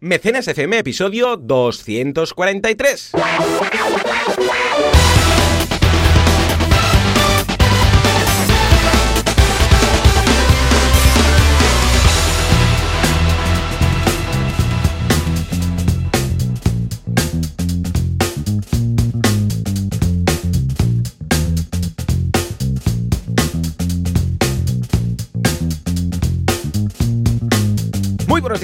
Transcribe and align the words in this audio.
Mecenas 0.00 0.48
FM, 0.48 0.78
episodio 0.78 1.36
243. 1.36 3.12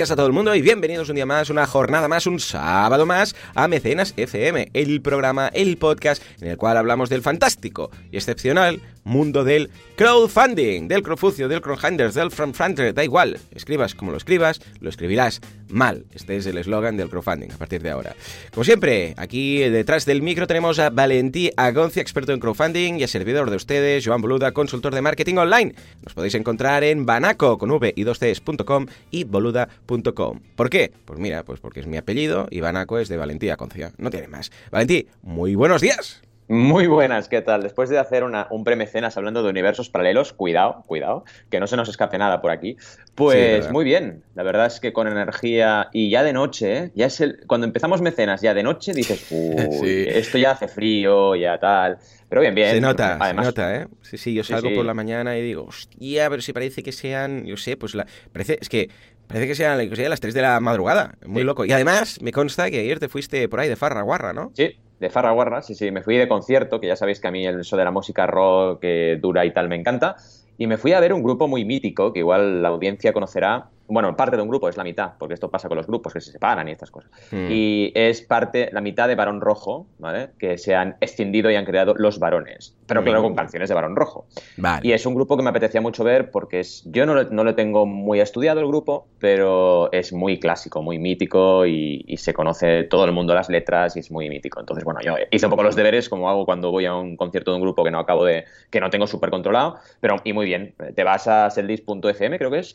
Días 0.06 0.12
a 0.12 0.16
todo 0.16 0.28
el 0.28 0.32
mundo 0.32 0.54
y 0.54 0.62
bienvenidos 0.62 1.08
un 1.08 1.16
día 1.16 1.26
más, 1.26 1.50
una 1.50 1.66
jornada 1.66 2.06
más, 2.06 2.28
un 2.28 2.38
sábado 2.38 3.06
más 3.06 3.34
a 3.56 3.66
Mecenas 3.66 4.14
FM, 4.16 4.70
el 4.72 5.02
programa, 5.02 5.48
el 5.48 5.78
podcast 5.78 6.22
en 6.40 6.46
el 6.46 6.56
cual 6.56 6.76
hablamos 6.76 7.08
del 7.08 7.22
fantástico 7.22 7.90
y 8.12 8.16
excepcional 8.16 8.80
mundo 9.06 9.44
del 9.44 9.70
crowdfunding, 9.96 10.88
del 10.88 11.02
crowdfucio, 11.02 11.48
del 11.48 11.60
crowdfunders, 11.60 12.14
del 12.14 12.30
crowdfunder, 12.30 12.92
da 12.92 13.04
igual, 13.04 13.38
escribas 13.52 13.94
como 13.94 14.10
lo 14.10 14.16
escribas, 14.18 14.60
lo 14.80 14.90
escribirás 14.90 15.40
mal. 15.68 16.04
Este 16.12 16.36
es 16.36 16.46
el 16.46 16.58
eslogan 16.58 16.96
del 16.96 17.08
crowdfunding 17.08 17.52
a 17.52 17.56
partir 17.56 17.82
de 17.82 17.90
ahora. 17.90 18.14
Como 18.52 18.64
siempre, 18.64 19.14
aquí 19.16 19.60
detrás 19.60 20.04
del 20.06 20.22
micro 20.22 20.46
tenemos 20.46 20.78
a 20.78 20.90
Valentí 20.90 21.50
Agoncia, 21.56 22.02
experto 22.02 22.32
en 22.32 22.40
crowdfunding 22.40 22.98
y 22.98 23.04
a 23.04 23.08
servidor 23.08 23.48
de 23.50 23.56
ustedes, 23.56 24.04
Joan 24.04 24.20
Boluda, 24.20 24.52
consultor 24.52 24.94
de 24.94 25.02
marketing 25.02 25.36
online. 25.36 25.74
Nos 26.04 26.14
podéis 26.14 26.34
encontrar 26.34 26.84
en 26.84 27.06
banaco 27.06 27.58
con 27.58 27.70
v 27.70 27.94
y 27.96 28.04
2cs.com 28.04 28.86
y 29.10 29.24
boluda.com. 29.24 29.95
¿Por 30.02 30.70
qué? 30.70 30.92
Pues 31.04 31.18
mira, 31.18 31.44
pues 31.44 31.60
porque 31.60 31.80
es 31.80 31.86
mi 31.86 31.96
apellido 31.96 32.46
y 32.50 32.60
Banaco 32.60 32.98
es 32.98 33.08
de 33.08 33.16
Valentí 33.16 33.48
Agoncia. 33.50 33.92
No 33.98 34.10
tiene 34.10 34.28
más. 34.28 34.50
Valentí, 34.70 35.06
muy 35.22 35.54
buenos 35.54 35.80
días. 35.80 36.22
Muy 36.48 36.86
buenas, 36.86 37.28
¿qué 37.28 37.42
tal? 37.42 37.62
Después 37.64 37.90
de 37.90 37.98
hacer 37.98 38.22
una, 38.22 38.46
un 38.50 38.62
premecenas 38.62 39.16
hablando 39.16 39.42
de 39.42 39.50
universos 39.50 39.90
paralelos, 39.90 40.32
cuidado, 40.32 40.84
cuidado, 40.86 41.24
que 41.50 41.58
no 41.58 41.66
se 41.66 41.76
nos 41.76 41.88
escape 41.88 42.18
nada 42.18 42.40
por 42.40 42.52
aquí. 42.52 42.76
Pues 43.16 43.64
Sí, 43.64 43.72
muy 43.72 43.84
bien, 43.84 44.22
la 44.36 44.44
verdad 44.44 44.66
es 44.66 44.78
que 44.78 44.92
con 44.92 45.08
energía 45.08 45.88
y 45.92 46.08
ya 46.08 46.22
de 46.22 46.32
noche, 46.32 46.76
¿eh? 46.76 46.90
ya 46.94 47.06
es 47.06 47.20
el, 47.20 47.40
cuando 47.48 47.66
empezamos 47.66 48.00
mecenas 48.00 48.42
ya 48.42 48.54
de 48.54 48.62
noche 48.62 48.92
dices, 48.92 49.26
uy, 49.30 49.76
Sí. 49.80 50.04
esto 50.08 50.38
ya 50.38 50.52
hace 50.52 50.68
frío, 50.68 51.34
ya 51.34 51.58
tal. 51.58 51.98
Pero 52.28 52.40
bien, 52.42 52.54
bien. 52.54 52.70
Se 52.70 52.80
nota, 52.80 53.18
Además, 53.20 53.46
se 53.46 53.50
nota, 53.50 53.76
¿eh? 53.76 53.88
Sí, 54.02 54.16
sí, 54.16 54.34
yo 54.34 54.44
salgo 54.44 54.68
sí. 54.68 54.74
por 54.76 54.84
la 54.84 54.94
mañana 54.94 55.36
y 55.36 55.42
digo, 55.42 55.64
hostia, 55.64 56.30
pero 56.30 56.42
si 56.42 56.52
parece 56.52 56.84
que 56.84 56.92
sean, 56.92 57.44
yo 57.44 57.56
sé, 57.56 57.76
pues 57.76 57.96
la... 57.96 58.06
Parece, 58.32 58.58
es 58.60 58.68
que 58.68 58.88
parece 59.26 59.46
que 59.46 59.54
sean, 59.54 59.88
que 59.88 59.96
sean 59.96 60.10
las 60.10 60.20
3 60.20 60.34
de 60.34 60.42
la 60.42 60.58
madrugada, 60.60 61.14
muy 61.26 61.42
Sí. 61.42 61.46
loco. 61.46 61.64
Y 61.64 61.72
además, 61.72 62.18
me 62.22 62.32
consta 62.32 62.70
que 62.70 62.80
ayer 62.80 62.98
te 62.98 63.08
fuiste 63.08 63.48
por 63.48 63.60
ahí 63.60 63.68
de 63.68 63.76
farra 63.76 64.02
guarra, 64.02 64.32
¿no? 64.32 64.50
Sí, 64.54 64.70
de 65.00 65.10
farra 65.10 65.32
guarra, 65.32 65.62
sí, 65.62 65.74
sí, 65.74 65.90
me 65.90 66.02
fui 66.02 66.16
de 66.16 66.28
concierto, 66.28 66.80
que 66.80 66.86
ya 66.86 66.96
sabéis 66.96 67.20
que 67.20 67.28
a 67.28 67.30
mí 67.30 67.46
el 67.46 67.60
eso 67.60 67.76
de 67.76 67.84
la 67.84 67.90
música 67.90 68.26
rock 68.26 68.82
dura 69.20 69.44
y 69.44 69.52
tal 69.52 69.68
me 69.68 69.76
encanta, 69.76 70.16
y 70.58 70.66
me 70.66 70.78
fui 70.78 70.92
a 70.92 71.00
ver 71.00 71.12
un 71.12 71.22
grupo 71.22 71.48
muy 71.48 71.64
mítico, 71.64 72.12
que 72.12 72.20
igual 72.20 72.62
la 72.62 72.68
audiencia 72.68 73.12
conocerá, 73.12 73.66
bueno, 73.88 74.16
parte 74.16 74.36
de 74.36 74.42
un 74.42 74.48
grupo, 74.48 74.68
es 74.68 74.76
la 74.76 74.84
mitad, 74.84 75.12
porque 75.18 75.34
esto 75.34 75.50
pasa 75.50 75.68
con 75.68 75.76
los 75.76 75.86
grupos 75.86 76.12
que 76.12 76.20
se 76.20 76.32
separan 76.32 76.68
y 76.68 76.72
estas 76.72 76.90
cosas. 76.90 77.10
Mm. 77.30 77.48
Y 77.50 77.92
es 77.94 78.22
parte, 78.22 78.68
la 78.72 78.80
mitad 78.80 79.08
de 79.08 79.14
Barón 79.14 79.40
Rojo, 79.40 79.86
¿vale? 79.98 80.30
Que 80.38 80.58
se 80.58 80.74
han 80.74 80.96
extendido 81.00 81.50
y 81.50 81.56
han 81.56 81.64
creado 81.64 81.94
Los 81.96 82.18
Varones, 82.18 82.76
pero 82.86 83.02
claro, 83.02 83.22
con 83.22 83.34
canciones 83.34 83.68
de 83.68 83.74
Barón 83.74 83.96
Rojo. 83.96 84.26
Vale. 84.56 84.86
Y 84.86 84.92
es 84.92 85.06
un 85.06 85.14
grupo 85.14 85.36
que 85.36 85.42
me 85.42 85.50
apetecía 85.50 85.80
mucho 85.80 86.04
ver 86.04 86.30
porque 86.30 86.60
es, 86.60 86.82
yo 86.86 87.06
no 87.06 87.14
lo, 87.14 87.24
no 87.24 87.44
lo 87.44 87.54
tengo 87.54 87.86
muy 87.86 88.20
estudiado 88.20 88.60
el 88.60 88.66
grupo, 88.66 89.06
pero 89.18 89.90
es 89.92 90.12
muy 90.12 90.38
clásico, 90.38 90.82
muy 90.82 90.98
mítico 90.98 91.66
y, 91.66 92.04
y 92.06 92.16
se 92.16 92.34
conoce 92.34 92.84
todo 92.84 93.04
el 93.04 93.12
mundo 93.12 93.34
las 93.34 93.48
letras 93.48 93.96
y 93.96 94.00
es 94.00 94.10
muy 94.10 94.28
mítico. 94.28 94.60
Entonces, 94.60 94.84
bueno, 94.84 95.00
yo 95.02 95.14
hice 95.30 95.46
un 95.46 95.50
poco 95.50 95.62
los 95.62 95.76
deberes 95.76 96.08
como 96.08 96.28
hago 96.28 96.44
cuando 96.44 96.70
voy 96.70 96.86
a 96.86 96.94
un 96.94 97.16
concierto 97.16 97.50
de 97.52 97.56
un 97.56 97.62
grupo 97.62 97.84
que 97.84 97.90
no 97.90 97.98
acabo 97.98 98.24
de, 98.24 98.44
que 98.70 98.80
no 98.80 98.90
tengo 98.90 99.06
súper 99.06 99.30
controlado, 99.30 99.76
pero 100.00 100.16
y 100.24 100.32
muy 100.32 100.46
bien. 100.46 100.74
Te 100.94 101.04
vas 101.04 101.26
a 101.28 101.50
seldis.fm 101.50 102.38
creo 102.38 102.50
que 102.50 102.58
es 102.58 102.74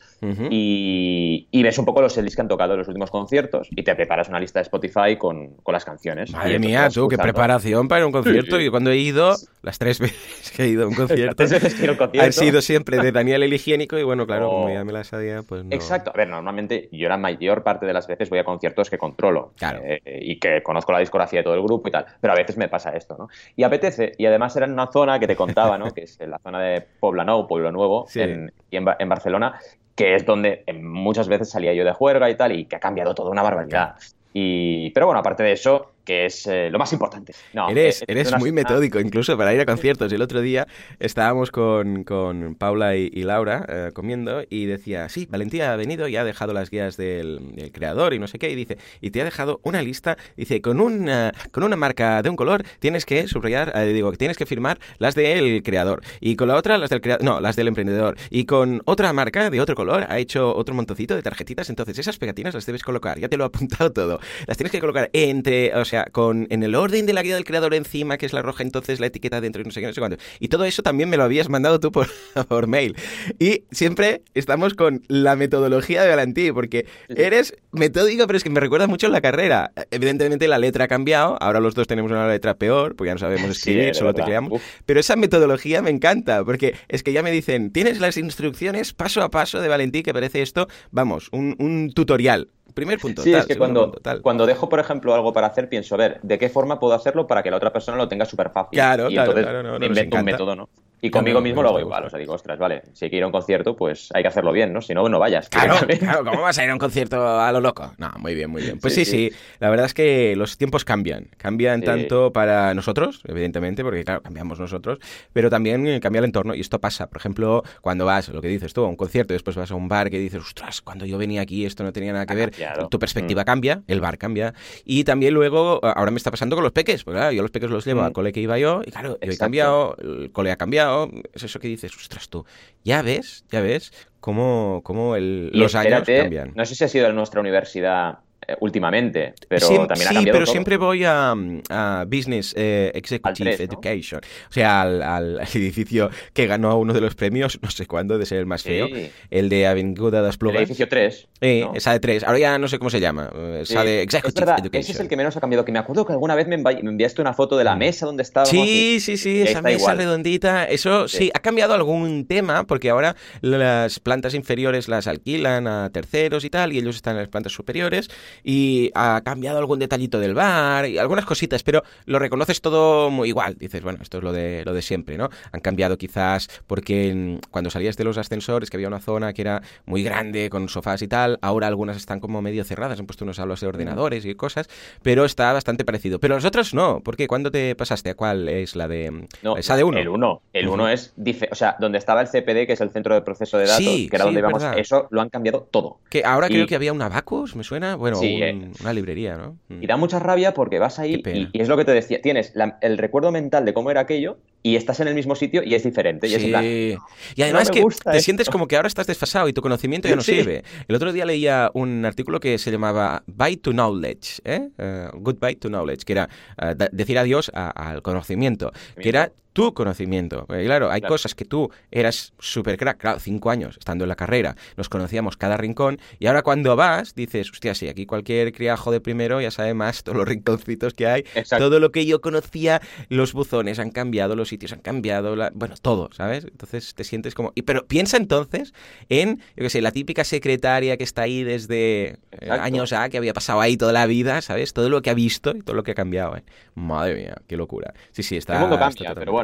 y, 0.50 1.01
y 1.50 1.62
ves 1.62 1.78
un 1.78 1.84
poco 1.84 2.00
los 2.00 2.12
seldis 2.12 2.34
que 2.36 2.42
han 2.42 2.48
tocado 2.48 2.72
en 2.74 2.78
los 2.80 2.88
últimos 2.88 3.10
conciertos 3.10 3.68
y 3.70 3.82
te 3.82 3.94
preparas 3.94 4.28
una 4.28 4.38
lista 4.38 4.58
de 4.58 4.62
Spotify 4.64 5.16
con, 5.18 5.54
con 5.62 5.72
las 5.72 5.84
canciones. 5.84 6.30
Y 6.30 6.32
Madre 6.34 6.58
mía, 6.58 6.88
tú, 6.92 7.08
qué 7.08 7.16
preparación 7.18 7.88
para 7.88 8.04
un 8.06 8.12
concierto. 8.12 8.56
Sí. 8.58 8.64
Yo 8.64 8.70
cuando 8.70 8.90
he 8.90 8.96
ido, 8.98 9.34
las 9.62 9.78
tres 9.78 9.98
veces 10.00 10.50
que 10.54 10.64
he 10.64 10.68
ido 10.68 10.84
a 10.84 10.88
un 10.88 10.94
concierto, 10.94 11.34
Tres 11.36 11.50
veces 11.50 11.74
que 11.74 11.80
he 11.80 11.84
ido 11.84 11.92
a 11.92 11.94
un 11.94 11.98
concierto. 11.98 12.26
han 12.26 12.32
sido 12.32 12.60
siempre 12.60 12.98
de 12.98 13.12
Daniel 13.12 13.42
el 13.42 13.52
Higiénico 13.52 13.98
y 13.98 14.02
bueno, 14.02 14.26
claro, 14.26 14.48
como 14.48 14.66
Oh. 14.66 14.70
ya 14.72 14.84
me 14.84 14.92
las 14.92 15.08
sabía, 15.08 15.42
pues 15.42 15.64
no. 15.64 15.74
Exacto. 15.74 16.10
A 16.14 16.16
ver, 16.16 16.28
normalmente 16.28 16.88
yo 16.92 17.08
la 17.08 17.16
mayor 17.16 17.62
parte 17.62 17.86
de 17.86 17.92
las 17.92 18.06
veces 18.06 18.30
voy 18.30 18.38
a 18.38 18.44
conciertos 18.44 18.88
que 18.90 18.98
controlo 18.98 19.52
Claro. 19.56 19.80
eh, 19.84 20.00
y 20.22 20.38
que 20.38 20.62
conozco 20.62 20.92
la 20.92 20.98
discografía 21.00 21.40
de 21.40 21.44
todo 21.44 21.54
el 21.54 21.62
grupo 21.62 21.88
y 21.88 21.90
tal, 21.90 22.06
pero 22.20 22.32
a 22.32 22.36
veces 22.36 22.56
me 22.56 22.68
pasa 22.68 22.90
esto, 22.90 23.16
¿no? 23.18 23.28
Y 23.56 23.62
apetece, 23.64 24.12
y 24.18 24.26
además 24.26 24.54
era 24.56 24.66
en 24.66 24.72
una 24.72 24.86
zona 24.92 25.18
que 25.18 25.26
te 25.26 25.36
contaba, 25.36 25.78
¿no? 25.78 25.90
Que 25.94 26.02
es 26.02 26.18
la 26.20 26.38
zona 26.38 26.60
de 26.60 26.80
Poblenou, 27.00 27.46
Pueblo 27.46 27.70
Nuevo, 27.72 28.06
Sí. 28.08 28.20
en, 28.20 28.52
y 28.70 28.76
en, 28.76 28.84
Ba- 28.84 28.96
en 28.98 29.08
Barcelona, 29.08 29.58
que 29.94 30.14
es 30.14 30.24
donde 30.24 30.62
eh, 30.66 30.72
muchas 30.72 31.28
veces 31.28 31.50
salía 31.50 31.74
yo 31.74 31.84
de 31.84 31.92
juerga 31.92 32.30
y 32.30 32.36
tal, 32.36 32.52
y 32.52 32.64
que 32.64 32.76
ha 32.76 32.80
cambiado 32.80 33.14
todo 33.14 33.30
una 33.30 33.42
barbaridad. 33.42 33.96
Y, 34.32 34.90
pero 34.90 35.06
bueno, 35.06 35.20
aparte 35.20 35.42
de 35.42 35.52
eso, 35.52 35.92
que 36.04 36.26
es 36.26 36.46
eh, 36.46 36.68
lo 36.70 36.78
más 36.78 36.92
importante. 36.92 37.34
No, 37.52 37.68
Eres, 37.68 38.02
eh, 38.02 38.06
eres 38.08 38.28
una 38.28 38.38
muy 38.38 38.52
metódico, 38.52 38.98
incluso 39.00 39.36
para 39.36 39.54
ir 39.54 39.60
a 39.60 39.66
conciertos. 39.66 40.12
El 40.12 40.22
otro 40.22 40.40
día 40.40 40.66
estábamos 40.98 41.50
con, 41.50 42.04
con 42.04 42.54
Paula 42.54 42.96
y, 42.96 43.10
y 43.12 43.22
Laura 43.22 43.64
eh, 43.68 43.90
comiendo 43.94 44.42
y 44.48 44.66
decía, 44.66 45.08
sí, 45.08 45.26
Valentía 45.30 45.72
ha 45.72 45.76
venido 45.76 46.08
y 46.08 46.16
ha 46.16 46.24
dejado 46.24 46.52
las 46.52 46.70
guías 46.70 46.96
del, 46.96 47.54
del 47.54 47.72
creador 47.72 48.14
y 48.14 48.18
no 48.18 48.26
sé 48.26 48.38
qué, 48.38 48.50
y 48.50 48.54
dice, 48.54 48.78
y 49.00 49.10
te 49.10 49.20
ha 49.20 49.24
dejado 49.24 49.60
una 49.62 49.82
lista, 49.82 50.16
dice, 50.36 50.60
con 50.60 50.80
una, 50.80 51.32
con 51.50 51.62
una 51.62 51.76
marca 51.76 52.22
de 52.22 52.30
un 52.30 52.36
color 52.36 52.64
tienes 52.78 53.06
que 53.06 53.28
subrayar, 53.28 53.72
eh, 53.76 53.92
digo, 53.92 54.12
tienes 54.12 54.36
que 54.36 54.46
firmar 54.46 54.78
las 54.98 55.14
del 55.14 55.62
creador, 55.62 56.02
y 56.20 56.36
con 56.36 56.48
la 56.48 56.56
otra 56.56 56.78
las 56.78 56.90
del 56.90 57.00
creador, 57.00 57.24
no, 57.24 57.40
las 57.40 57.56
del 57.56 57.68
emprendedor, 57.68 58.16
y 58.30 58.44
con 58.44 58.82
otra 58.84 59.12
marca 59.12 59.50
de 59.50 59.60
otro 59.60 59.74
color 59.74 60.06
ha 60.08 60.18
hecho 60.18 60.54
otro 60.54 60.74
montoncito 60.74 61.14
de 61.14 61.22
tarjetitas, 61.22 61.70
entonces 61.70 61.98
esas 61.98 62.18
pegatinas 62.18 62.54
las 62.54 62.66
debes 62.66 62.82
colocar, 62.82 63.18
ya 63.18 63.28
te 63.28 63.36
lo 63.36 63.44
he 63.44 63.46
apuntado 63.46 63.92
todo, 63.92 64.20
las 64.46 64.56
tienes 64.56 64.72
que 64.72 64.80
colocar 64.80 65.10
entre, 65.12 65.74
o 65.74 65.84
sea, 65.84 65.91
con 66.12 66.46
en 66.50 66.62
el 66.62 66.74
orden 66.74 67.06
de 67.06 67.12
la 67.12 67.22
guía 67.22 67.34
del 67.34 67.44
creador 67.44 67.74
encima, 67.74 68.18
que 68.18 68.26
es 68.26 68.32
la 68.32 68.42
roja, 68.42 68.62
entonces 68.62 69.00
la 69.00 69.06
etiqueta 69.06 69.40
dentro 69.40 69.62
y 69.62 69.64
no 69.64 69.70
sé 69.70 69.80
qué, 69.80 69.86
no 69.86 69.92
sé 69.92 70.00
cuánto. 70.00 70.18
Y 70.40 70.48
todo 70.48 70.64
eso 70.64 70.82
también 70.82 71.08
me 71.08 71.16
lo 71.16 71.24
habías 71.24 71.48
mandado 71.48 71.80
tú 71.80 71.92
por, 71.92 72.08
por 72.48 72.66
mail. 72.66 72.96
Y 73.38 73.64
siempre 73.70 74.22
estamos 74.34 74.74
con 74.74 75.02
la 75.08 75.36
metodología 75.36 76.02
de 76.02 76.08
Valentí, 76.08 76.52
porque 76.52 76.86
eres 77.08 77.54
metódico, 77.70 78.26
pero 78.26 78.36
es 78.36 78.44
que 78.44 78.50
me 78.50 78.60
recuerda 78.60 78.86
mucho 78.86 79.06
en 79.06 79.12
la 79.12 79.20
carrera. 79.20 79.72
Evidentemente 79.90 80.48
la 80.48 80.58
letra 80.58 80.84
ha 80.84 80.88
cambiado, 80.88 81.36
ahora 81.40 81.60
los 81.60 81.74
dos 81.74 81.86
tenemos 81.86 82.10
una 82.10 82.28
letra 82.28 82.54
peor, 82.54 82.96
porque 82.96 83.08
ya 83.08 83.14
no 83.14 83.20
sabemos 83.20 83.46
Sí, 83.46 83.70
escribir, 83.70 83.94
solo 83.94 84.14
tecleamos. 84.14 84.52
Uf. 84.52 84.62
Pero 84.86 85.00
esa 85.00 85.16
metodología 85.16 85.82
me 85.82 85.90
encanta, 85.90 86.44
porque 86.44 86.74
es 86.88 87.02
que 87.02 87.12
ya 87.12 87.22
me 87.22 87.30
dicen, 87.30 87.72
tienes 87.72 88.00
las 88.00 88.16
instrucciones 88.16 88.92
paso 88.92 89.22
a 89.22 89.30
paso 89.30 89.60
de 89.60 89.68
Valentí, 89.68 90.02
que 90.02 90.12
parece 90.12 90.42
esto, 90.42 90.68
vamos, 90.90 91.28
un, 91.32 91.56
un 91.58 91.92
tutorial. 91.92 92.48
Primer 92.74 92.98
punto. 92.98 93.22
Sí, 93.22 93.32
tal, 93.32 93.40
es 93.40 93.46
que 93.46 93.56
cuando, 93.56 93.84
punto, 93.84 94.00
tal. 94.00 94.22
cuando 94.22 94.46
dejo, 94.46 94.68
por 94.68 94.80
ejemplo, 94.80 95.14
algo 95.14 95.32
para 95.32 95.46
hacer, 95.48 95.68
pienso, 95.68 95.94
a 95.94 95.98
ver, 95.98 96.20
¿de 96.22 96.38
qué 96.38 96.48
forma 96.48 96.78
puedo 96.78 96.94
hacerlo 96.94 97.26
para 97.26 97.42
que 97.42 97.50
la 97.50 97.56
otra 97.56 97.72
persona 97.72 97.96
lo 97.96 98.08
tenga 98.08 98.24
súper 98.24 98.50
fácil? 98.50 98.78
Claro, 98.78 99.10
y 99.10 99.14
claro, 99.14 99.30
entonces 99.30 99.50
claro, 99.50 99.62
no, 99.62 99.78
no, 99.78 99.86
invento 99.86 100.16
un 100.16 100.24
método, 100.24 100.56
¿no? 100.56 100.68
Y 101.04 101.10
conmigo 101.10 101.40
mismo 101.40 101.62
lo 101.64 101.70
hago 101.70 101.80
igual, 101.80 102.04
o 102.04 102.10
sea, 102.10 102.18
digo, 102.18 102.32
ostras, 102.32 102.58
vale, 102.60 102.82
si 102.92 103.04
hay 103.06 103.10
que 103.10 103.16
ir 103.16 103.24
a 103.24 103.26
un 103.26 103.32
concierto, 103.32 103.74
pues 103.74 104.08
hay 104.14 104.22
que 104.22 104.28
hacerlo 104.28 104.52
bien, 104.52 104.72
¿no? 104.72 104.80
Si 104.80 104.94
no, 104.94 105.08
no 105.08 105.18
vayas. 105.18 105.48
Claro, 105.48 105.74
claro, 105.98 106.24
¿cómo 106.24 106.42
vas 106.42 106.56
a 106.58 106.64
ir 106.64 106.70
a 106.70 106.72
un 106.74 106.78
concierto 106.78 107.40
a 107.40 107.50
lo 107.50 107.60
loco? 107.60 107.92
No, 107.98 108.10
muy 108.18 108.36
bien, 108.36 108.48
muy 108.50 108.62
bien. 108.62 108.78
Pues 108.78 108.94
sí, 108.94 109.04
Sí, 109.04 109.10
sí, 109.30 109.36
la 109.58 109.68
verdad 109.68 109.86
es 109.86 109.94
que 109.94 110.36
los 110.36 110.56
tiempos 110.58 110.84
cambian. 110.84 111.26
Cambian 111.38 111.80
Sí. 111.80 111.86
tanto 111.86 112.32
para 112.32 112.72
nosotros, 112.74 113.20
evidentemente, 113.26 113.82
porque 113.82 114.04
claro, 114.04 114.22
cambiamos 114.22 114.60
nosotros, 114.60 115.00
pero 115.32 115.50
también 115.50 115.84
eh, 115.88 115.98
cambia 115.98 116.20
el 116.20 116.24
entorno. 116.26 116.54
Y 116.54 116.60
esto 116.60 116.80
pasa, 116.80 117.08
por 117.08 117.16
ejemplo, 117.16 117.64
cuando 117.80 118.04
vas, 118.04 118.28
lo 118.28 118.40
que 118.40 118.46
dices 118.46 118.72
tú, 118.72 118.84
a 118.84 118.88
un 118.88 118.94
concierto 118.94 119.32
y 119.32 119.34
después 119.34 119.56
vas 119.56 119.72
a 119.72 119.74
un 119.74 119.88
bar 119.88 120.08
que 120.08 120.20
dices, 120.20 120.40
ostras, 120.40 120.80
cuando 120.82 121.04
yo 121.04 121.18
venía 121.18 121.40
aquí 121.42 121.66
esto 121.66 121.82
no 121.82 121.92
tenía 121.92 122.12
nada 122.12 122.26
que 122.26 122.32
Ha 122.32 122.36
ver. 122.36 122.52
Tu 122.90 122.98
perspectiva 123.00 123.42
Mm. 123.42 123.44
cambia, 123.46 123.82
el 123.88 124.00
bar 124.00 124.18
cambia. 124.18 124.54
Y 124.84 125.02
también 125.02 125.34
luego, 125.34 125.80
ahora 125.84 126.12
me 126.12 126.16
está 126.18 126.30
pasando 126.30 126.54
con 126.54 126.62
los 126.62 126.70
peques, 126.72 127.02
porque 127.02 127.18
claro, 127.18 127.32
yo 127.32 127.42
los 127.42 127.50
peques 127.50 127.70
los 127.70 127.84
llevo 127.84 128.02
Mm. 128.02 128.04
al 128.04 128.12
cole 128.12 128.32
que 128.32 128.40
iba 128.40 128.56
yo, 128.56 128.82
y 128.86 128.92
claro, 128.92 129.18
yo 129.20 129.32
he 129.32 129.36
cambiado, 129.36 129.96
el 130.00 130.30
cole 130.30 130.52
ha 130.52 130.56
cambiado. 130.56 130.91
Es 131.32 131.42
eso 131.42 131.58
que 131.60 131.68
dices, 131.68 131.94
ostras, 131.96 132.28
tú, 132.28 132.44
ya 132.84 133.02
ves, 133.02 133.44
ya 133.50 133.60
ves 133.60 133.92
cómo, 134.20 134.80
cómo 134.84 135.16
el- 135.16 135.50
los 135.52 135.74
años 135.74 135.92
espérate, 136.02 136.18
cambian. 136.22 136.52
No 136.54 136.64
sé 136.64 136.74
si 136.74 136.84
ha 136.84 136.88
sido 136.88 137.08
en 137.08 137.14
nuestra 137.16 137.40
universidad 137.40 138.18
últimamente, 138.60 139.34
pero 139.48 139.66
Siem- 139.68 139.86
también 139.88 140.08
ha 140.08 140.10
sí, 140.10 140.14
cambiado 140.14 140.34
pero 140.36 140.44
todo. 140.46 140.52
siempre 140.52 140.76
voy 140.76 141.04
a, 141.04 141.34
a 141.70 142.04
Business 142.08 142.54
eh, 142.56 142.90
Executive 142.94 143.50
Al 143.50 143.56
tres, 143.56 143.58
¿no? 143.60 143.64
Education. 143.74 144.20
O 144.50 144.52
sea, 144.52 144.82
al, 144.82 145.02
al- 145.02 145.40
edificio 145.54 146.10
que 146.32 146.46
ganó 146.46 146.78
uno 146.78 146.92
de 146.92 147.00
los 147.00 147.14
premios, 147.14 147.58
no 147.62 147.70
sé 147.70 147.86
cuándo, 147.86 148.18
de 148.18 148.26
ser 148.26 148.38
el 148.38 148.46
más 148.46 148.62
feo. 148.62 148.86
Sí. 148.88 149.10
El 149.30 149.48
de 149.48 149.66
Avinguda 149.66 150.22
das 150.22 150.34
El 150.34 150.38
Plugas. 150.38 150.58
edificio 150.62 150.88
3. 150.88 151.28
Eh, 151.40 151.60
¿no? 151.64 151.74
Esa 151.74 151.92
de 151.92 152.00
tres. 152.00 152.22
Ahora 152.24 152.38
ya 152.38 152.58
no 152.58 152.68
sé 152.68 152.78
cómo 152.78 152.90
se 152.90 153.00
llama. 153.00 153.30
eh, 153.34 153.60
Esa 153.62 153.80
Sí, 153.82 153.86
de 153.86 153.96
es 153.98 154.04
Executive 154.04 154.40
verdad, 154.40 154.58
Education. 154.60 154.80
ese 154.80 154.92
es 154.92 155.00
el 155.00 155.08
que 155.08 155.16
menos 155.16 155.36
ha 155.36 155.40
cambiado. 155.40 155.64
Que 155.64 155.72
me 155.72 155.78
acuerdo 155.80 156.06
que 156.06 156.12
alguna 156.12 156.34
vez 156.34 156.46
me, 156.46 156.56
envi- 156.58 156.82
me 156.82 156.90
enviaste 156.90 157.20
una 157.20 157.32
foto 157.34 157.56
de 157.56 157.64
la 157.64 157.74
Mm. 157.74 157.78
mesa 157.78 158.06
donde 158.06 158.22
estábamos. 158.22 158.50
Sí, 158.50 158.98
sí, 159.00 159.16
sí, 159.16 159.42
esa 159.42 159.60
mesa 159.62 159.78
igual. 159.78 159.98
redondita. 159.98 160.64
Eso 160.64 161.08
sí. 161.08 161.16
Sí. 161.18 161.30
ha 161.34 161.38
cambiado 161.40 161.74
algún 161.74 162.26
tema 162.26 162.64
porque 162.64 162.90
ahora 162.90 163.16
las 163.40 164.00
plantas 164.00 164.34
inferiores 164.34 164.88
las 164.88 165.06
alquilan 165.06 165.66
a 165.66 165.90
terceros 165.90 166.44
y 166.44 166.50
tal, 166.50 166.72
y 166.72 166.78
ellos 166.78 166.96
están 166.96 167.14
en 167.14 167.20
las 167.20 167.28
plantas 167.28 167.52
superiores. 167.52 168.08
Y 168.44 168.90
ha 168.94 169.20
cambiado 169.24 169.58
algún 169.58 169.78
detallito 169.78 170.18
del 170.20 170.34
bar 170.34 170.86
y 170.86 170.98
algunas 170.98 171.24
cositas, 171.24 171.62
pero 171.62 171.82
lo 172.06 172.18
reconoces 172.18 172.60
todo 172.60 173.10
muy 173.10 173.28
igual. 173.28 173.56
Dices, 173.58 173.82
bueno, 173.82 173.98
esto 174.02 174.18
es 174.18 174.24
lo 174.24 174.32
de, 174.32 174.64
lo 174.64 174.72
de 174.74 174.82
siempre, 174.82 175.16
¿no? 175.18 175.28
Han 175.52 175.60
cambiado 175.60 175.96
quizás 175.98 176.48
porque 176.66 177.38
cuando 177.50 177.70
salías 177.70 177.96
de 177.96 178.04
los 178.04 178.18
ascensores, 178.18 178.70
que 178.70 178.76
había 178.76 178.88
una 178.88 179.00
zona 179.00 179.32
que 179.32 179.42
era 179.42 179.62
muy 179.86 180.02
grande 180.02 180.48
con 180.50 180.68
sofás 180.68 181.02
y 181.02 181.08
tal, 181.08 181.38
ahora 181.42 181.66
algunas 181.66 181.96
están 181.96 182.20
como 182.20 182.42
medio 182.42 182.64
cerradas, 182.64 182.98
han 182.98 183.06
puesto 183.06 183.24
unos 183.24 183.38
aulas 183.38 183.60
de 183.60 183.66
ordenadores 183.66 184.24
y 184.24 184.34
cosas, 184.34 184.68
pero 185.02 185.24
está 185.24 185.52
bastante 185.52 185.84
parecido. 185.84 186.18
Pero 186.18 186.34
los 186.34 186.44
otros 186.44 186.74
no, 186.74 187.00
¿por 187.00 187.16
qué? 187.16 187.26
¿Cuándo 187.26 187.50
te 187.50 187.74
pasaste? 187.74 188.10
¿A 188.10 188.14
cuál 188.14 188.48
es 188.48 188.76
la 188.76 188.88
de...? 188.88 189.26
No, 189.42 189.56
esa 189.56 189.76
de 189.76 189.84
uno. 189.84 189.98
El 189.98 190.08
uno. 190.08 190.42
El 190.52 190.68
uno 190.68 190.88
es, 190.88 191.12
dice, 191.16 191.48
o 191.50 191.54
sea, 191.54 191.76
donde 191.80 191.98
estaba 191.98 192.20
el 192.20 192.28
CPD, 192.28 192.66
que 192.66 192.72
es 192.74 192.80
el 192.80 192.90
centro 192.90 193.14
de 193.14 193.22
proceso 193.22 193.58
de 193.58 193.66
datos, 193.66 193.84
Sí, 193.84 194.08
que 194.08 194.16
era 194.16 194.24
sí, 194.24 194.34
donde 194.34 194.40
es 194.40 194.62
íbamos, 194.62 194.78
eso 194.78 195.08
lo 195.10 195.20
han 195.20 195.28
cambiado 195.28 195.66
todo. 195.70 195.98
Que 196.08 196.24
ahora 196.24 196.46
Y- 196.48 196.54
creo 196.54 196.66
que 196.66 196.74
había 196.74 196.92
un 196.92 197.02
Abacus, 197.02 197.56
¿me 197.56 197.64
suena? 197.64 197.96
Bueno, 197.96 198.18
Sí, 198.22 198.36
un- 198.36 198.42
eh. 198.42 198.70
una 198.80 198.92
librería, 198.92 199.36
¿no? 199.36 199.58
Mm. 199.68 199.82
Y 199.82 199.86
da 199.86 199.96
mucha 199.96 200.18
rabia 200.18 200.54
porque 200.54 200.78
vas 200.78 200.98
ahí 200.98 201.22
y, 201.24 201.48
y 201.52 201.60
es 201.60 201.68
lo 201.68 201.76
que 201.76 201.84
te 201.84 201.92
decía, 201.92 202.20
tienes 202.22 202.52
la- 202.54 202.78
el 202.80 202.98
recuerdo 202.98 203.30
mental 203.32 203.64
de 203.64 203.74
cómo 203.74 203.90
era 203.90 204.00
aquello 204.00 204.38
y 204.62 204.76
estás 204.76 205.00
en 205.00 205.08
el 205.08 205.14
mismo 205.14 205.34
sitio 205.34 205.62
y 205.64 205.74
es 205.74 205.82
diferente. 205.82 206.28
Y 206.28 206.34
es 206.34 206.42
en 206.44 206.50
plan, 206.50 206.62
Sí. 206.64 206.96
Y 207.36 207.42
además 207.42 207.70
que 207.70 207.80
te 207.82 207.86
esto. 207.88 208.12
sientes 208.20 208.48
como 208.48 208.68
que 208.68 208.76
ahora 208.76 208.88
estás 208.88 209.06
desfasado 209.06 209.48
y 209.48 209.52
tu 209.52 209.60
conocimiento 209.60 210.08
ya 210.08 210.16
no 210.16 210.22
Sí. 210.22 210.36
sirve. 210.36 210.62
El 210.88 210.94
otro 210.96 211.12
día 211.12 211.24
leía 211.24 211.70
un 211.74 212.04
artículo 212.04 212.38
que 212.40 212.58
se 212.58 212.70
llamaba 212.70 213.22
Bye 213.26 213.56
to 213.58 213.72
Knowledge, 213.72 214.40
¿eh? 214.44 214.68
Eh, 214.78 215.08
Goodbye 215.14 215.56
to 215.56 215.68
Knowledge, 215.68 216.04
que 216.04 216.12
era 216.12 216.28
eh, 216.62 216.74
decir 216.92 217.18
adiós 217.18 217.50
al 217.54 218.02
conocimiento, 218.02 218.72
que 219.00 219.08
era 219.08 219.32
tu 219.52 219.74
conocimiento. 219.74 220.44
Porque, 220.46 220.64
claro, 220.64 220.90
hay 220.90 221.00
Claro. 221.00 221.14
cosas 221.14 221.34
que 221.34 221.44
tú 221.44 221.70
eras 221.90 222.32
súper 222.38 222.76
crack, 222.76 222.98
claro, 222.98 223.18
cinco 223.20 223.50
años 223.50 223.76
estando 223.78 224.04
en 224.04 224.08
la 224.08 224.16
carrera, 224.16 224.56
nos 224.76 224.88
conocíamos 224.88 225.36
cada 225.36 225.56
rincón, 225.56 225.98
y 226.18 226.26
ahora 226.26 226.42
cuando 226.42 226.76
vas 226.76 227.14
dices, 227.14 227.50
hostia, 227.50 227.74
sí, 227.74 227.88
aquí 227.88 228.06
cualquier 228.06 228.52
criajo 228.52 228.90
de 228.92 229.00
primero 229.00 229.40
ya 229.40 229.50
sabe 229.50 229.74
más 229.74 230.02
todos 230.04 230.16
los 230.18 230.28
rinconcitos 230.28 230.94
que 230.94 231.06
hay, 231.06 231.20
Exacto. 231.34 231.64
todo 231.66 231.80
lo 231.80 231.92
que 231.92 232.06
yo 232.06 232.20
conocía, 232.20 232.80
los 233.08 233.32
buzones 233.32 233.78
han 233.78 233.90
cambiado, 233.90 234.36
los 234.36 234.48
sitios 234.48 234.72
han 234.72 234.80
cambiado, 234.80 235.36
la- 235.36 235.50
bueno, 235.54 235.74
todo, 235.82 236.08
¿sabes? 236.12 236.44
Entonces 236.44 236.94
te 236.94 237.04
sientes 237.04 237.34
como... 237.34 237.52
pero 237.66 237.86
piensa 237.86 238.16
entonces 238.16 238.72
en, 239.08 239.38
yo 239.56 239.64
qué 239.64 239.70
sé, 239.70 239.82
la 239.82 239.90
típica 239.92 240.24
secretaria 240.24 240.96
que 240.96 241.04
está 241.04 241.22
ahí 241.22 241.42
desde 241.44 242.18
eh, 242.30 242.50
años 242.50 242.92
A, 242.92 243.08
que 243.08 243.18
había 243.18 243.32
pasado 243.34 243.60
ahí 243.60 243.76
toda 243.76 243.92
la 243.92 244.06
vida, 244.06 244.40
¿sabes? 244.42 244.72
Todo 244.72 244.88
lo 244.88 245.02
que 245.02 245.10
ha 245.10 245.14
visto 245.14 245.50
y 245.56 245.60
todo 245.62 245.74
lo 245.76 245.82
que 245.82 245.90
ha 245.90 245.94
cambiado, 245.94 246.36
¿eh? 246.36 246.42
Madre 246.74 247.16
mía, 247.16 247.36
qué 247.46 247.56
locura. 247.56 247.92
Sí, 248.12 248.22
sí, 248.22 248.36
está... 248.36 248.54
el 248.54 248.60
mundo 248.60 248.76
está 248.76 248.84
cambia, 249.04 249.14
pero 249.14 249.32
bueno. 249.32 249.41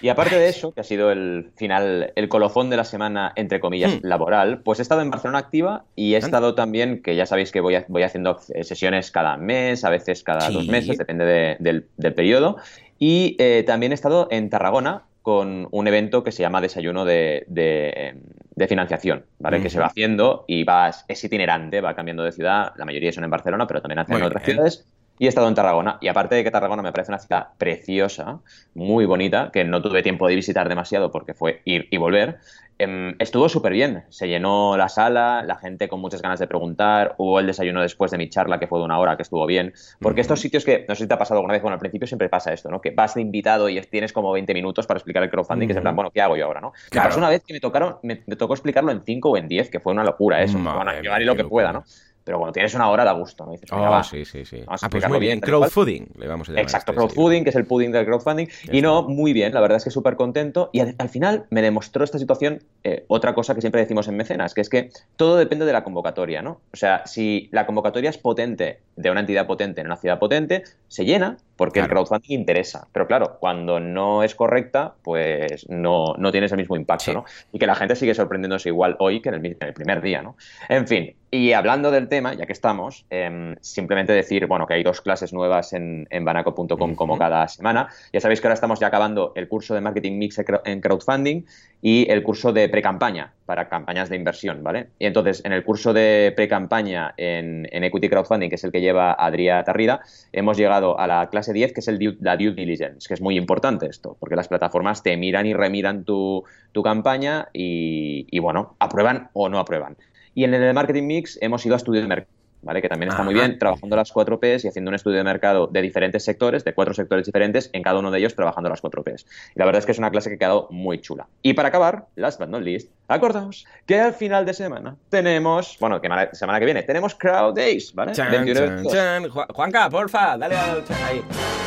Y 0.00 0.08
aparte 0.08 0.36
de 0.38 0.48
eso, 0.48 0.72
que 0.72 0.80
ha 0.80 0.84
sido 0.84 1.10
el 1.10 1.50
final, 1.56 2.12
el 2.16 2.28
colofón 2.28 2.70
de 2.70 2.76
la 2.76 2.84
semana, 2.84 3.32
entre 3.36 3.60
comillas, 3.60 3.94
Hmm. 3.96 4.06
laboral, 4.06 4.58
pues 4.60 4.78
he 4.78 4.82
estado 4.82 5.00
en 5.02 5.10
Barcelona 5.10 5.38
activa 5.38 5.84
y 5.96 6.14
he 6.14 6.18
estado 6.18 6.54
también, 6.54 7.02
que 7.02 7.16
ya 7.16 7.26
sabéis 7.26 7.52
que 7.52 7.60
voy, 7.60 7.74
a- 7.76 7.84
voy 7.88 8.02
haciendo 8.02 8.38
sesiones 8.62 9.10
cada 9.10 9.36
mes, 9.36 9.84
a 9.84 9.90
veces 9.90 10.22
cada 10.22 10.42
Sí. 10.48 10.54
dos 10.54 10.66
meses, 10.68 10.98
depende 10.98 11.24
de- 11.24 11.56
del, 11.60 11.86
del 11.96 12.14
periodo. 12.14 12.56
Y 12.98 13.36
eh, 13.38 13.64
también 13.66 13.92
he 13.92 13.94
estado 13.94 14.28
en 14.30 14.50
Tarragona 14.50 15.02
con 15.22 15.68
un 15.70 15.86
evento 15.88 16.22
que 16.22 16.32
se 16.32 16.42
llama 16.42 16.60
Desayuno 16.60 17.04
de, 17.06 17.44
de- 17.48 18.16
de 18.56 18.68
Financiación, 18.68 19.24
¿vale? 19.38 19.60
Que 19.62 19.70
se 19.70 19.80
va 19.80 19.86
haciendo 19.86 20.44
y 20.46 20.62
va, 20.64 20.90
es 21.08 21.24
itinerante, 21.24 21.80
va 21.80 21.94
cambiando 21.96 22.22
de 22.22 22.30
ciudad. 22.30 22.72
La 22.76 22.84
mayoría 22.84 23.10
son 23.10 23.24
en 23.24 23.30
Barcelona, 23.30 23.66
pero 23.66 23.80
también 23.82 23.98
hacen 24.00 24.16
en 24.16 24.22
otras 24.22 24.44
ciudades. 24.44 24.84
Y 25.18 25.26
he 25.26 25.28
estado 25.28 25.46
en 25.48 25.54
Tarragona. 25.54 25.98
Y 26.00 26.08
aparte 26.08 26.34
de 26.34 26.42
que 26.42 26.50
Tarragona 26.50 26.82
me 26.82 26.90
parece 26.92 27.12
una 27.12 27.18
ciudad 27.20 27.48
preciosa, 27.56 28.40
muy 28.74 29.06
bonita, 29.06 29.50
que 29.52 29.64
no 29.64 29.80
tuve 29.80 30.02
tiempo 30.02 30.26
de 30.26 30.34
visitar 30.34 30.68
demasiado 30.68 31.10
porque 31.12 31.34
fue 31.34 31.62
ir 31.64 31.86
y 31.90 31.98
volver, 31.98 32.38
em, 32.78 33.14
estuvo 33.20 33.48
súper 33.48 33.72
bien. 33.72 34.02
Se 34.08 34.26
llenó 34.26 34.76
la 34.76 34.88
sala, 34.88 35.44
la 35.46 35.54
gente 35.54 35.86
con 35.86 36.00
muchas 36.00 36.20
ganas 36.20 36.40
de 36.40 36.48
preguntar. 36.48 37.14
Hubo 37.18 37.38
el 37.38 37.46
desayuno 37.46 37.80
después 37.82 38.10
de 38.10 38.18
mi 38.18 38.28
charla, 38.28 38.58
que 38.58 38.66
fue 38.66 38.80
de 38.80 38.84
una 38.86 38.98
hora, 38.98 39.16
que 39.16 39.22
estuvo 39.22 39.46
bien. 39.46 39.72
Porque 40.00 40.20
estos 40.20 40.40
sitios 40.40 40.64
que, 40.64 40.84
no 40.88 40.96
sé 40.96 41.04
si 41.04 41.08
te 41.08 41.14
ha 41.14 41.18
pasado 41.18 41.38
alguna 41.38 41.52
vez, 41.52 41.62
bueno, 41.62 41.74
al 41.74 41.80
principio 41.80 42.08
siempre 42.08 42.28
pasa 42.28 42.52
esto, 42.52 42.68
¿no? 42.68 42.80
Que 42.80 42.90
vas 42.90 43.14
de 43.14 43.20
invitado 43.20 43.68
y 43.68 43.80
tienes 43.82 44.12
como 44.12 44.32
20 44.32 44.52
minutos 44.52 44.84
para 44.88 44.98
explicar 44.98 45.22
el 45.22 45.30
crowdfunding, 45.30 45.68
que 45.68 45.72
es 45.74 45.76
en 45.76 45.82
plan, 45.84 45.94
bueno, 45.94 46.10
¿qué 46.10 46.22
hago 46.22 46.36
yo 46.36 46.46
ahora, 46.46 46.60
no? 46.60 46.72
Me 46.72 46.90
Claro. 46.90 47.08
pasó 47.10 47.18
una 47.20 47.28
vez 47.28 47.44
que 47.46 47.52
me 47.54 47.60
tocaron, 47.60 47.98
me, 48.02 48.24
me 48.26 48.34
tocó 48.34 48.54
explicarlo 48.54 48.90
en 48.90 49.02
5 49.04 49.30
o 49.30 49.36
en 49.36 49.46
10, 49.46 49.70
que 49.70 49.78
fue 49.78 49.92
una 49.92 50.02
locura 50.02 50.42
eso. 50.42 50.58
Madre 50.58 50.76
bueno, 50.84 51.02
yo 51.02 51.12
haré 51.12 51.24
lo 51.24 51.36
que 51.36 51.44
pueda, 51.44 51.72
locura. 51.72 51.86
¿no? 51.88 52.13
Pero 52.24 52.38
cuando 52.38 52.52
tienes 52.54 52.74
una 52.74 52.88
hora 52.88 53.04
da 53.04 53.12
gusto, 53.12 53.44
¿no? 53.44 53.52
Dices, 53.52 53.70
Oh, 53.70 53.76
va. 53.80 54.02
sí, 54.02 54.24
sí, 54.24 54.44
sí. 54.46 54.62
Vamos 54.66 54.82
a 54.82 54.86
Ah, 54.86 54.90
pues 54.90 55.06
muy 55.08 55.18
bien. 55.18 55.40
Crowdfunding, 55.40 56.06
le 56.16 56.26
vamos 56.26 56.48
a 56.48 56.52
llamar. 56.52 56.62
Exacto, 56.62 56.92
este 56.92 56.98
crowdfunding, 56.98 57.44
que 57.44 57.50
es 57.50 57.56
el 57.56 57.66
pudding 57.66 57.92
del 57.92 58.06
crowdfunding. 58.06 58.46
Ya 58.64 58.72
Y 58.72 58.80
no, 58.82 59.02
muy 59.02 59.32
bien, 59.34 59.52
la 59.52 59.60
verdad 59.60 59.76
es 59.76 59.84
que 59.84 59.90
súper 59.90 60.16
contento. 60.16 60.70
Y 60.72 60.80
al, 60.80 60.94
al 60.98 61.08
final 61.10 61.44
me 61.50 61.60
demostró 61.60 62.02
esta 62.02 62.18
situación 62.18 62.62
eh, 62.82 63.04
otra 63.08 63.34
cosa 63.34 63.54
que 63.54 63.60
siempre 63.60 63.80
decimos 63.82 64.08
en 64.08 64.16
Mecenas, 64.16 64.54
que 64.54 64.62
es 64.62 64.68
que 64.70 64.90
todo 65.16 65.36
depende 65.36 65.66
de 65.66 65.72
la 65.74 65.84
convocatoria, 65.84 66.40
¿no? 66.40 66.60
O 66.72 66.76
sea, 66.76 67.06
si 67.06 67.48
la 67.52 67.66
convocatoria 67.66 68.08
es 68.10 68.16
potente, 68.18 68.80
de 68.96 69.10
una 69.10 69.20
entidad 69.20 69.46
potente 69.46 69.80
en 69.80 69.88
una 69.88 69.96
ciudad 69.96 70.18
potente, 70.18 70.62
se 70.88 71.04
llena 71.04 71.36
porque 71.56 71.80
el 71.80 71.88
crowdfunding 71.88 72.32
interesa. 72.38 72.86
Pero 72.92 73.06
claro, 73.06 73.36
cuando 73.40 73.80
no 73.80 74.22
es 74.22 74.34
correcta, 74.34 74.94
pues 75.02 75.68
no, 75.68 76.14
no 76.16 76.32
tienes 76.32 76.50
el 76.52 76.58
mismo 76.58 76.76
impacto, 76.76 77.04
Sí. 77.04 77.12
¿no? 77.12 77.24
Y 77.52 77.58
que 77.58 77.66
la 77.66 77.74
gente 77.74 77.96
sigue 77.96 78.14
sorprendiéndose 78.14 78.68
igual 78.70 78.96
hoy 78.98 79.20
que 79.20 79.28
en 79.28 79.34
el, 79.34 79.46
en 79.46 79.56
el 79.60 79.74
primer 79.74 80.00
día, 80.00 80.22
¿no? 80.22 80.36
En 80.68 80.86
fin, 80.86 81.14
y 81.36 81.52
hablando 81.52 81.90
del 81.90 82.08
tema, 82.08 82.34
ya 82.34 82.46
que 82.46 82.52
estamos, 82.52 83.06
em, 83.10 83.56
simplemente 83.60 84.12
decir, 84.12 84.46
bueno, 84.46 84.66
que 84.68 84.74
hay 84.74 84.84
dos 84.84 85.00
clases 85.00 85.32
nuevas 85.32 85.72
en, 85.72 86.06
en 86.10 86.24
banaco.com 86.24 86.94
como 86.94 87.18
cada 87.18 87.48
semana. 87.48 87.88
Ya 88.12 88.20
sabéis 88.20 88.40
que 88.40 88.46
ahora 88.46 88.54
estamos 88.54 88.78
ya 88.78 88.86
acabando 88.86 89.32
el 89.34 89.48
curso 89.48 89.74
de 89.74 89.80
Marketing 89.80 90.16
Mix 90.16 90.38
en 90.38 90.44
crowd- 90.44 90.62
en 90.64 90.80
crowdfunding 90.80 91.42
y 91.82 92.08
el 92.10 92.22
curso 92.22 92.52
de 92.52 92.68
pre-campaña 92.68 93.32
para 93.46 93.68
campañas 93.68 94.08
de 94.10 94.16
inversión, 94.16 94.62
¿vale? 94.62 94.90
Y 94.98 95.06
entonces, 95.06 95.44
en 95.44 95.52
el 95.52 95.64
curso 95.64 95.92
de 95.92 96.32
pre-campaña 96.36 97.14
en, 97.16 97.66
en 97.72 97.82
Equity 97.84 98.08
Crowdfunding, 98.08 98.48
que 98.48 98.54
es 98.54 98.64
el 98.64 98.70
que 98.72 98.80
lleva 98.80 99.16
Adrià 99.18 99.64
Tarrida, 99.64 100.00
hemos 100.32 100.56
llegado 100.56 100.98
a 101.00 101.06
la 101.08 101.28
clase 101.30 101.52
10, 101.52 101.72
que 101.72 101.80
es 101.80 101.88
el 101.88 101.98
due- 101.98 102.16
la 102.20 102.36
due 102.36 102.52
diligence, 102.54 103.08
que 103.08 103.14
es 103.14 103.20
muy 103.20 103.36
importante 103.36 103.86
esto, 103.86 104.16
porque 104.20 104.36
las 104.36 104.46
plataformas 104.48 105.02
te 105.02 105.16
miran 105.16 105.46
y 105.46 105.52
remiran 105.52 106.04
tu, 106.04 106.44
tu 106.72 106.82
campaña 106.82 107.48
y, 107.52 108.26
y, 108.30 108.38
bueno, 108.38 108.76
aprueban 108.78 109.30
o 109.32 109.48
no 109.48 109.58
aprueban. 109.58 109.96
Y 110.34 110.44
en 110.44 110.54
el 110.54 110.74
Marketing 110.74 111.04
Mix 111.04 111.38
hemos 111.40 111.64
ido 111.66 111.74
a 111.74 111.78
estudio 111.78 112.00
de 112.00 112.08
mercado. 112.08 112.32
¿Vale? 112.62 112.80
Que 112.80 112.88
también 112.88 113.10
está 113.10 113.22
muy 113.22 113.34
bien, 113.34 113.58
trabajando 113.58 113.94
las 113.94 114.10
4 114.10 114.40
Ps 114.40 114.64
y 114.64 114.68
haciendo 114.68 114.88
un 114.88 114.94
estudio 114.94 115.18
de 115.18 115.24
mercado 115.24 115.66
de 115.66 115.82
diferentes 115.82 116.24
sectores, 116.24 116.64
de 116.64 116.72
cuatro 116.72 116.94
sectores 116.94 117.26
diferentes, 117.26 117.68
en 117.74 117.82
cada 117.82 117.98
uno 117.98 118.10
de 118.10 118.18
ellos 118.20 118.34
trabajando 118.34 118.70
las 118.70 118.80
4 118.80 119.02
Ps. 119.04 119.26
Y 119.54 119.58
la 119.58 119.66
verdad 119.66 119.80
es 119.80 119.84
que 119.84 119.92
es 119.92 119.98
una 119.98 120.10
clase 120.10 120.30
que 120.30 120.36
ha 120.36 120.38
quedado 120.38 120.68
muy 120.70 120.98
chula. 120.98 121.26
Y 121.42 121.52
para 121.52 121.68
acabar, 121.68 122.06
last 122.16 122.40
but 122.40 122.48
not 122.48 122.62
least, 122.62 122.90
acordaos 123.06 123.66
que 123.84 124.00
al 124.00 124.14
final 124.14 124.46
de 124.46 124.54
semana 124.54 124.96
tenemos, 125.10 125.76
bueno, 125.78 126.00
que 126.00 126.08
semana 126.32 126.58
que 126.58 126.64
viene, 126.64 126.82
tenemos 126.84 127.14
Crowd 127.14 127.54
Days, 127.54 127.92
¿vale? 127.94 128.12
Chan, 128.12 128.30
21 128.30 128.60
chan, 128.60 128.84
chan. 128.88 129.24
Ju- 129.24 129.52
Juanca, 129.52 129.90
porfa, 129.90 130.38
dale 130.38 130.56
al 130.56 130.78
ahí. 131.04 131.22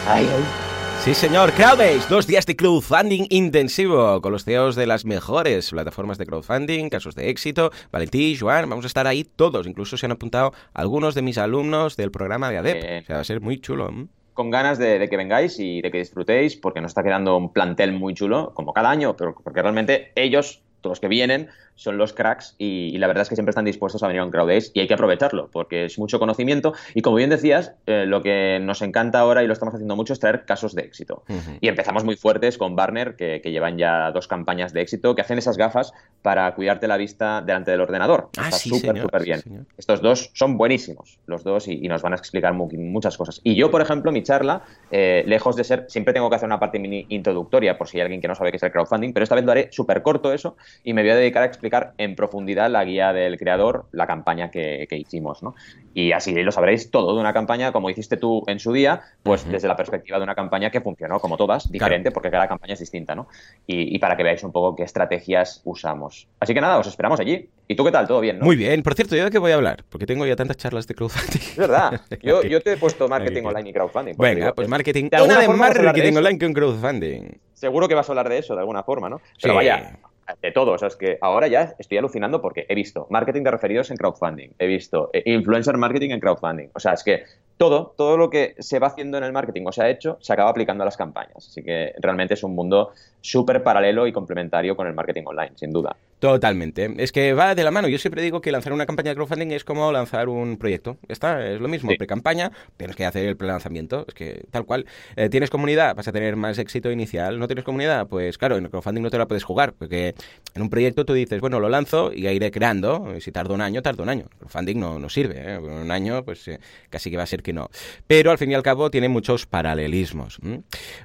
Ay, 0.08 0.28
ay. 0.34 0.77
Sí, 1.04 1.14
señor. 1.14 1.54
Crowdbase, 1.54 2.02
dos 2.10 2.28
días 2.28 2.46
de 2.46 2.58
crowdfunding 2.58 3.28
intensivo 3.30 4.22
con 4.22 4.34
los 4.34 4.44
CEOs 4.44 4.76
de 4.76 4.86
las 4.88 5.06
mejores 5.06 5.70
plataformas 5.70 6.18
de 6.18 6.26
crowdfunding, 6.26 6.90
casos 6.90 7.16
de 7.16 7.30
éxito. 7.30 7.72
Valentí, 7.94 8.36
Joan, 8.38 8.70
vamos 8.70 8.84
a 8.84 8.88
estar 8.88 9.08
ahí 9.08 9.24
todos. 9.24 9.68
Incluso 9.68 9.96
se 9.96 10.06
han 10.06 10.12
apuntado 10.12 10.52
algunos 10.74 11.16
de 11.16 11.22
mis 11.22 11.38
alumnos 11.38 11.96
del 11.96 12.12
programa 12.12 12.50
de 12.50 12.58
ADEP. 12.58 12.82
Bien. 12.84 13.04
O 13.04 13.06
sea, 13.06 13.16
va 13.16 13.22
a 13.22 13.26
ser 13.26 13.40
muy 13.40 13.60
chulo. 13.62 13.90
con 14.34 14.52
ganas 14.52 14.78
de, 14.80 15.00
de 15.00 15.08
que 15.08 15.16
vengáis 15.16 15.58
y 15.60 15.82
de 15.82 15.90
que 15.92 16.00
disfrutéis, 16.00 16.58
porque 16.58 16.82
nos 16.82 16.92
está 16.92 17.04
quedando 17.04 17.38
un 17.38 17.54
plantel 17.54 17.94
muy 17.94 18.14
chulo, 18.14 18.52
como 18.54 18.74
cada 18.74 18.90
año, 18.90 19.16
pero 19.16 19.34
porque 19.34 19.62
realmente 19.62 20.12
ellos, 20.16 20.62
todos 20.82 20.94
los 20.94 21.00
que 21.00 21.08
vienen, 21.08 21.50
son 21.78 21.98
los 21.98 22.12
cracks 22.12 22.56
y, 22.58 22.90
y 22.94 22.98
la 22.98 23.08
verdad 23.08 23.22
es 23.22 23.30
que 23.30 23.36
siempre 23.36 23.52
están 23.52 23.64
dispuestos 23.64 24.04
a 24.04 24.08
venir 24.08 24.20
a 24.22 24.26
un 24.26 24.32
Crowd 24.32 24.48
Days 24.50 24.72
y 24.74 24.82
hay 24.82 24.88
que 24.88 24.94
aprovecharlo, 24.96 25.50
porque 25.52 25.86
es 25.86 25.98
mucho 25.98 26.20
conocimiento 26.20 26.74
y 26.94 27.02
como 27.02 27.16
bien 27.16 27.30
decías, 27.30 27.76
eh, 27.86 28.06
lo 28.06 28.22
que 28.22 28.60
nos 28.62 28.82
encanta 28.82 29.20
ahora 29.20 29.44
y 29.44 29.48
lo 29.48 29.54
estamos 29.54 29.74
haciendo 29.74 29.96
mucho 29.96 30.12
es 30.12 30.20
traer 30.20 30.44
casos 30.46 30.76
de 30.76 30.82
éxito. 30.82 31.24
Y 31.62 31.70
empezamos 31.70 32.04
muy 32.04 32.18
fuertes 32.18 32.58
con 32.58 32.76
Barner, 32.76 33.16
que, 33.16 33.40
que 33.42 33.52
llevan 33.52 33.78
ya 33.78 34.12
dos 34.12 34.28
campañas 34.28 34.74
de 34.74 34.82
éxito, 34.82 35.16
que 35.16 35.22
hacen 35.22 35.38
esas 35.38 35.56
gafas 35.56 35.94
para 36.22 36.54
cuidarte 36.56 36.88
la 36.88 36.98
vista 36.98 37.42
delante 37.42 37.72
del 37.72 37.82
ordenador. 37.82 38.30
Ah, 38.38 38.44
Está 38.46 38.58
sí, 38.58 38.70
súper, 38.70 38.92
señor, 38.92 39.02
súper 39.06 39.22
sí, 39.22 39.26
bien. 39.26 39.68
Estos 39.78 40.02
dos 40.02 40.32
son 40.34 40.58
buenísimos, 40.58 41.20
los 41.28 41.44
dos, 41.44 41.68
y, 41.68 41.74
y 41.86 41.88
nos 41.88 42.02
van 42.02 42.14
a 42.14 42.16
explicar 42.16 42.54
mu- 42.54 42.70
muchas 42.74 43.18
cosas. 43.18 43.40
Y 43.44 43.56
yo, 43.56 43.70
por 43.70 43.82
ejemplo, 43.82 44.12
mi 44.12 44.24
charla, 44.24 44.64
eh, 44.90 45.24
lejos 45.28 45.56
de 45.56 45.64
ser, 45.64 45.86
siempre 45.90 46.14
tengo 46.14 46.30
que 46.30 46.36
hacer 46.38 46.48
una 46.48 46.60
parte 46.60 46.80
mini 46.80 47.06
introductoria 47.10 47.78
por 47.78 47.88
si 47.88 47.98
hay 47.98 48.02
alguien 48.02 48.20
que 48.22 48.28
no 48.28 48.34
sabe 48.36 48.50
qué 48.52 48.58
es 48.58 48.64
el 48.64 48.72
crowdfunding, 48.72 49.14
pero 49.14 49.24
esta 49.24 49.36
vez 49.36 49.46
lo 49.46 49.52
haré 49.52 49.70
súper 49.72 50.02
corto 50.02 50.34
eso 50.34 50.58
y 50.84 50.94
me 50.94 51.04
voy 51.04 51.12
a 51.12 51.16
dedicar 51.16 51.44
a 51.44 51.46
explicar 51.46 51.67
en 51.98 52.16
profundidad 52.16 52.70
la 52.70 52.84
guía 52.86 53.14
del 53.14 53.38
creador, 53.38 53.86
la 53.92 54.08
campaña 54.08 54.50
que, 54.52 54.88
que 54.90 54.98
hicimos, 54.98 55.44
¿no? 55.44 55.56
Y 55.94 56.12
así 56.12 56.34
lo 56.44 56.52
sabréis 56.52 56.92
todo 56.92 57.14
de 57.16 57.20
una 57.20 57.34
campaña, 57.34 57.72
como 57.72 57.90
hiciste 57.90 58.18
tú 58.18 58.44
en 58.48 58.60
su 58.60 58.72
día, 58.72 59.02
pues 59.24 59.50
desde 59.50 59.68
la 59.68 59.76
perspectiva 59.76 60.18
de 60.18 60.24
una 60.24 60.36
campaña 60.36 60.70
que 60.70 60.80
funcionó, 60.82 61.20
como 61.20 61.38
todas, 61.38 61.72
diferente, 61.72 62.12
porque 62.12 62.30
cada 62.30 62.48
campaña 62.48 62.74
es 62.74 62.80
distinta, 62.80 63.16
¿no? 63.16 63.28
Y, 63.66 63.96
y 63.96 64.00
para 64.00 64.16
que 64.16 64.24
veáis 64.24 64.44
un 64.44 64.52
poco 64.52 64.76
qué 64.76 64.84
estrategias 64.84 65.62
usamos. 65.66 66.28
Así 66.40 66.54
que 66.54 66.62
nada, 66.62 66.78
os 66.78 66.88
esperamos 66.88 67.20
allí. 67.20 67.50
¿Y 67.68 67.76
tú 67.76 67.84
qué 67.84 67.92
tal? 67.92 68.08
¿Todo 68.08 68.22
bien? 68.22 68.40
¿no? 68.40 68.46
Muy 68.46 68.56
bien. 68.56 68.82
Por 68.84 68.94
cierto, 68.94 69.16
¿yo 69.16 69.26
de 69.26 69.32
qué 69.32 69.40
voy 69.40 69.52
a 69.52 69.56
hablar? 69.56 69.84
Porque 69.90 70.06
tengo 70.06 70.26
ya 70.26 70.36
tantas 70.36 70.58
charlas 70.58 70.88
de 70.88 70.94
crowdfunding. 70.96 71.42
Es 71.42 71.58
verdad. 71.58 72.00
Yo, 72.22 72.42
yo 72.44 72.62
te 72.62 72.74
he 72.74 72.78
puesto 72.78 73.08
marketing 73.10 73.44
online 73.44 73.70
y 73.70 73.74
crowdfunding. 73.74 74.16
Venga, 74.18 74.36
digo, 74.46 74.56
pues 74.56 74.66
es- 74.66 74.70
marketing. 74.70 75.10
de 75.10 75.22
Una 75.22 75.40
de 75.40 75.48
marketing 75.50 76.16
online 76.16 76.40
con 76.40 76.54
crowdfunding. 76.54 77.24
Seguro 77.54 77.88
que 77.88 77.96
vas 77.96 78.08
a 78.08 78.12
hablar 78.12 78.30
de 78.30 78.38
eso 78.38 78.54
de 78.54 78.60
alguna 78.62 78.84
forma, 78.84 79.10
¿no? 79.10 79.20
Pero 79.42 79.54
Sí. 79.54 79.56
vaya, 79.58 79.98
de 80.42 80.52
todo. 80.52 80.72
O 80.74 80.78
sea, 80.78 80.88
es 80.88 80.96
que 80.96 81.18
ahora 81.22 81.48
ya 81.48 81.74
estoy 81.78 81.98
alucinando 81.98 82.42
porque 82.42 82.66
he 82.70 82.76
visto 82.76 83.08
marketing 83.10 83.44
de 83.44 83.52
referidos 83.52 83.92
en 83.92 83.98
crowdfunding, 83.98 84.50
he 84.60 84.68
visto 84.68 85.10
eh, 85.14 85.24
influencer 85.26 85.78
marketing 85.78 86.12
en 86.12 86.20
crowdfunding. 86.20 86.70
O 86.74 86.80
sea, 86.80 86.94
es 86.94 87.04
que 87.04 87.24
todo, 87.58 87.94
todo 87.98 88.18
lo 88.18 88.30
que 88.30 88.56
se 88.60 88.80
va 88.80 88.88
haciendo 88.88 89.18
en 89.18 89.24
el 89.24 89.34
marketing 89.34 89.64
o 89.66 89.72
se 89.72 89.84
ha 89.84 89.90
hecho, 89.90 90.18
se 90.22 90.34
acaba 90.34 90.50
aplicando 90.50 90.84
a 90.84 90.86
las 90.86 90.98
campañas. 90.98 91.38
Así 91.38 91.64
que 91.64 91.94
realmente 92.00 92.36
es 92.36 92.44
un 92.44 92.56
mundo 92.56 92.92
súper 93.22 93.64
paralelo 93.64 94.08
y 94.08 94.14
complementario 94.14 94.76
con 94.76 94.88
el 94.88 94.94
marketing 94.94 95.24
online, 95.26 95.52
sin 95.56 95.72
duda. 95.72 95.96
Totalmente. 96.20 96.96
Es 96.98 97.12
que 97.12 97.34
va 97.34 97.54
de 97.54 97.64
la 97.64 97.70
mano. 97.70 97.88
Yo 97.88 98.00
siempre 98.00 98.24
digo 98.24 98.42
que 98.42 98.52
lanzar 98.52 98.74
una 98.74 98.88
campaña 98.88 99.10
de 99.12 99.16
crowdfunding 99.16 99.52
es 99.52 99.64
como 99.64 99.92
lanzar 99.92 100.30
un 100.30 100.58
proyecto. 100.58 100.98
Está, 101.08 101.46
es 101.48 101.62
lo 101.62 101.68
mismo. 101.68 101.92
Pre-campaña, 101.96 102.52
tienes 102.76 102.96
que 102.96 103.06
hacer 103.06 103.28
el 103.28 103.38
pre-lanzamiento. 103.38 104.04
Es 104.08 104.16
que 104.16 104.46
tal 104.50 104.66
cual. 104.66 104.88
Eh, 105.16 105.30
¿Tienes 105.30 105.52
comunidad? 105.52 105.96
Vas 105.96 106.08
a 106.08 106.12
tener 106.12 106.36
más 106.36 106.58
éxito 106.58 106.92
inicial. 106.92 107.38
¿No 107.38 107.48
tienes 107.48 107.64
comunidad? 107.64 108.08
Pues 108.08 108.40
claro, 108.40 108.58
en 108.58 108.64
el 108.66 108.72
crowdfunding 108.72 109.04
no 109.04 109.12
te 109.12 109.20
la 109.20 109.28
puedes 109.28 109.44
jugar. 109.44 109.74
Porque 109.74 110.16
en 110.56 110.62
un 110.64 110.72
proyecto 110.72 111.06
tú 111.06 111.14
dices, 111.14 111.40
bueno, 111.40 111.60
lo 111.60 111.70
lanzo 111.70 112.12
y 112.12 112.28
iré 112.28 112.50
creando. 112.50 113.14
Y 113.16 113.22
si 113.22 113.32
tarda 113.32 113.54
un 113.54 113.62
año, 113.62 113.84
tarda 113.84 114.02
un 114.02 114.10
año. 114.10 114.26
El 114.32 114.38
crowdfunding 114.40 114.80
no, 114.80 114.98
no 114.98 115.10
sirve. 115.10 115.36
¿eh? 115.38 115.60
Un 115.60 115.92
año, 115.92 116.26
pues 116.26 116.48
eh, 116.48 116.60
casi 116.90 117.12
que 117.12 117.18
va 117.18 117.24
a 117.24 117.28
ser 117.28 117.44
que 117.44 117.54
no. 117.54 117.70
Pero 118.08 118.32
al 118.32 118.40
fin 118.40 118.50
y 118.50 118.56
al 118.56 118.64
cabo 118.64 118.90
tiene 118.90 119.08
muchos 119.08 119.46
paralelismos. 119.46 120.40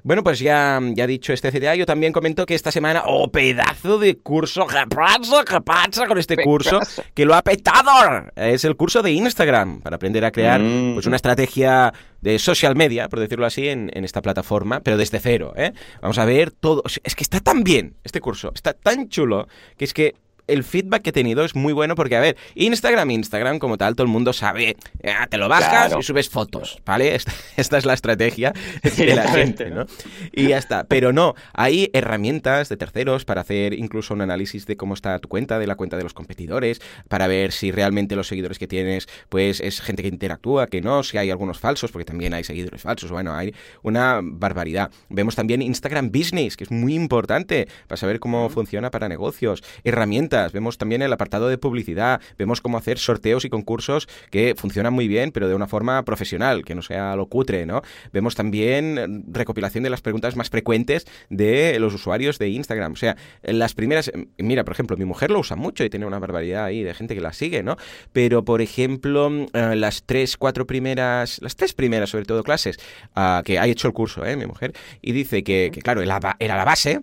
Bueno, 0.05 0.25
pues 0.25 0.39
ya, 0.39 0.81
ya 0.95 1.07
dicho 1.07 1.35
este 1.35 1.53
CTA, 1.53 1.75
yo 1.75 1.85
también 1.85 2.15
comento 2.15 2.47
que 2.47 2.55
esta 2.55 2.73
semana, 2.73 3.03
¡oh, 3.05 3.31
pedazo 3.31 3.99
de 3.99 4.17
curso! 4.17 4.67
¿Qué 5.49 5.61
pasa 5.61 6.07
con 6.07 6.19
este 6.19 6.37
curso? 6.37 6.81
Que 7.15 7.25
lo 7.25 7.35
ha 7.35 7.43
petado. 7.43 7.91
Es 8.37 8.65
el 8.65 8.77
curso 8.77 9.03
de 9.03 9.13
Instagram 9.13 9.81
para 9.81 9.97
aprender 9.97 10.25
a 10.25 10.31
crear 10.31 10.61
mm. 10.61 10.95
pues, 10.95 11.07
una 11.07 11.17
estrategia 11.17 11.93
de 12.21 12.39
social 12.39 12.77
media, 12.77 13.09
por 13.09 13.19
decirlo 13.19 13.47
así, 13.47 13.69
en, 13.69 13.91
en, 13.95 14.05
esta 14.05 14.23
plataforma, 14.23 14.81
pero 14.81 14.97
desde 14.97 15.19
cero. 15.19 15.55
¿eh? 15.57 15.73
Vamos 16.01 16.19
a 16.19 16.25
ver 16.25 16.53
todo. 16.53 16.83
Es 17.03 17.15
que 17.15 17.23
está 17.23 17.41
tan 17.41 17.65
bien 17.65 17.97
este 18.05 18.21
curso, 18.21 18.53
está 18.55 18.75
tan 18.75 19.09
chulo, 19.09 19.49
que 19.77 19.85
es 19.85 19.93
que 19.93 20.15
el 20.53 20.65
feedback 20.65 21.03
que 21.03 21.11
he 21.11 21.13
tenido 21.13 21.45
es 21.45 21.55
muy 21.55 21.73
bueno 21.73 21.95
porque, 21.95 22.17
a 22.17 22.21
ver, 22.21 22.37
Instagram, 22.55 23.11
Instagram 23.11 23.59
como 23.59 23.79
tal, 23.79 23.95
todo 23.95 24.05
el 24.05 24.13
mundo 24.13 24.33
sabe, 24.33 24.77
eh, 25.03 25.15
te 25.31 25.39
lo 25.39 25.49
bajas 25.49 25.95
y 25.99 26.03
subes 26.03 26.29
fotos, 26.29 26.79
¿vale? 26.85 27.15
Esta, 27.57 27.79
es 27.79 27.87
la 27.87 27.95
estrategia 27.95 28.53
de 28.83 29.15
la 29.15 29.29
gente, 29.29 29.71
¿no? 29.71 29.87
Y 30.33 30.49
ya 30.49 30.59
está. 30.59 30.85
Pero 30.85 31.13
no, 31.13 31.35
hay 31.55 31.91
herramientas 31.93 32.69
de 32.69 32.77
terceros 32.77 33.25
para 33.25 33.41
hacer 33.41 33.73
incluso 33.73 34.15
un 34.15 34.21
análisis 34.21 34.67
de 34.67 34.77
cómo 34.77 34.95
está 34.95 35.19
tu 35.19 35.29
cuenta, 35.29 35.59
de 35.59 35.67
la 35.67 35.75
cuenta 35.75 35.97
de 35.97 36.03
los 36.03 36.15
competidores, 36.15 36.81
para 37.09 37.27
ver 37.27 37.53
si 37.53 37.73
realmente 37.73 38.17
los 38.17 38.29
seguidores 38.29 38.59
que 38.59 38.67
tienes, 38.67 39.09
pues 39.29 39.61
es 39.61 39.81
gente 39.81 40.03
que 40.03 40.09
interactúa, 40.09 40.67
que 40.67 40.81
no, 40.81 41.03
si 41.03 41.19
hay 41.19 41.31
algunos 41.31 41.59
falsos, 41.59 41.91
porque 41.91 42.05
también 42.05 42.35
hay 42.35 42.45
seguidores 42.45 42.83
falsos. 42.83 43.11
Bueno, 43.11 43.35
hay 43.35 43.55
una 43.83 44.21
barbaridad. 44.23 44.91
Vemos 45.09 45.35
también 45.35 45.63
Instagram 45.63 46.11
Business, 46.11 46.57
que 46.57 46.65
es 46.65 46.71
muy 46.71 46.95
importante 46.95 47.69
para 47.87 47.97
saber 47.97 48.21
cómo 48.21 48.49
funciona 48.51 48.91
para 48.91 49.09
negocios. 49.09 49.63
Herramientas 49.85 50.42
vemos 50.51 50.79
también 50.79 51.03
el 51.03 51.13
apartado 51.13 51.49
de 51.49 51.59
publicidad, 51.59 52.21
vemos 52.39 52.61
cómo 52.61 52.79
hacer 52.79 52.99
sorteos 52.99 53.45
y 53.45 53.51
concursos 53.51 54.09
que 54.31 54.55
funcionan 54.57 54.93
muy 54.93 55.07
bien, 55.07 55.31
pero 55.31 55.49
de 55.49 55.55
una 55.55 55.67
forma 55.67 56.03
profesional, 56.05 56.65
que 56.65 56.75
no 56.75 56.83
sea 56.83 57.15
lo 57.17 57.27
cutre, 57.27 57.67
¿no? 57.67 57.83
Vemos 58.13 58.35
también 58.35 59.25
recopilación 59.29 59.85
de 59.85 59.91
las 59.91 60.01
preguntas 60.01 60.37
más 60.37 60.51
frecuentes 60.51 61.07
de 61.31 61.79
los 61.79 61.95
usuarios 61.95 62.39
de 62.39 62.49
Instagram. 62.49 62.93
O 62.93 62.97
sea, 62.97 63.17
las 63.43 63.75
primeras, 63.75 64.11
mira, 64.39 64.65
por 64.65 64.73
ejemplo, 64.73 64.97
mi 64.97 65.05
mujer 65.05 65.31
lo 65.31 65.41
usa 65.41 65.57
mucho 65.57 65.85
y 65.85 65.91
tiene 65.91 66.07
una 66.07 66.19
barbaridad 66.19 66.65
ahí 66.65 66.83
de 66.83 66.95
gente 66.95 67.15
que 67.15 67.21
la 67.21 67.33
sigue, 67.33 67.63
¿no? 67.63 67.77
Pero, 68.13 68.45
por 68.45 68.63
ejemplo, 68.63 69.31
eh, 69.53 69.77
las 69.77 70.05
tres, 70.05 70.37
cuatro 70.37 70.67
primeras, 70.67 71.41
las 71.43 71.57
tres 71.57 71.75
primeras, 71.75 72.11
sobre 72.11 72.25
todo, 72.25 72.43
clases, 72.43 72.79
ah, 73.15 73.43
que 73.45 73.59
ha 73.59 73.67
hecho 73.67 73.89
el 73.89 73.95
curso, 73.95 74.25
¿eh? 74.25 74.37
Mi 74.37 74.47
mujer, 74.47 74.73
y 75.01 75.13
dice 75.13 75.43
que 75.45 75.71
claro, 75.83 76.03
era 76.03 76.57
la 76.57 76.65
base, 76.65 77.03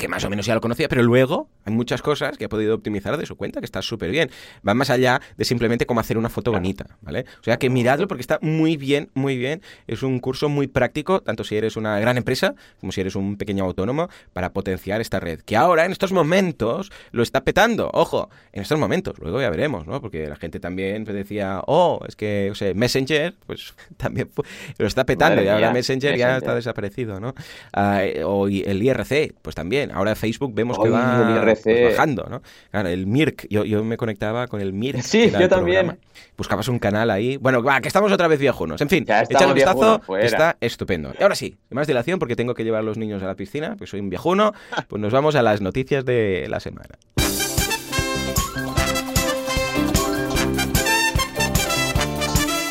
que 0.00 0.08
más 0.08 0.24
o 0.24 0.30
menos 0.30 0.46
ya 0.46 0.54
lo 0.54 0.60
conocía, 0.60 0.88
pero 0.88 1.02
luego 1.02 1.48
hay 1.64 1.72
muchas 1.72 2.02
cosas 2.02 2.36
que 2.38 2.44
ha 2.44 2.48
podido 2.48 2.74
optimizar 2.74 3.16
de 3.16 3.26
su 3.26 3.36
cuenta, 3.36 3.60
que 3.60 3.66
está 3.66 3.82
súper 3.82 4.10
bien. 4.10 4.30
Van 4.62 4.76
más 4.76 4.90
allá 4.90 5.20
de 5.36 5.44
simplemente 5.44 5.86
cómo 5.86 6.00
hacer 6.00 6.18
una 6.18 6.28
foto 6.28 6.52
bonita, 6.52 6.86
¿vale? 7.02 7.24
O 7.40 7.44
sea 7.44 7.58
que 7.58 7.70
miradlo 7.70 8.08
porque 8.08 8.20
está 8.20 8.38
muy 8.42 8.76
bien, 8.76 9.10
muy 9.14 9.36
bien. 9.36 9.62
Es 9.86 10.02
un 10.02 10.20
curso 10.20 10.48
muy 10.48 10.66
práctico, 10.66 11.20
tanto 11.20 11.44
si 11.44 11.56
eres 11.56 11.76
una 11.76 11.98
gran 11.98 12.16
empresa 12.16 12.54
como 12.80 12.92
si 12.92 13.00
eres 13.00 13.14
un 13.16 13.36
pequeño 13.36 13.64
autónomo, 13.64 14.08
para 14.32 14.52
potenciar 14.52 15.00
esta 15.00 15.20
red. 15.20 15.40
Que 15.40 15.56
ahora, 15.56 15.84
en 15.84 15.92
estos 15.92 16.12
momentos, 16.12 16.90
lo 17.12 17.22
está 17.22 17.42
petando. 17.42 17.90
Ojo, 17.92 18.30
en 18.52 18.62
estos 18.62 18.78
momentos, 18.78 19.18
luego 19.18 19.40
ya 19.40 19.50
veremos, 19.50 19.86
¿no? 19.86 20.00
Porque 20.00 20.28
la 20.28 20.36
gente 20.36 20.60
también 20.60 21.04
decía, 21.04 21.62
oh, 21.66 22.00
es 22.06 22.16
que, 22.16 22.50
o 22.50 22.54
sea, 22.54 22.72
Messenger, 22.74 23.34
pues 23.46 23.74
también 23.96 24.30
lo 24.78 24.86
está 24.86 25.04
petando. 25.04 25.42
y 25.42 25.48
ahora 25.48 25.72
Messenger, 25.72 26.16
ya 26.16 26.36
está 26.36 26.54
desaparecido, 26.54 27.20
¿no? 27.20 27.34
Ah, 27.72 28.02
o 28.24 28.46
el 28.46 28.82
IRC, 28.82 29.34
pues 29.42 29.54
también 29.54 29.80
Ahora 29.92 30.14
Facebook 30.14 30.52
vemos 30.54 30.78
que 30.78 30.88
va 30.88 31.40
pues, 31.56 31.90
bajando, 31.90 32.26
¿no? 32.28 32.42
Claro, 32.70 32.88
el 32.88 33.06
Mirk, 33.06 33.46
yo, 33.48 33.64
yo, 33.64 33.84
me 33.84 33.96
conectaba 33.96 34.46
con 34.46 34.60
el 34.60 34.72
Mirk. 34.72 35.02
Sí, 35.02 35.30
yo 35.30 35.48
también. 35.48 35.98
Buscabas 36.36 36.68
un 36.68 36.78
canal 36.78 37.10
ahí. 37.10 37.36
Bueno, 37.36 37.62
va, 37.62 37.80
que 37.80 37.88
estamos 37.88 38.12
otra 38.12 38.28
vez 38.28 38.38
viejunos. 38.38 38.80
En 38.80 38.88
fin, 38.88 39.02
echad 39.02 39.48
un 39.48 39.54
vistazo, 39.54 40.02
está 40.18 40.56
estupendo. 40.60 41.12
Y 41.18 41.22
ahora 41.22 41.34
sí, 41.34 41.56
más 41.70 41.86
dilación 41.86 42.18
porque 42.18 42.36
tengo 42.36 42.54
que 42.54 42.64
llevar 42.64 42.80
a 42.80 42.84
los 42.84 42.98
niños 42.98 43.22
a 43.22 43.26
la 43.26 43.34
piscina, 43.34 43.74
pues 43.76 43.90
soy 43.90 44.00
un 44.00 44.10
viejuno, 44.10 44.52
pues 44.88 45.00
nos 45.00 45.12
vamos 45.12 45.34
a 45.34 45.42
las 45.42 45.60
noticias 45.60 46.04
de 46.04 46.46
la 46.48 46.60
semana. 46.60 46.98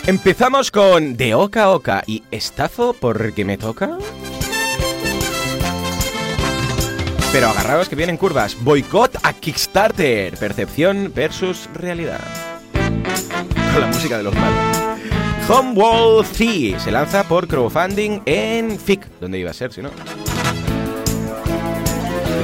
Empezamos 0.09 0.71
con 0.71 1.17
De 1.17 1.36
Oca 1.36 1.69
Oca 1.69 2.03
y 2.07 2.24
Estazo 2.31 2.95
porque 3.00 3.45
me 3.45 3.59
toca. 3.59 4.00
Pero 7.31 7.50
agarraos 7.50 7.88
que 7.88 7.95
vienen 7.95 8.17
curvas. 8.17 8.57
Boicot 8.62 9.17
a 9.24 9.33
Kickstarter. 9.33 10.36
Percepción 10.38 11.12
versus 11.15 11.69
realidad. 11.74 12.21
Con 12.74 13.81
la 13.81 13.88
música 13.88 14.17
de 14.17 14.24
los 14.24 14.33
malos. 14.33 14.77
Homeworld 15.48 16.27
3 16.31 16.81
se 16.81 16.91
lanza 16.91 17.24
por 17.24 17.48
crowdfunding 17.48 18.21
en 18.25 18.79
FIC. 18.79 19.07
¿Dónde 19.19 19.39
iba 19.39 19.51
a 19.51 19.53
ser 19.53 19.74
si 19.74 19.81
no? 19.81 19.89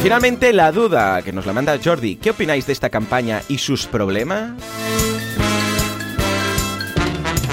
finalmente 0.06 0.54
la 0.54 0.72
duda 0.72 1.24
que 1.24 1.34
nos 1.34 1.48
la 1.48 1.54
manda 1.54 1.80
Jordi. 1.84 2.18
¿Qué 2.18 2.30
opináis 2.30 2.68
de 2.68 2.74
esta 2.74 2.92
campaña 2.92 3.42
y 3.48 3.58
sus 3.58 3.88
problemas? 3.88 4.52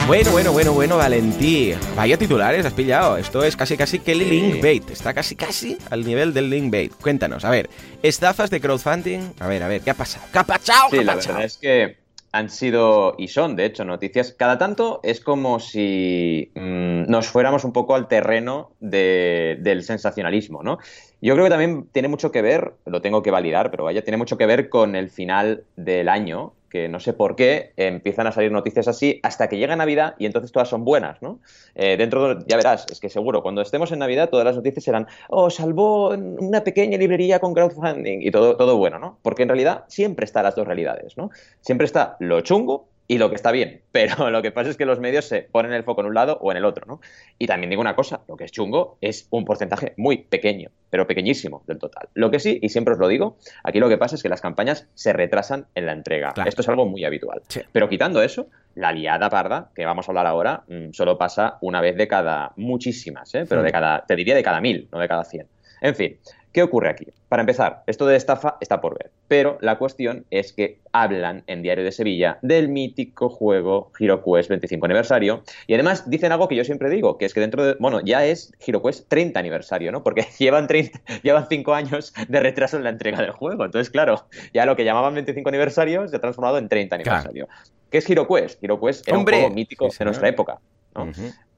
Bueno, 0.07 0.33
bueno, 0.33 0.53
bueno, 0.53 0.73
bueno, 0.73 0.97
Valentí. 0.97 1.75
Vaya 1.97 2.17
titulares, 2.19 2.67
has 2.67 2.73
pillado. 2.73 3.17
Esto 3.17 3.45
es 3.45 3.57
casi, 3.57 3.77
casi 3.77 4.01
que 4.01 4.13
el 4.13 4.19
linkbait. 4.29 4.91
Está 4.91 5.15
casi, 5.15 5.37
casi 5.37 5.79
al 5.91 6.05
nivel 6.05 6.35
del 6.35 6.51
linkbait. 6.51 6.93
Cuéntanos, 7.01 7.45
a 7.45 7.51
ver, 7.51 7.71
estafas 8.03 8.51
de 8.51 8.61
crowdfunding. 8.61 9.33
A 9.39 9.47
ver, 9.47 9.63
a 9.63 9.69
ver, 9.69 9.81
¿qué 9.81 9.91
ha 9.91 9.95
pasado? 9.95 10.27
¿Qué 10.33 10.39
ha 10.39 10.45
pasado? 10.45 10.89
Sí, 10.91 11.05
la 11.05 11.15
verdad 11.15 11.45
es 11.45 11.57
que 11.57 12.03
han 12.33 12.51
sido 12.51 13.15
y 13.17 13.29
son, 13.29 13.57
de 13.57 13.67
hecho, 13.67 13.85
noticias. 13.85 14.33
Cada 14.33 14.59
tanto 14.59 15.01
es 15.03 15.21
como 15.21 15.61
si 15.61 16.51
mm, 16.55 17.05
nos 17.09 17.29
fuéramos 17.29 17.65
un 17.65 17.73
poco 17.73 17.95
al 17.95 18.09
terreno 18.09 18.73
del 18.81 19.83
sensacionalismo, 19.85 20.63
¿no? 20.63 20.79
Yo 21.21 21.35
creo 21.35 21.45
que 21.45 21.51
también 21.51 21.87
tiene 21.93 22.09
mucho 22.09 22.33
que 22.33 22.43
ver, 22.43 22.73
lo 22.87 23.01
tengo 23.01 23.23
que 23.23 23.31
validar, 23.31 23.71
pero 23.71 23.85
vaya, 23.85 24.03
tiene 24.03 24.17
mucho 24.17 24.37
que 24.37 24.47
ver 24.47 24.69
con 24.69 24.97
el 24.97 25.11
final 25.11 25.65
del 25.77 26.09
año 26.09 26.55
que 26.73 26.89
no 26.89 27.01
sé 27.01 27.13
por 27.13 27.37
qué 27.37 27.75
empiezan 27.77 28.27
a 28.27 28.33
salir 28.33 28.51
noticias 28.51 28.89
así 28.89 29.21
hasta 29.23 29.47
que 29.51 29.59
llega 29.59 29.77
Navidad 29.77 30.15
y 30.19 30.25
entonces 30.25 30.53
todas 30.53 30.71
son 30.71 30.87
buenas, 30.87 31.21
¿no? 31.21 31.39
Eh, 31.75 31.99
dentro, 31.99 32.39
ya 32.47 32.57
verás, 32.57 32.87
es 32.91 32.99
que 32.99 33.11
seguro, 33.11 33.43
cuando 33.43 33.61
estemos 33.61 33.93
en 33.93 33.99
Navidad 33.99 34.31
todas 34.31 34.47
las 34.47 34.57
noticias 34.57 34.83
serán, 34.83 35.07
oh, 35.29 35.51
salvó 35.51 36.09
una 36.15 36.65
pequeña 36.65 36.97
librería 36.97 37.41
con 37.41 37.53
crowdfunding 37.53 38.23
y 38.23 38.31
todo, 38.31 38.57
todo 38.57 38.79
bueno, 38.79 38.99
¿no? 38.99 39.19
Porque 39.21 39.43
en 39.43 39.51
realidad 39.51 39.85
siempre 39.89 40.25
están 40.25 40.45
las 40.45 40.57
dos 40.57 40.67
realidades, 40.67 41.19
¿no? 41.19 41.29
Siempre 41.61 41.85
está 41.85 42.17
lo 42.21 42.41
chungo 42.41 42.89
y 43.07 43.19
lo 43.19 43.29
que 43.29 43.37
está 43.37 43.51
bien. 43.53 43.83
Pero 43.93 44.31
lo 44.31 44.43
que 44.43 44.51
pasa 44.51 44.71
es 44.71 44.77
que 44.77 44.87
los 44.87 45.01
medios 45.01 45.27
se 45.27 45.43
ponen 45.43 45.73
el 45.73 45.85
foco 45.85 46.01
en 46.01 46.09
un 46.09 46.15
lado 46.15 46.39
o 46.41 46.51
en 46.51 46.57
el 46.57 46.65
otro, 46.65 46.87
¿no? 46.87 47.01
Y 47.39 47.47
también 47.47 47.71
digo 47.71 47.81
una 47.83 47.95
cosa, 47.95 48.23
lo 48.29 48.37
que 48.37 48.45
es 48.45 48.53
chungo 48.53 48.97
es 49.01 49.27
un 49.31 49.45
porcentaje 49.45 49.95
muy 49.97 50.19
pequeño, 50.19 50.71
pero 50.91 51.07
pequeñísimo 51.07 51.63
del 51.67 51.79
total. 51.79 52.09
Lo 52.15 52.31
que 52.31 52.41
sí, 52.41 52.59
y 52.63 52.69
siempre 52.71 52.95
os 52.95 53.01
lo 53.01 53.09
digo, 53.09 53.37
aquí 53.65 53.81
lo 53.81 53.89
que 53.89 53.99
pasa 53.99 54.17
es 54.17 54.23
que 54.23 54.29
las 54.29 54.41
campañas 54.41 54.89
se 54.95 55.13
retrasan 55.13 55.67
en 55.75 55.87
la 55.87 55.93
entrega. 55.93 56.33
Esto 56.47 56.63
es 56.63 56.69
algo 56.69 56.87
muy 56.87 57.05
habitual. 57.05 57.43
Pero 57.73 57.89
quitando 57.89 58.23
eso, 58.23 58.49
la 58.75 58.93
liada 58.93 59.29
parda, 59.29 59.71
que 59.75 59.85
vamos 59.85 60.09
a 60.09 60.13
hablar 60.13 60.27
ahora, 60.27 60.65
mm, 60.69 60.93
solo 60.93 61.19
pasa 61.19 61.59
una 61.61 61.81
vez 61.81 61.97
de 61.97 62.09
cada 62.09 62.53
muchísimas, 62.57 63.35
¿eh? 63.35 63.45
Pero 63.49 63.63
de 63.63 63.71
cada, 63.71 64.05
te 64.07 64.17
diría 64.17 64.35
de 64.35 64.43
cada 64.43 64.61
mil, 64.61 64.89
no 64.91 64.99
de 64.99 65.09
cada 65.09 65.25
cien. 65.25 65.47
En 65.81 65.95
fin, 65.97 66.19
¿Qué 66.53 66.63
ocurre 66.63 66.91
aquí? 66.91 67.07
Para 67.31 67.41
empezar, 67.41 67.83
esto 67.87 68.07
de 68.07 68.15
estafa 68.15 68.59
está 68.61 68.83
por 68.83 68.99
ver, 68.99 69.11
pero 69.27 69.57
la 69.63 69.79
cuestión 69.79 70.27
es 70.31 70.53
que 70.53 70.81
hablan 70.93 71.45
en 71.47 71.63
Diario 71.63 71.83
de 71.83 71.93
Sevilla 71.93 72.39
del 72.43 72.69
mítico 72.69 73.31
juego 73.31 73.91
HeroQuest 73.99 74.51
25 74.51 74.85
aniversario 74.85 75.43
y 75.67 75.73
además 75.73 76.11
dicen 76.11 76.31
algo 76.31 76.49
que 76.49 76.57
yo 76.57 76.65
siempre 76.65 76.91
digo, 76.91 77.17
que 77.17 77.25
es 77.25 77.33
que 77.33 77.41
dentro 77.41 77.65
de, 77.65 77.77
bueno, 77.81 78.01
ya 78.05 78.27
es 78.27 78.53
HeroQuest 78.61 79.09
30 79.09 79.41
aniversario, 79.41 79.93
¿no? 79.93 80.03
Porque 80.03 80.27
llevan 80.39 80.67
30, 80.67 81.01
llevan 81.23 81.47
5 81.49 81.75
años 81.75 82.13
de 82.29 82.41
retraso 82.41 82.77
en 82.77 82.85
la 82.85 82.91
entrega 82.91 83.23
del 83.23 83.33
juego, 83.33 83.65
entonces 83.65 83.89
claro, 83.89 84.27
ya 84.53 84.67
lo 84.67 84.77
que 84.77 84.85
llamaban 84.85 85.15
25 85.15 85.49
aniversario 85.49 86.07
se 86.07 86.17
ha 86.17 86.21
transformado 86.21 86.59
en 86.59 86.69
30 86.69 86.97
aniversario. 86.97 87.49
¿Qué 87.89 87.99
es 87.99 88.11
HeroQuest? 88.11 88.63
HeroQuest 88.63 89.09
era 89.09 89.17
un 89.17 89.25
juego 89.25 89.49
mítico 89.49 89.89
de 89.99 90.05
nuestra 90.05 90.29
época, 90.29 90.59
¿no? 90.95 91.11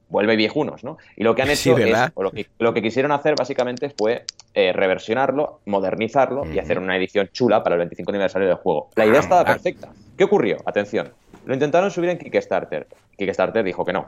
Vuelve 0.09 0.35
viejunos, 0.35 0.83
¿no? 0.83 0.97
Y 1.15 1.23
lo 1.23 1.35
que 1.35 1.41
han 1.41 1.49
hecho 1.51 1.77
es, 1.77 1.97
lo 2.17 2.31
que, 2.31 2.47
lo 2.59 2.73
que, 2.73 2.81
quisieron 2.81 3.11
hacer 3.11 3.35
básicamente 3.35 3.89
fue 3.89 4.25
eh, 4.53 4.73
reversionarlo, 4.73 5.61
modernizarlo 5.65 6.45
y 6.51 6.59
hacer 6.59 6.79
una 6.79 6.95
edición 6.97 7.29
chula 7.31 7.63
para 7.63 7.75
el 7.75 7.79
25 7.79 8.11
aniversario 8.11 8.47
del 8.47 8.57
juego. 8.57 8.89
La 8.95 9.05
idea 9.05 9.19
estaba 9.19 9.45
perfecta. 9.45 9.89
¿Qué 10.17 10.23
ocurrió? 10.23 10.57
Atención. 10.65 11.13
Lo 11.45 11.53
intentaron 11.53 11.91
subir 11.91 12.09
en 12.09 12.17
Kickstarter. 12.17 12.87
Kickstarter 13.17 13.63
dijo 13.63 13.85
que 13.85 13.93
no. 13.93 14.07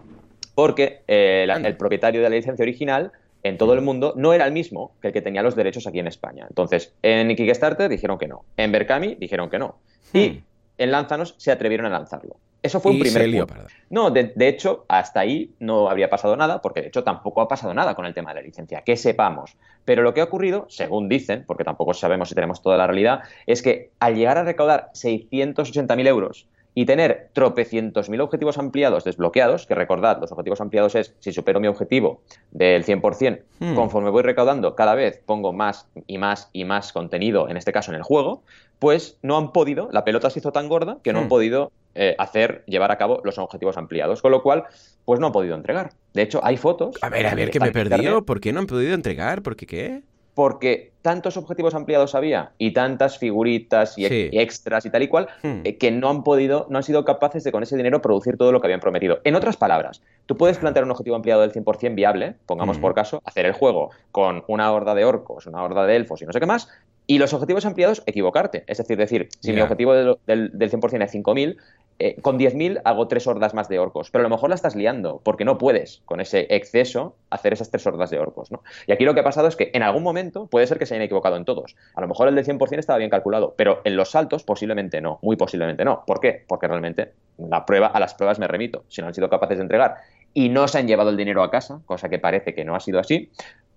Porque 0.56 1.01
eh, 1.08 1.48
el 1.48 1.77
propietario 1.77 2.22
de 2.22 2.30
la 2.30 2.36
licencia 2.36 2.63
original 2.63 3.12
en 3.44 3.58
todo 3.58 3.74
el 3.74 3.82
mundo 3.82 4.13
no 4.16 4.34
era 4.34 4.46
el 4.46 4.51
mismo 4.51 4.96
que 5.01 5.10
el 5.10 5.13
que 5.13 5.22
tenía 5.22 5.44
los 5.44 5.56
derechos 5.56 5.86
aquí 5.88 6.00
en 6.00 6.08
España. 6.08 6.46
Entonces, 6.50 6.94
en 7.04 7.36
Kickstarter 7.36 7.89
dijeron 7.89 8.18
que 8.18 8.27
no. 8.27 8.44
En 8.58 8.72
Berkami 8.72 9.16
dijeron 9.16 9.50
que 9.50 9.60
no. 9.60 9.77
Y 10.13 10.30
hmm. 10.30 10.44
en 10.80 10.92
Lanzanos 10.92 11.36
se 11.38 11.51
atrevieron 11.51 11.86
a 11.86 11.89
lanzarlo. 11.89 12.38
Eso 12.62 12.80
fue 12.80 12.92
un 12.92 13.00
primer 13.00 13.48
No, 13.90 14.10
de, 14.10 14.34
hecho, 14.48 14.86
hasta 14.88 15.20
ahí 15.20 15.52
no 15.60 15.90
habría 15.90 16.10
pasado 16.10 16.36
nada, 16.36 16.62
porque 16.62 16.82
de 16.82 16.88
hecho 16.88 17.04
tampoco 17.04 17.42
ha 17.42 17.48
pasado 17.48 17.74
nada 17.74 17.96
con 17.96 18.06
el 18.06 18.14
tema 18.14 18.32
de 18.32 18.42
la 18.42 18.48
licencia, 18.48 18.82
que 18.82 18.98
sepamos. 18.98 19.56
Pero 19.86 20.02
lo 20.02 20.14
que 20.14 20.22
ha 20.22 20.26
ocurrido, 20.26 20.66
según 20.70 21.08
dicen, 21.08 21.44
porque 21.46 21.64
tampoco 21.64 21.94
sabemos 21.94 22.30
si 22.30 22.36
tenemos 22.36 22.62
toda 22.62 22.78
la 22.78 22.88
realidad, 22.88 23.22
es 23.46 23.62
que 23.62 23.92
al 24.00 24.16
llegar 24.16 24.38
a 24.38 24.44
recaudar 24.44 24.90
680.000 24.94 26.08
euros 26.08 26.48
y 26.77 26.86
tener 26.86 27.31
tropecientos 27.34 28.07
mil 28.07 28.22
objetivos 28.22 28.60
ampliados 28.60 29.03
desbloqueados, 29.03 29.65
que 29.65 29.74
recordad, 29.74 30.22
los 30.22 30.31
objetivos 30.31 30.62
ampliados 30.62 30.93
es 30.93 31.15
si 31.17 31.34
supero 31.34 31.60
mi 31.60 31.67
objetivo 31.67 32.22
del 32.51 32.86
100%, 32.86 33.41
hmm. 33.57 33.74
conforme 33.74 34.12
voy 34.12 34.22
recaudando, 34.22 34.75
cada 34.75 34.93
vez 34.93 35.19
pongo 35.25 35.53
más 35.53 35.88
y 36.05 36.19
más 36.19 36.51
y 36.53 36.65
más 36.65 36.93
contenido, 36.93 37.50
en 37.50 37.57
este 37.57 37.72
caso 37.72 37.89
en 37.89 37.96
el 37.96 38.03
juego, 38.03 38.43
pues 38.77 39.17
no 39.24 39.38
han 39.38 39.53
podido, 39.53 39.89
la 39.91 40.05
pelota 40.05 40.29
se 40.29 40.38
hizo 40.38 40.51
tan 40.51 40.69
gorda 40.69 41.00
que 41.03 41.13
no 41.13 41.19
han 41.22 41.25
hmm. 41.25 41.29
podido 41.29 41.72
eh, 41.96 42.15
hacer, 42.19 42.63
llevar 42.67 42.91
a 42.91 43.00
cabo 43.00 43.22
los 43.24 43.39
objetivos 43.39 43.75
ampliados, 43.75 44.22
con 44.22 44.29
lo 44.29 44.43
cual, 44.43 44.65
pues 45.03 45.19
no 45.19 45.25
han 45.25 45.34
podido 45.34 45.55
entregar. 45.55 45.93
De 46.13 46.22
hecho, 46.22 46.41
hay 46.43 46.57
fotos. 46.57 46.96
A 47.01 47.10
ver, 47.10 47.25
a 47.25 47.34
ver, 47.34 47.50
que 47.50 47.60
me 47.60 47.69
he 47.69 47.72
perdido. 47.72 48.24
¿Por 48.24 48.39
qué 48.39 48.53
no 48.53 48.60
han 48.60 48.67
podido 48.67 48.93
entregar? 48.93 49.41
¿Por 49.41 49.55
qué 49.55 49.65
qué? 49.65 50.03
Porque 50.38 50.91
tantos 51.01 51.36
objetivos 51.36 51.74
ampliados 51.74 52.13
había 52.13 52.51
y 52.60 52.70
tantas 52.70 53.17
figuritas 53.17 53.98
y, 53.98 54.06
extras 54.06 54.86
y 54.86 54.91
tal 54.91 55.01
y 55.01 55.08
cual 55.08 55.29
hmm. 55.41 55.62
eh, 55.63 55.77
que 55.79 55.89
no 55.89 56.12
han 56.12 56.24
podido, 56.24 56.67
no 56.70 56.77
han 56.77 56.84
sido 56.84 57.03
capaces 57.06 57.44
de 57.44 57.51
con 57.51 57.63
ese 57.63 57.75
dinero 57.75 58.03
producir 58.03 58.38
todo 58.38 58.51
lo 58.51 58.62
que 58.62 58.67
habían 58.67 58.79
prometido. 58.79 59.20
En 59.24 59.34
otras 59.34 59.58
palabras, 59.58 60.03
tú 60.27 60.38
puedes 60.38 60.60
plantear 60.60 60.86
un 60.86 60.91
objetivo 60.91 61.15
ampliado 61.15 61.41
del 61.41 61.53
100% 61.53 61.96
viable, 61.96 62.36
pongamos 62.46 62.77
hmm. 62.77 62.82
por 62.82 62.94
caso, 62.94 63.20
hacer 63.25 63.48
el 63.48 63.53
juego 63.53 63.89
con 64.12 64.44
una 64.48 64.72
horda 64.72 64.94
de 64.94 65.06
orcos, 65.06 65.48
una 65.48 65.63
horda 65.63 65.88
de 65.88 65.96
elfos 65.96 66.22
y 66.22 66.25
no 66.27 66.34
sé 66.34 66.39
qué 66.39 66.46
más, 66.46 66.70
y 67.08 67.18
los 67.20 67.34
objetivos 67.34 67.66
ampliados, 67.66 68.04
equivocarte. 68.06 68.66
Es 68.68 68.78
decir, 68.78 68.98
decir, 68.98 69.30
si 69.40 69.54
mi 69.54 69.62
objetivo 69.62 69.94
del, 69.94 70.18
del, 70.28 70.52
del 70.54 70.72
100% 70.72 71.04
es 71.04 71.16
5.000, 71.16 71.58
eh, 72.00 72.22
con 72.22 72.38
10.000 72.38 72.82
hago 72.84 73.08
tres 73.08 73.26
hordas 73.26 73.56
más 73.56 73.70
de 73.70 73.80
orcos, 73.80 74.12
pero 74.12 74.22
a 74.22 74.28
lo 74.28 74.30
mejor 74.30 74.50
la 74.50 74.56
estás 74.56 74.76
liando 74.76 75.20
porque 75.24 75.46
no 75.46 75.58
puedes 75.58 76.04
con 76.06 76.22
ese 76.22 76.46
exceso 76.52 77.16
hacer 77.32 77.54
esas 77.54 77.72
tres 77.72 77.88
hordas 77.88 78.12
de 78.12 78.20
orcos. 78.20 78.52
¿no? 78.52 78.62
Y 78.86 78.92
aquí 78.92 79.04
lo 79.04 79.16
que 79.16 79.22
ha 79.22 79.24
pasado 79.24 79.48
es 79.48 79.56
que 79.56 79.72
en 79.74 79.82
algún 79.82 80.04
momento 80.04 80.46
puede 80.46 80.68
ser 80.68 80.78
que 80.78 80.86
se 80.86 80.94
hayan 80.94 81.06
equivocado 81.06 81.38
en 81.38 81.46
todos. 81.46 81.76
A 81.96 82.02
lo 82.02 82.08
mejor 82.08 82.28
el 82.28 82.36
del 82.36 82.46
100% 82.46 82.78
estaba 82.78 83.00
bien 83.00 83.10
calculado, 83.10 83.56
pero 83.58 83.82
en 83.84 83.96
los 83.96 84.12
saltos 84.12 84.44
posiblemente 84.44 85.02
no, 85.02 85.18
muy 85.24 85.38
posiblemente 85.38 85.86
no. 85.86 86.04
¿Por 86.06 86.20
qué? 86.20 86.44
Porque 86.48 86.68
realmente 86.68 87.14
la 87.38 87.66
prueba, 87.66 87.88
a 87.88 88.00
las 88.00 88.14
pruebas 88.14 88.38
me 88.38 88.48
remito. 88.48 88.84
Si 88.90 89.02
no 89.02 89.08
han 89.08 89.16
sido 89.16 89.30
capaces 89.30 89.58
de 89.58 89.64
entregar 89.64 89.96
y 90.36 90.50
no 90.50 90.68
se 90.68 90.78
han 90.78 90.88
llevado 90.88 91.10
el 91.10 91.18
dinero 91.18 91.42
a 91.42 91.50
casa, 91.50 91.80
cosa 91.86 92.10
que 92.10 92.20
parece 92.20 92.54
que 92.54 92.64
no 92.64 92.76
ha 92.76 92.80
sido 92.80 93.00
así, 93.00 93.32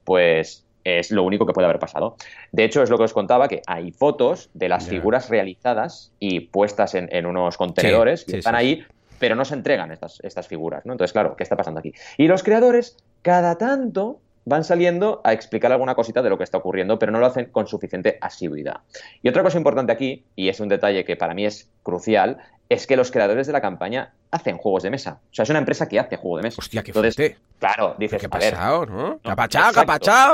pues 0.05 0.67
es 0.85 1.11
lo 1.11 1.23
único 1.23 1.47
que 1.47 1.53
puede 1.53 1.67
haber 1.67 1.79
pasado. 1.79 2.17
De 2.53 2.65
hecho, 2.65 2.83
es 2.83 2.91
lo 2.91 2.99
que 2.99 3.05
os 3.05 3.13
contaba, 3.13 3.49
que 3.49 3.63
hay 3.67 3.93
fotos 3.93 4.51
de 4.55 4.69
las 4.69 4.89
figuras 4.89 5.29
realizadas 5.29 6.13
y 6.19 6.41
puestas 6.41 6.95
en, 6.95 7.27
unos 7.27 7.57
contenedores 7.57 8.25
que 8.25 8.39
están 8.39 8.55
ahí, 8.55 8.85
pero 9.19 9.35
no 9.35 9.45
se 9.45 9.55
entregan 9.55 9.93
estas, 9.93 10.21
estas 10.23 10.49
figuras, 10.49 10.87
¿no? 10.87 10.93
Entonces, 10.93 11.13
claro, 11.13 11.37
¿qué 11.37 11.43
está 11.43 11.57
pasando 11.57 11.81
aquí? 11.81 11.93
Y 12.17 12.27
los 12.27 12.43
creadores, 12.43 12.97
cada 13.23 13.59
tanto, 13.59 14.21
van 14.45 14.65
saliendo 14.65 15.21
a 15.25 15.33
explicar 15.33 15.71
alguna 15.73 15.95
cosita 15.95 16.23
de 16.23 16.31
lo 16.31 16.39
que 16.39 16.45
está 16.45 16.59
ocurriendo, 16.59 16.99
pero 16.99 17.13
no 17.13 17.21
lo 17.21 17.27
hacen 17.27 17.47
con 17.47 17.67
suficiente 17.67 18.19
asiduidad. 18.21 18.81
Y 19.23 19.29
otra 19.29 19.43
cosa 19.43 19.59
importante 19.59 19.93
aquí, 19.93 20.25
y 20.35 20.49
es 20.49 20.61
un 20.61 20.69
detalle 20.69 21.05
que 21.05 21.17
para 21.17 21.35
mí 21.35 21.45
es 21.45 21.71
crucial, 21.83 22.39
es 22.69 22.87
que 22.87 22.97
los 22.97 23.11
creadores 23.11 23.47
de 23.47 23.53
la 23.53 23.61
campaña 23.61 24.13
hacen 24.31 24.57
juegos 24.57 24.85
de 24.85 24.91
mesa. 24.91 25.21
O 25.31 25.35
sea, 25.35 25.43
es 25.43 25.51
una 25.51 25.59
empresa 25.59 25.89
que 25.89 25.99
hace 25.99 26.17
juego 26.17 26.37
de 26.39 26.45
mesa. 26.45 26.57
Hostia, 26.59 26.83
qué 26.83 26.91
Entonces, 26.91 27.37
Claro, 27.59 27.97
dices, 27.99 28.21
¿qué 28.21 28.27
ha 28.27 28.31
pasado, 28.31 28.87
no? 28.87 29.21
¿Qué 29.21 29.31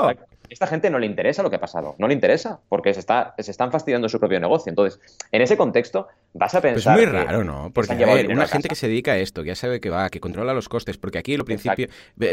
ha. 0.09 0.17
Esta 0.49 0.67
gente 0.67 0.91
no 0.91 0.99
le 0.99 1.07
interesa 1.07 1.43
lo 1.43 1.51
que 1.51 1.57
ha 1.57 1.61
pasado, 1.61 1.95
no 1.99 2.09
le 2.09 2.15
interesa, 2.15 2.61
porque 2.69 2.95
se, 2.95 3.01
está, 3.01 3.35
se 3.39 3.51
están 3.51 3.71
fastidiando 3.71 4.09
su 4.09 4.19
propio 4.19 4.41
negocio. 4.41 4.71
Entonces, 4.71 5.01
en 5.33 5.43
ese 5.43 5.57
contexto, 5.57 6.09
vas 6.33 6.55
a 6.55 6.61
pensar. 6.61 6.99
es 6.99 7.07
muy 7.07 7.13
raro, 7.13 7.45
¿no? 7.45 7.71
Porque 7.73 7.93
a 7.93 8.15
ver, 8.15 8.29
una 8.29 8.47
gente 8.47 8.69
que 8.69 8.75
se 8.75 8.89
dedica 8.89 9.13
a 9.13 9.17
esto, 9.19 9.43
que 9.43 9.49
ya 9.49 9.55
sabe 9.55 9.81
que 9.81 9.91
va, 9.91 10.09
que 10.11 10.21
controla 10.21 10.55
los 10.55 10.69
costes, 10.69 10.99
porque 10.99 11.19
aquí 11.19 11.35
al 11.35 11.45
principio 11.45 11.89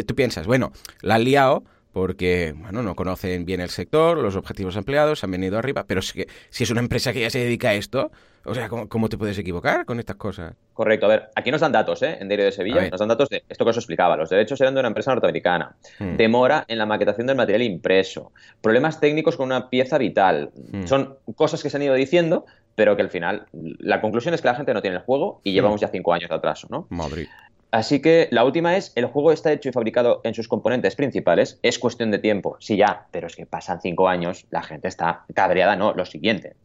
tú 0.06 0.16
piensas, 0.16 0.48
bueno, 0.48 0.72
la 1.02 1.16
han 1.16 1.24
liado 1.24 1.64
porque 1.94 2.54
bueno, 2.58 2.84
no 2.84 2.96
conocen 2.96 3.46
bien 3.46 3.62
el 3.62 3.70
sector, 3.70 4.18
los 4.18 4.36
objetivos 4.36 4.76
empleados, 4.76 5.24
han 5.24 5.32
venido 5.32 5.58
arriba, 5.58 5.86
pero 5.88 6.02
si, 6.02 6.26
si 6.50 6.64
es 6.64 6.70
una 6.72 6.82
empresa 6.82 7.14
que 7.14 7.22
ya 7.22 7.30
se 7.30 7.40
dedica 7.40 7.70
a 7.70 7.76
esto, 7.76 8.12
o 8.46 8.54
sea, 8.54 8.68
¿cómo, 8.68 9.08
te 9.08 9.18
puedes 9.18 9.38
equivocar 9.38 9.86
con 9.86 10.00
estas 10.00 10.18
cosas? 10.18 10.54
Correcto, 10.74 11.06
a 11.06 11.10
ver, 11.10 11.30
aquí 11.36 11.50
nos 11.50 11.62
dan 11.62 11.72
datos, 11.72 12.02
¿eh? 12.04 12.18
En 12.20 12.28
Diario 12.28 12.46
de 12.46 12.52
Sevilla, 12.52 12.90
nos 12.90 13.00
dan 13.00 13.08
datos 13.08 13.30
de 13.30 13.44
esto 13.48 13.64
que 13.64 13.70
os 13.70 13.78
explicaba, 13.78 14.18
los 14.18 14.30
derechos 14.30 14.60
eran 14.60 14.74
de 14.74 14.82
una 14.82 14.90
empresa 14.90 15.12
norteamericana, 15.12 15.76
hmm. 16.00 16.18
demora 16.18 16.66
en 16.68 16.78
la 16.78 16.86
maquetación 16.86 17.28
del 17.28 17.38
material 17.38 17.62
impreso, 17.62 18.34
problemas 18.60 19.00
técnicos 19.00 19.38
con 19.38 19.46
una 19.46 19.70
pieza 19.70 19.98
vital, 19.98 20.52
hmm. 20.72 20.86
son 20.86 21.16
cosas 21.36 21.64
que 21.64 21.70
se 21.70 21.78
han 21.78 21.84
ido 21.84 21.94
diciendo, 21.94 22.46
pero 22.76 22.96
que 22.98 23.04
al 23.04 23.10
final, 23.10 23.46
la 23.52 24.02
conclusión 24.02 24.34
es 24.34 24.42
que 24.42 24.48
la 24.48 24.56
gente 24.56 24.74
no 24.74 24.82
tiene 24.82 24.98
el 24.98 25.04
juego 25.04 25.40
y 25.44 25.52
hmm. 25.52 25.54
llevamos 25.54 25.82
ya 25.82 25.88
cinco 25.88 26.12
años 26.12 26.30
de 26.30 26.36
atraso, 26.36 26.68
¿no? 26.70 26.88
Madrid. 26.90 27.28
Así 27.74 28.04
que 28.04 28.28
la 28.30 28.46
última 28.46 28.78
es, 28.78 28.92
el 28.94 29.08
juego 29.08 29.32
está 29.32 29.52
hecho 29.52 29.68
y 29.68 29.72
fabricado 29.72 30.22
en 30.24 30.36
sus 30.36 30.48
componentes 30.48 30.96
principales, 30.96 31.58
es 31.64 31.80
cuestión 31.80 32.12
de 32.12 32.20
tiempo, 32.20 32.56
sí 32.60 32.78
ya, 32.78 33.08
pero 33.10 33.26
es 33.26 33.36
que 33.36 33.48
pasan 33.48 33.82
cinco 33.82 34.08
años, 34.08 34.46
la 34.52 34.62
gente 34.62 34.88
está 34.88 35.26
cabreada, 35.34 35.76
no, 35.76 35.92
lo 35.96 36.06
siguiente. 36.06 36.56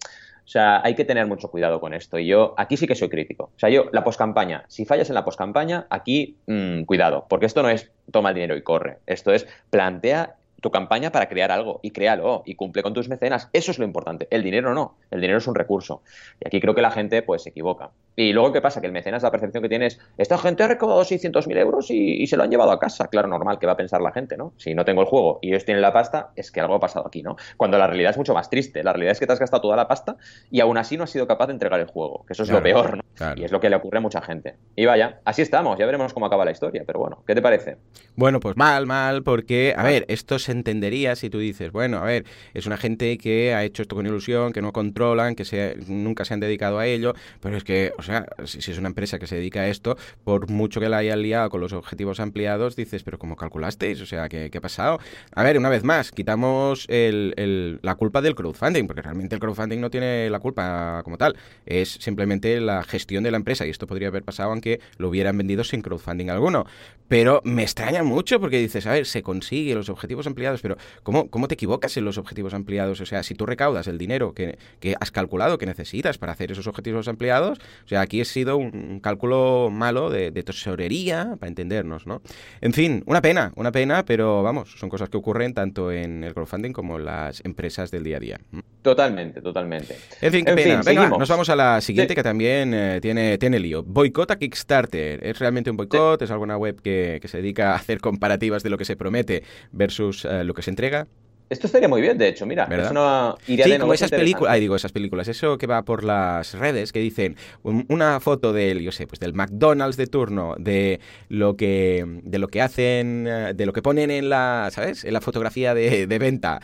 O 0.44 0.49
sea, 0.51 0.83
hay 0.85 0.94
que 0.94 1.07
tener 1.07 1.27
mucho 1.27 1.51
cuidado 1.51 1.81
con 1.81 1.94
esto. 1.94 2.18
Y 2.18 2.27
yo 2.27 2.53
aquí 2.59 2.77
sí 2.77 2.87
que 2.87 2.94
soy 2.94 3.09
crítico. 3.09 3.44
O 3.44 3.59
sea, 3.59 3.71
yo, 3.71 3.87
la 3.90 4.05
poscampaña, 4.05 4.66
si 4.68 4.85
fallas 4.85 5.09
en 5.09 5.14
la 5.14 5.25
poscampaña, 5.25 5.87
aquí 5.88 6.37
mm, 6.47 6.83
cuidado, 6.83 7.25
porque 7.27 7.47
esto 7.47 7.62
no 7.62 7.71
es 7.71 7.90
toma 8.12 8.29
el 8.29 8.35
dinero 8.35 8.55
y 8.55 8.62
corre. 8.62 8.99
Esto 9.07 9.33
es 9.33 9.47
plantea 9.71 10.37
tu 10.61 10.71
campaña 10.71 11.11
para 11.11 11.31
crear 11.31 11.51
algo 11.51 11.81
y 11.83 11.90
créalo 11.90 12.42
y 12.44 12.55
cumple 12.55 12.83
con 12.83 12.92
tus 12.92 13.09
mecenas. 13.09 13.49
Eso 13.55 13.71
es 13.71 13.79
lo 13.79 13.87
importante. 13.87 14.29
El 14.31 14.42
dinero 14.42 14.75
no. 14.75 14.99
El 15.11 15.23
dinero 15.23 15.38
es 15.38 15.47
un 15.47 15.55
recurso. 15.55 16.03
Y 16.38 16.49
aquí 16.49 16.61
creo 16.61 16.75
que 16.75 16.83
la 16.83 16.90
gente 16.90 17.23
pues 17.23 17.44
se 17.44 17.49
equivoca. 17.49 17.92
Y 18.19 18.33
luego, 18.33 18.53
¿qué 18.53 18.61
pasa? 18.61 18.81
Que 18.81 18.89
el 18.89 18.93
mecenas, 18.93 19.23
la 19.23 19.31
percepción 19.31 19.63
que 19.63 19.69
tienes, 19.69 20.01
esta 20.17 20.37
gente 20.39 20.65
ha 20.65 20.67
recaudado 20.67 21.03
600.000 21.03 21.57
euros 21.57 21.89
y, 21.89 22.27
se 22.27 22.37
lo 22.37 22.43
han 22.43 22.51
llevado 22.51 22.73
a 22.73 22.81
casa. 22.81 23.07
Claro, 23.07 23.29
normal, 23.29 23.61
que 23.61 23.67
va 23.67 23.75
a 23.75 23.77
pensar 23.77 24.01
la 24.01 24.11
gente, 24.11 24.37
¿no? 24.37 24.55
Si 24.57 24.75
no 24.75 24.85
tengo 24.85 25.03
el 25.03 25.07
juego 25.07 25.39
y 25.41 25.51
ellos 25.51 25.65
tienen 25.65 25.83
la 25.83 25.93
pasta, 25.93 26.33
es 26.35 26.51
que 26.51 26.61
algo 26.61 26.75
ha 26.75 26.81
pasado 26.81 27.07
aquí, 27.07 27.23
¿no? 27.23 27.37
Cuando 27.57 27.79
la 27.79 27.87
realidad 27.87 28.11
es 28.11 28.17
mucho 28.17 28.35
más 28.35 28.51
triste. 28.51 28.83
La 28.83 28.93
realidad 28.93 29.13
es 29.13 29.21
que 29.21 29.27
te 29.29 29.35
has 29.35 29.39
gastado 29.39 29.63
toda 29.63 29.77
la 29.77 29.87
pasta 29.87 30.17
y 30.51 30.59
aún 30.59 30.79
así 30.79 30.97
no 30.97 31.05
has 31.05 31.11
sido 31.11 31.29
capaz 31.29 31.47
de 31.47 31.53
entregar 31.53 31.79
el 31.79 31.87
juego. 31.87 32.25
Que 32.27 32.33
eso 32.33 32.43
es 32.43 32.51
lo 32.51 32.61
peor, 32.61 32.97
¿no? 32.97 33.05
Y 33.37 33.45
es 33.45 33.53
lo 33.53 33.61
que 33.61 33.71
le 33.71 33.77
ocurre 33.77 33.99
a 33.99 34.01
mucha 34.01 34.21
gente. 34.21 34.57
Y 34.75 34.85
vaya, 34.85 35.21
así 35.25 35.43
estamos. 35.43 35.79
Ya 35.79 35.87
veremos 35.87 36.13
cómo 36.13 36.27
acaba 36.27 36.45
la 36.45 36.51
historia. 36.51 36.83
Pero 36.85 36.99
bueno, 36.99 37.23
¿qué 37.25 37.37
te 37.37 37.43
parece? 37.43 37.77
Bueno, 38.17 38.41
pues 38.41 38.57
mal, 38.57 38.85
mal, 38.85 39.23
porque, 39.23 39.75
a 39.77 39.85
ver, 39.85 40.05
esto 40.09 40.41
se 40.41 40.51
entendería 40.51 41.15
si 41.15 41.31
tú 41.31 41.39
dices, 41.39 41.71
bueno, 41.71 41.99
a 41.99 42.05
ver, 42.05 42.25
es 42.53 42.67
una 42.67 42.79
gente 42.79 43.17
que 43.17 43.55
ha 43.55 43.63
hecho 43.63 43.83
esto 43.83 43.95
con 43.95 44.07
ilusión, 44.07 44.53
que 44.53 44.61
no 44.61 44.73
controlan, 44.73 45.37
que 45.37 45.45
se, 45.45 45.77
nunca 45.87 46.25
se 46.25 46.35
han 46.35 46.41
dedicado 46.41 46.81
a 46.81 46.87
ello, 46.87 47.15
pero 47.41 47.57
es 47.57 47.63
que, 47.63 47.93
o 47.97 48.03
sea, 48.03 48.08
si, 48.44 48.59
es 48.59 48.79
una 48.79 48.88
empresa 48.88 49.18
que 49.18 49.27
se 49.27 49.37
dedica 49.37 49.61
a 49.61 49.68
esto, 49.68 49.97
por 50.25 50.51
mucho 50.51 50.81
que 50.81 50.88
la 50.88 50.99
hayan 50.99 51.23
liado 51.23 51.51
con 51.51 51.61
los 51.61 51.73
objetivos 51.73 52.21
ampliados, 52.21 52.77
dices, 52.77 53.03
pero 53.03 53.18
¿cómo 53.18 53.37
calculasteis? 53.37 54.01
O 54.01 54.07
sea, 54.07 54.29
¿qué, 54.29 54.51
ha 54.55 54.61
pasado? 54.61 54.99
A 55.35 55.42
ver, 55.42 55.59
una 55.59 55.68
vez 55.68 55.85
más, 55.85 56.11
quitamos 56.11 56.87
el, 56.88 57.79
la 57.83 57.94
culpa 57.94 58.21
del 58.21 58.35
crowdfunding, 58.35 58.87
porque 58.87 59.03
realmente 59.03 59.35
el 59.35 59.40
crowdfunding 59.40 59.81
no 59.81 59.90
tiene 59.90 60.31
la 60.31 60.40
culpa 60.40 61.03
como 61.05 61.18
tal, 61.18 61.37
es 61.66 61.90
simplemente 62.01 62.61
la 62.61 62.83
gestión 62.83 63.25
de 63.25 63.31
la 63.31 63.37
empresa, 63.37 63.66
y 63.66 63.71
esto 63.71 63.87
podría 63.87 64.09
haber 64.09 64.23
pasado 64.23 64.51
aunque 64.51 64.81
lo 64.97 65.09
hubieran 65.09 65.37
vendido 65.37 65.64
sin 65.64 65.83
crowdfunding 65.83 66.31
alguno. 66.31 66.66
Pero 67.09 67.40
me 67.44 67.62
extraña 67.62 68.03
mucho 68.03 68.38
porque 68.38 68.59
dices, 68.59 68.87
a 68.87 68.92
ver, 68.92 69.07
se 69.07 69.23
consigue 69.23 69.75
los 69.75 69.88
objetivos 69.88 70.27
ampliados, 70.27 70.61
pero 70.61 70.77
¿Cómo, 71.03 71.49
te 71.49 71.55
equivocas 71.55 71.97
en 71.97 72.05
los 72.05 72.18
objetivos 72.18 72.55
ampliados? 72.55 73.01
O 73.01 73.07
sea, 73.07 73.23
si 73.23 73.35
tú 73.35 73.47
recaudas 73.47 73.87
el 73.87 73.99
dinero 73.99 74.35
que, 74.35 74.59
has 75.01 75.11
calculado 75.11 75.59
que 75.59 75.66
necesitas 75.66 76.18
para 76.18 76.33
hacer 76.33 76.53
esos 76.53 76.66
objetivos 76.66 77.09
ampliados, 77.09 77.59
o 77.85 77.88
sea, 77.88 77.98
aquí 78.01 78.21
ha 78.21 78.25
sido 78.25 78.57
un, 78.57 79.01
cálculo 79.01 79.69
malo 79.71 80.11
de, 80.11 80.31
tesorería, 80.43 81.37
para 81.39 81.49
entendernos, 81.49 82.07
¿no? 82.07 82.23
En 82.61 82.73
fin, 82.73 83.03
una 83.07 83.21
pena, 83.21 83.53
una 83.57 83.73
pena, 83.73 84.05
pero 84.05 84.43
vamos, 84.43 84.73
son 84.79 84.89
cosas 84.89 85.09
que 85.09 85.17
ocurren 85.17 85.55
tanto 85.55 85.93
en 85.93 86.25
el 86.25 86.35
crowdfunding 86.35 86.73
como 86.73 86.99
en 86.99 87.05
las 87.05 87.45
empresas 87.45 87.91
del 87.91 88.05
día 88.05 88.17
a 88.17 88.21
día. 88.21 88.41
Totalmente, 88.83 89.41
totalmente. 89.43 89.97
En 90.21 90.33
fin, 90.33 90.45
qué 90.45 90.55
pena. 90.55 90.81
Venga, 90.85 91.09
nos 91.09 91.29
vamos 91.29 91.49
a 91.49 91.57
la 91.57 91.81
siguiente 91.81 92.15
que 92.15 92.23
también 92.23 92.73
eh, 92.75 93.01
tiene, 93.01 93.39
tiene 93.39 93.59
lío. 93.59 93.83
Boicot 93.83 94.31
a 94.31 94.39
Kickstarter. 94.39 95.25
¿Es 95.25 95.39
realmente 95.39 95.71
un 95.71 95.77
boicot? 95.77 96.23
¿Es 96.23 96.31
alguna 96.31 96.57
web 96.57 96.81
que, 96.81 97.21
se 97.25 97.39
dedica 97.39 97.73
a 97.73 97.77
hacer 97.77 98.01
comparativas 98.01 98.63
de 98.63 98.71
lo 98.71 98.79
que 98.79 98.85
se 98.85 98.97
promete 98.97 99.43
versus 99.73 100.25
eh, 100.25 100.45
lo 100.45 100.55
que 100.55 100.63
se 100.63 100.71
entrega? 100.71 101.07
Esto 101.51 101.67
estaría 101.67 101.89
muy 101.89 102.03
bien, 102.03 102.19
de 102.19 102.29
hecho, 102.29 102.45
mira. 102.45 102.67
¿Verdad? 102.67 102.87
Es 102.87 102.91
una 102.93 103.35
idea 103.47 103.65
Sí, 103.67 103.73
de 103.73 103.79
como 103.79 103.95
esas 103.95 104.11
películas, 104.11 104.53
ay, 104.53 104.61
digo, 104.61 104.77
esas 104.77 104.93
películas, 104.93 105.29
eso 105.29 105.57
que 105.57 105.67
va 105.67 105.83
por 105.83 106.05
las 106.05 106.53
redes, 106.55 106.93
que 106.93 107.01
dicen 107.01 107.37
un- 107.63 107.87
una 107.89 108.21
foto 108.21 108.53
del, 108.53 108.81
yo 108.81 108.93
sé, 108.93 109.07
pues 109.07 109.19
del 109.19 109.33
McDonald's 109.33 109.97
de 109.97 110.07
turno, 110.09 110.55
de 110.59 111.01
lo 111.29 111.57
que, 111.57 112.05
de 112.23 112.39
lo 112.39 112.49
que 112.49 112.61
hacen, 112.61 113.27
eh, 113.27 113.53
de 113.55 113.67
lo 113.67 113.73
que 113.73 113.81
ponen 113.81 114.11
en 114.11 114.29
la, 114.29 114.69
¿sabes? 114.71 115.05
En 115.05 115.15
la 115.15 115.21
fotografía 115.23 115.73
de, 115.75 116.07
de 116.07 116.19
venta 116.19 116.61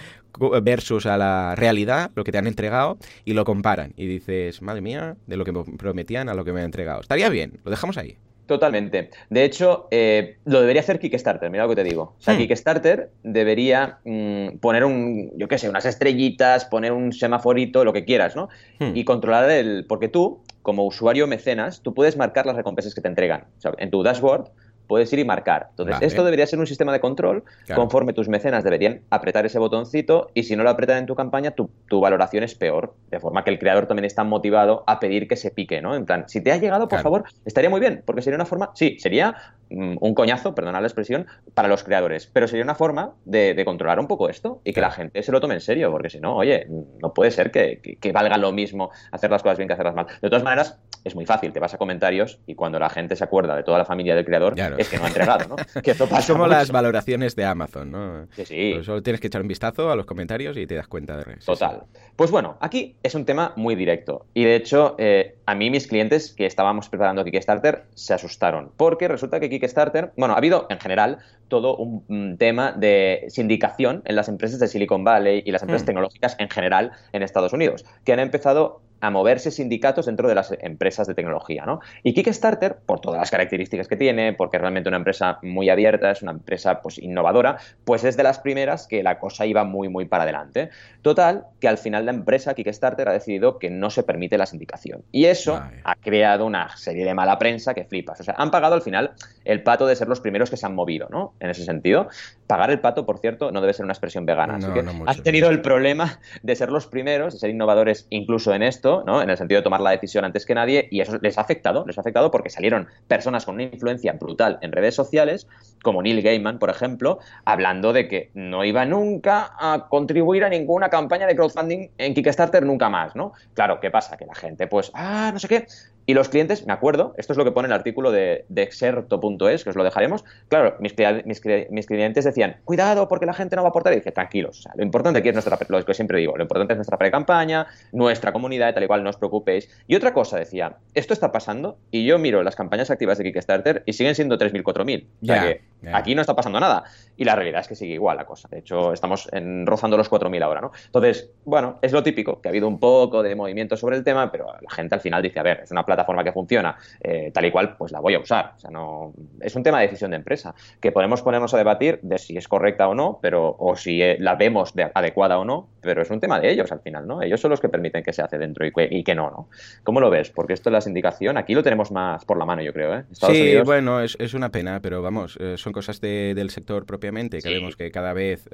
versus 0.62 1.06
a 1.06 1.16
la 1.16 1.54
realidad, 1.54 2.10
lo 2.16 2.24
que 2.24 2.32
te 2.32 2.38
han 2.38 2.46
entregado, 2.48 2.98
y 3.24 3.34
lo 3.34 3.44
comparan. 3.44 3.92
Y 3.96 4.06
dices, 4.06 4.60
madre 4.62 4.80
mía, 4.80 5.16
de 5.26 5.36
lo 5.36 5.44
que 5.44 5.52
me 5.52 5.62
prometían 5.64 6.28
a 6.28 6.34
lo 6.34 6.44
que 6.44 6.52
me 6.52 6.60
han 6.60 6.66
entregado. 6.66 7.00
Estaría 7.00 7.28
bien, 7.28 7.60
lo 7.64 7.70
dejamos 7.70 7.96
ahí. 7.96 8.18
Totalmente. 8.46 9.10
De 9.30 9.44
hecho, 9.44 9.88
eh, 9.90 10.36
lo 10.44 10.60
debería 10.60 10.80
hacer 10.82 10.98
Kickstarter, 10.98 11.50
mira 11.50 11.64
lo 11.64 11.70
que 11.70 11.76
te 11.76 11.84
digo. 11.84 12.14
O 12.18 12.22
sea, 12.22 12.34
Hmm. 12.34 12.38
Kickstarter 12.38 13.10
debería 13.22 13.98
mm, 14.04 14.58
poner 14.58 14.84
un, 14.84 15.30
yo 15.36 15.48
qué 15.48 15.56
sé, 15.56 15.68
unas 15.68 15.86
estrellitas, 15.86 16.66
poner 16.66 16.92
un 16.92 17.12
semaforito, 17.12 17.84
lo 17.84 17.92
que 17.92 18.04
quieras, 18.04 18.36
¿no? 18.36 18.48
Hmm. 18.78 18.94
Y 18.94 19.04
controlar 19.04 19.50
el... 19.50 19.86
Porque 19.88 20.08
tú, 20.08 20.42
como 20.62 20.84
usuario 20.84 21.26
mecenas, 21.26 21.80
tú 21.82 21.94
puedes 21.94 22.16
marcar 22.16 22.44
las 22.44 22.56
recompensas 22.56 22.94
que 22.94 23.00
te 23.00 23.08
entregan. 23.08 23.46
O 23.56 23.60
sea, 23.60 23.72
en 23.78 23.90
tu 23.90 24.02
dashboard 24.02 24.50
puedes 24.86 25.12
ir 25.12 25.18
y 25.18 25.24
marcar. 25.24 25.68
Entonces, 25.70 25.96
Vale. 25.96 26.06
esto 26.06 26.24
debería 26.24 26.46
ser 26.46 26.58
un 26.58 26.66
sistema 26.66 26.92
de 26.92 27.00
control 27.00 27.44
Claro. 27.66 27.82
conforme 27.82 28.12
tus 28.12 28.28
mecenas 28.28 28.64
deberían 28.64 29.02
apretar 29.10 29.46
ese 29.46 29.58
botoncito 29.58 30.30
y 30.34 30.42
si 30.44 30.56
no 30.56 30.62
lo 30.62 30.70
apretan 30.70 30.98
en 30.98 31.06
tu 31.06 31.14
campaña, 31.14 31.52
tu, 31.52 31.70
tu 31.88 32.00
valoración 32.00 32.44
es 32.44 32.54
peor. 32.54 32.96
De 33.06 33.20
forma 33.20 33.44
que 33.44 33.50
el 33.50 33.58
creador 33.58 33.86
también 33.86 34.04
está 34.04 34.24
motivado 34.24 34.84
a 34.86 35.00
pedir 35.00 35.26
que 35.28 35.36
se 35.36 35.50
pique, 35.50 35.80
¿no? 35.80 35.94
En 35.94 36.04
plan, 36.04 36.24
si 36.28 36.42
te 36.42 36.52
ha 36.52 36.56
llegado, 36.56 36.82
por 36.88 36.98
Claro. 37.00 37.02
favor, 37.02 37.24
estaría 37.44 37.70
muy 37.70 37.80
bien, 37.80 38.02
porque 38.06 38.22
sería 38.22 38.36
una 38.36 38.46
forma, 38.46 38.70
sí, 38.74 38.96
sería 38.98 39.36
mm, 39.70 39.96
un 40.00 40.14
coñazo, 40.14 40.54
perdonad 40.54 40.80
la 40.82 40.86
expresión, 40.88 41.26
para 41.54 41.68
los 41.68 41.82
creadores, 41.84 42.30
pero 42.32 42.46
sería 42.46 42.64
una 42.64 42.74
forma 42.74 43.14
de, 43.24 43.54
de 43.54 43.64
controlar 43.64 43.98
un 43.98 44.06
poco 44.06 44.28
esto 44.28 44.60
y 44.64 44.70
que 44.72 44.80
Claro. 44.80 44.90
la 44.90 44.94
gente 44.96 45.22
se 45.22 45.32
lo 45.32 45.40
tome 45.40 45.54
en 45.54 45.60
serio, 45.60 45.90
porque 45.90 46.10
si 46.10 46.20
no, 46.20 46.36
oye, 46.36 46.66
no 47.00 47.14
puede 47.14 47.30
ser 47.30 47.50
que, 47.50 47.80
que- 47.82 47.96
que 47.96 48.12
valga 48.12 48.36
lo 48.36 48.52
mismo 48.52 48.90
hacer 49.10 49.30
las 49.30 49.42
cosas 49.42 49.56
bien 49.58 49.66
que 49.68 49.72
hacerlas 49.74 49.94
mal. 49.94 50.06
De 50.20 50.28
todas 50.28 50.44
maneras, 50.44 50.80
es 51.02 51.14
muy 51.14 51.24
fácil, 51.26 51.52
te 51.52 51.60
vas 51.60 51.72
a 51.74 51.78
comentarios 51.78 52.40
y 52.46 52.54
cuando 52.54 52.78
la 52.78 52.88
gente 52.90 53.16
se 53.16 53.24
acuerda 53.24 53.56
de 53.56 53.62
toda 53.62 53.78
la 53.78 53.84
familia 53.84 54.14
del 54.14 54.24
creador, 54.24 54.54
Ya 54.54 54.70
es 54.78 54.88
que 54.88 54.98
no 54.98 55.04
ha 55.04 55.08
entregado, 55.08 55.48
¿no? 55.48 55.56
Que 55.82 55.90
esto 55.92 56.04
Es 56.04 56.10
pasa 56.10 56.32
como 56.32 56.44
mucho. 56.44 56.56
las 56.56 56.70
valoraciones 56.70 57.36
de 57.36 57.44
Amazon, 57.44 57.90
¿no? 57.90 58.26
Sí, 58.36 58.44
sí. 58.44 58.70
Pues 58.74 58.86
solo 58.86 59.02
tienes 59.02 59.20
que 59.20 59.26
echar 59.28 59.42
un 59.42 59.48
vistazo 59.48 59.90
a 59.90 59.96
los 59.96 60.06
comentarios 60.06 60.56
y 60.56 60.66
te 60.66 60.74
das 60.74 60.86
cuenta 60.88 61.16
de 61.16 61.24
sí, 61.24 61.30
sí. 61.40 61.46
Total. 61.46 61.82
Pues 62.16 62.30
bueno, 62.30 62.56
aquí 62.60 62.94
es 63.02 63.14
un 63.14 63.24
tema 63.24 63.52
muy 63.56 63.74
directo. 63.74 64.26
Y 64.34 64.44
de 64.44 64.56
hecho, 64.56 64.94
eh, 64.98 65.36
a 65.46 65.54
mí 65.54 65.70
mis 65.70 65.86
clientes 65.86 66.32
que 66.32 66.46
estábamos 66.46 66.88
preparando 66.88 67.24
Kickstarter 67.24 67.84
se 67.94 68.14
asustaron. 68.14 68.70
Porque 68.76 69.08
resulta 69.08 69.40
que 69.40 69.50
Kickstarter, 69.50 70.12
bueno, 70.16 70.34
ha 70.34 70.38
habido 70.38 70.66
en 70.70 70.78
general 70.78 71.18
todo 71.48 71.76
un 71.76 72.04
mm, 72.08 72.36
tema 72.36 72.72
de 72.72 73.26
sindicación 73.28 74.02
en 74.04 74.16
las 74.16 74.28
empresas 74.28 74.60
de 74.60 74.68
Silicon 74.68 75.04
Valley 75.04 75.42
y 75.44 75.50
las 75.50 75.62
empresas 75.62 75.82
Hmm. 75.82 75.86
tecnológicas 75.86 76.36
en 76.38 76.48
general 76.48 76.92
en 77.12 77.22
Estados 77.22 77.52
Unidos, 77.52 77.84
que 78.04 78.12
han 78.12 78.20
empezado 78.20 78.80
a 79.04 79.10
moverse 79.10 79.50
sindicatos 79.50 80.06
dentro 80.06 80.28
de 80.28 80.34
las 80.34 80.54
empresas 80.60 81.06
de 81.06 81.14
tecnología, 81.14 81.64
¿no? 81.66 81.80
Y 82.02 82.14
Kickstarter, 82.14 82.76
por 82.86 83.00
todas 83.00 83.18
las 83.20 83.30
características 83.30 83.86
que 83.86 83.96
tiene, 83.96 84.32
porque 84.32 84.56
es 84.56 84.60
realmente 84.60 84.88
una 84.88 84.96
empresa 84.96 85.38
muy 85.42 85.68
abierta, 85.68 86.10
es 86.10 86.22
una 86.22 86.32
empresa 86.32 86.80
pues 86.80 86.98
innovadora, 86.98 87.58
pues 87.84 88.04
es 88.04 88.16
de 88.16 88.22
las 88.22 88.38
primeras 88.38 88.86
que 88.86 89.02
la 89.02 89.18
cosa 89.18 89.44
iba 89.46 89.64
muy, 89.64 89.88
muy 89.88 90.06
para 90.06 90.22
adelante. 90.22 90.70
Total, 91.02 91.44
que 91.60 91.68
al 91.68 91.76
final 91.78 92.06
la 92.06 92.12
empresa 92.12 92.54
Kickstarter 92.54 93.08
ha 93.08 93.12
decidido 93.12 93.58
que 93.58 93.68
no 93.70 93.90
se 93.90 94.02
permite 94.02 94.38
la 94.38 94.46
sindicación. 94.46 95.02
Y 95.12 95.26
eso 95.26 95.62
ha 95.84 95.96
creado 95.96 96.46
una 96.46 96.74
serie 96.76 97.04
de 97.04 97.14
mala 97.14 97.38
prensa 97.38 97.74
que 97.74 97.84
flipas. 97.84 98.20
O 98.20 98.24
sea, 98.24 98.34
han 98.38 98.50
pagado 98.50 98.74
al 98.74 98.82
final 98.82 99.12
el 99.44 99.62
pato 99.62 99.86
de 99.86 99.96
ser 99.96 100.08
los 100.08 100.20
primeros 100.20 100.48
que 100.50 100.56
se 100.56 100.64
han 100.66 100.74
movido, 100.74 101.08
¿no? 101.10 101.34
En 101.40 101.50
ese 101.50 101.64
sentido. 101.64 102.08
Pagar 102.46 102.70
el 102.70 102.80
pato, 102.80 103.04
por 103.04 103.18
cierto, 103.18 103.50
no 103.50 103.60
debe 103.60 103.72
ser 103.74 103.84
una 103.84 103.92
expresión 103.92 104.24
vegana. 104.24 104.56
así 104.56 104.66
No, 104.66 104.74
que 104.74 104.82
no 104.82 104.94
mucho. 104.94 105.10
has 105.10 105.22
tenido 105.22 105.50
el 105.50 105.60
problema 105.60 106.20
de 106.42 106.56
ser 106.56 106.70
los 106.70 106.86
primeros, 106.86 107.34
de 107.34 107.40
ser 107.40 107.50
innovadores 107.50 108.06
incluso 108.10 108.54
en 108.54 108.62
esto, 108.62 108.93
¿no? 109.02 109.22
En 109.22 109.30
el 109.30 109.36
sentido 109.36 109.60
de 109.60 109.64
tomar 109.64 109.80
la 109.80 109.90
decisión 109.90 110.24
antes 110.24 110.46
que 110.46 110.54
nadie, 110.54 110.86
y 110.90 111.00
eso 111.00 111.18
les 111.20 111.38
ha 111.38 111.40
afectado, 111.40 111.84
les 111.86 111.98
ha 111.98 112.02
afectado 112.02 112.30
porque 112.30 112.50
salieron 112.50 112.86
personas 113.08 113.44
con 113.44 113.56
una 113.56 113.64
influencia 113.64 114.12
brutal 114.12 114.58
en 114.60 114.70
redes 114.70 114.94
sociales, 114.94 115.48
como 115.82 116.02
Neil 116.02 116.22
Gaiman, 116.22 116.58
por 116.58 116.70
ejemplo, 116.70 117.18
hablando 117.44 117.92
de 117.92 118.06
que 118.06 118.30
no 118.34 118.64
iba 118.64 118.84
nunca 118.84 119.52
a 119.58 119.86
contribuir 119.88 120.44
a 120.44 120.48
ninguna 120.48 120.90
campaña 120.90 121.26
de 121.26 121.34
crowdfunding 121.34 121.88
en 121.98 122.14
Kickstarter 122.14 122.64
nunca 122.64 122.88
más, 122.88 123.16
¿no? 123.16 123.32
Claro, 123.54 123.80
¿qué 123.80 123.90
pasa? 123.90 124.16
Que 124.16 124.26
la 124.26 124.34
gente, 124.34 124.66
pues, 124.66 124.90
ah, 124.94 125.30
no 125.32 125.38
sé 125.38 125.48
qué. 125.48 125.66
Y 126.06 126.14
los 126.14 126.28
clientes, 126.28 126.66
me 126.66 126.72
acuerdo, 126.72 127.14
esto 127.16 127.32
es 127.32 127.36
lo 127.36 127.44
que 127.44 127.52
pone 127.52 127.66
el 127.66 127.72
artículo 127.72 128.10
de, 128.12 128.44
de 128.48 128.62
exerto.es, 128.62 129.64
que 129.64 129.70
os 129.70 129.76
lo 129.76 129.84
dejaremos. 129.84 130.24
Claro, 130.48 130.76
mis, 130.80 130.94
mis, 131.24 131.42
mis 131.70 131.86
clientes 131.86 132.24
decían, 132.24 132.56
cuidado 132.64 133.08
porque 133.08 133.26
la 133.26 133.32
gente 133.34 133.56
no 133.56 133.62
va 133.62 133.68
a 133.68 133.70
aportar. 133.70 133.92
Y 133.92 133.96
dije, 133.96 134.12
tranquilos, 134.12 134.58
o 134.58 134.62
sea, 134.62 134.72
lo 134.76 134.82
importante 134.82 135.18
aquí 135.20 135.28
es 135.28 135.34
nuestra, 135.34 135.58
lo 135.68 135.84
que 135.84 135.94
siempre 135.94 136.18
digo, 136.18 136.36
lo 136.36 136.42
importante 136.42 136.74
es 136.74 136.76
nuestra 136.76 136.98
pre-campaña, 136.98 137.66
nuestra 137.92 138.32
comunidad, 138.32 138.74
tal 138.74 138.84
y 138.84 138.86
cual, 138.86 139.02
no 139.02 139.10
os 139.10 139.16
preocupéis. 139.16 139.68
Y 139.86 139.94
otra 139.96 140.12
cosa, 140.12 140.38
decía, 140.38 140.76
esto 140.94 141.12
está 141.14 141.32
pasando 141.32 141.78
y 141.90 142.04
yo 142.04 142.18
miro 142.18 142.42
las 142.42 142.56
campañas 142.56 142.90
activas 142.90 143.18
de 143.18 143.24
Kickstarter 143.24 143.82
y 143.86 143.94
siguen 143.94 144.14
siendo 144.14 144.36
3.000, 144.38 144.62
4.000. 144.62 145.06
O 145.22 145.26
sea 145.26 145.36
Ya, 145.36 145.42
que 145.42 145.60
aquí 145.92 146.14
no 146.14 146.20
está 146.20 146.36
pasando 146.36 146.60
nada. 146.60 146.84
Y 147.16 147.24
la 147.24 147.34
realidad 147.36 147.60
es 147.60 147.68
que 147.68 147.76
sigue 147.76 147.94
igual 147.94 148.16
la 148.16 148.26
cosa. 148.26 148.48
De 148.50 148.58
hecho, 148.58 148.92
estamos 148.92 149.28
en- 149.32 149.66
rozando 149.66 149.96
los 149.96 150.10
4.000 150.10 150.42
ahora, 150.42 150.60
¿no? 150.60 150.72
Entonces, 150.86 151.30
bueno, 151.44 151.78
es 151.80 151.92
lo 151.92 152.02
típico, 152.02 152.40
que 152.40 152.48
ha 152.48 152.50
habido 152.50 152.68
un 152.68 152.78
poco 152.78 153.22
de 153.22 153.34
movimiento 153.34 153.76
sobre 153.76 153.96
el 153.96 154.04
tema, 154.04 154.30
pero 154.32 154.46
la 154.60 154.70
gente 154.70 154.94
al 154.94 155.00
final 155.00 155.22
dice, 155.22 155.38
a 155.40 155.42
ver, 155.42 155.60
es 155.62 155.70
una 155.70 155.84
plataforma 155.84 155.93
que 155.96 156.32
funciona 156.32 156.76
eh, 157.00 157.30
tal 157.32 157.44
y 157.44 157.50
cual, 157.50 157.76
pues 157.76 157.92
la 157.92 158.00
voy 158.00 158.14
a 158.14 158.18
usar. 158.18 158.52
O 158.56 158.58
sea, 158.60 158.70
no... 158.70 159.12
Es 159.40 159.54
un 159.56 159.62
tema 159.62 159.78
de 159.80 159.86
decisión 159.86 160.10
de 160.10 160.16
empresa, 160.16 160.54
que 160.80 160.92
podemos 160.92 161.22
ponernos 161.22 161.54
a 161.54 161.58
debatir 161.58 162.00
de 162.02 162.18
si 162.18 162.36
es 162.36 162.48
correcta 162.48 162.88
o 162.88 162.94
no, 162.94 163.18
pero 163.22 163.56
o 163.58 163.76
si 163.76 164.02
eh, 164.02 164.16
la 164.20 164.34
vemos 164.34 164.74
de- 164.74 164.90
adecuada 164.94 165.38
o 165.38 165.44
no, 165.44 165.68
pero 165.80 166.02
es 166.02 166.10
un 166.10 166.20
tema 166.20 166.40
de 166.40 166.50
ellos 166.50 166.72
al 166.72 166.80
final, 166.80 167.06
¿no? 167.06 167.22
Ellos 167.22 167.40
son 167.40 167.50
los 167.50 167.60
que 167.60 167.68
permiten 167.68 168.02
que 168.02 168.12
se 168.12 168.22
hace 168.22 168.38
dentro 168.38 168.66
y 168.66 168.72
que, 168.72 168.88
y 168.90 169.04
que 169.04 169.14
no, 169.14 169.30
¿no? 169.30 169.48
¿Cómo 169.82 170.00
lo 170.00 170.10
ves? 170.10 170.30
Porque 170.30 170.52
esto 170.54 170.70
es 170.70 170.72
la 170.72 170.80
sindicación, 170.80 171.36
aquí 171.36 171.54
lo 171.54 171.62
tenemos 171.62 171.90
más 171.92 172.24
por 172.24 172.38
la 172.38 172.44
mano, 172.44 172.62
yo 172.62 172.72
creo, 172.72 172.94
¿eh? 172.96 173.04
Estados 173.10 173.36
sí, 173.36 173.42
Unidos- 173.42 173.64
bueno, 173.66 174.00
es, 174.00 174.16
es 174.18 174.34
una 174.34 174.50
pena, 174.50 174.80
pero 174.80 175.02
vamos, 175.02 175.36
eh, 175.40 175.56
son 175.58 175.72
cosas 175.72 176.00
de- 176.00 176.32
del 176.34 176.50
sector 176.50 176.86
propiamente, 176.86 177.38
que 177.38 177.48
Sí. 177.48 177.54
vemos 177.54 177.76
que 177.76 177.90
cada 177.90 178.12
vez 178.12 178.48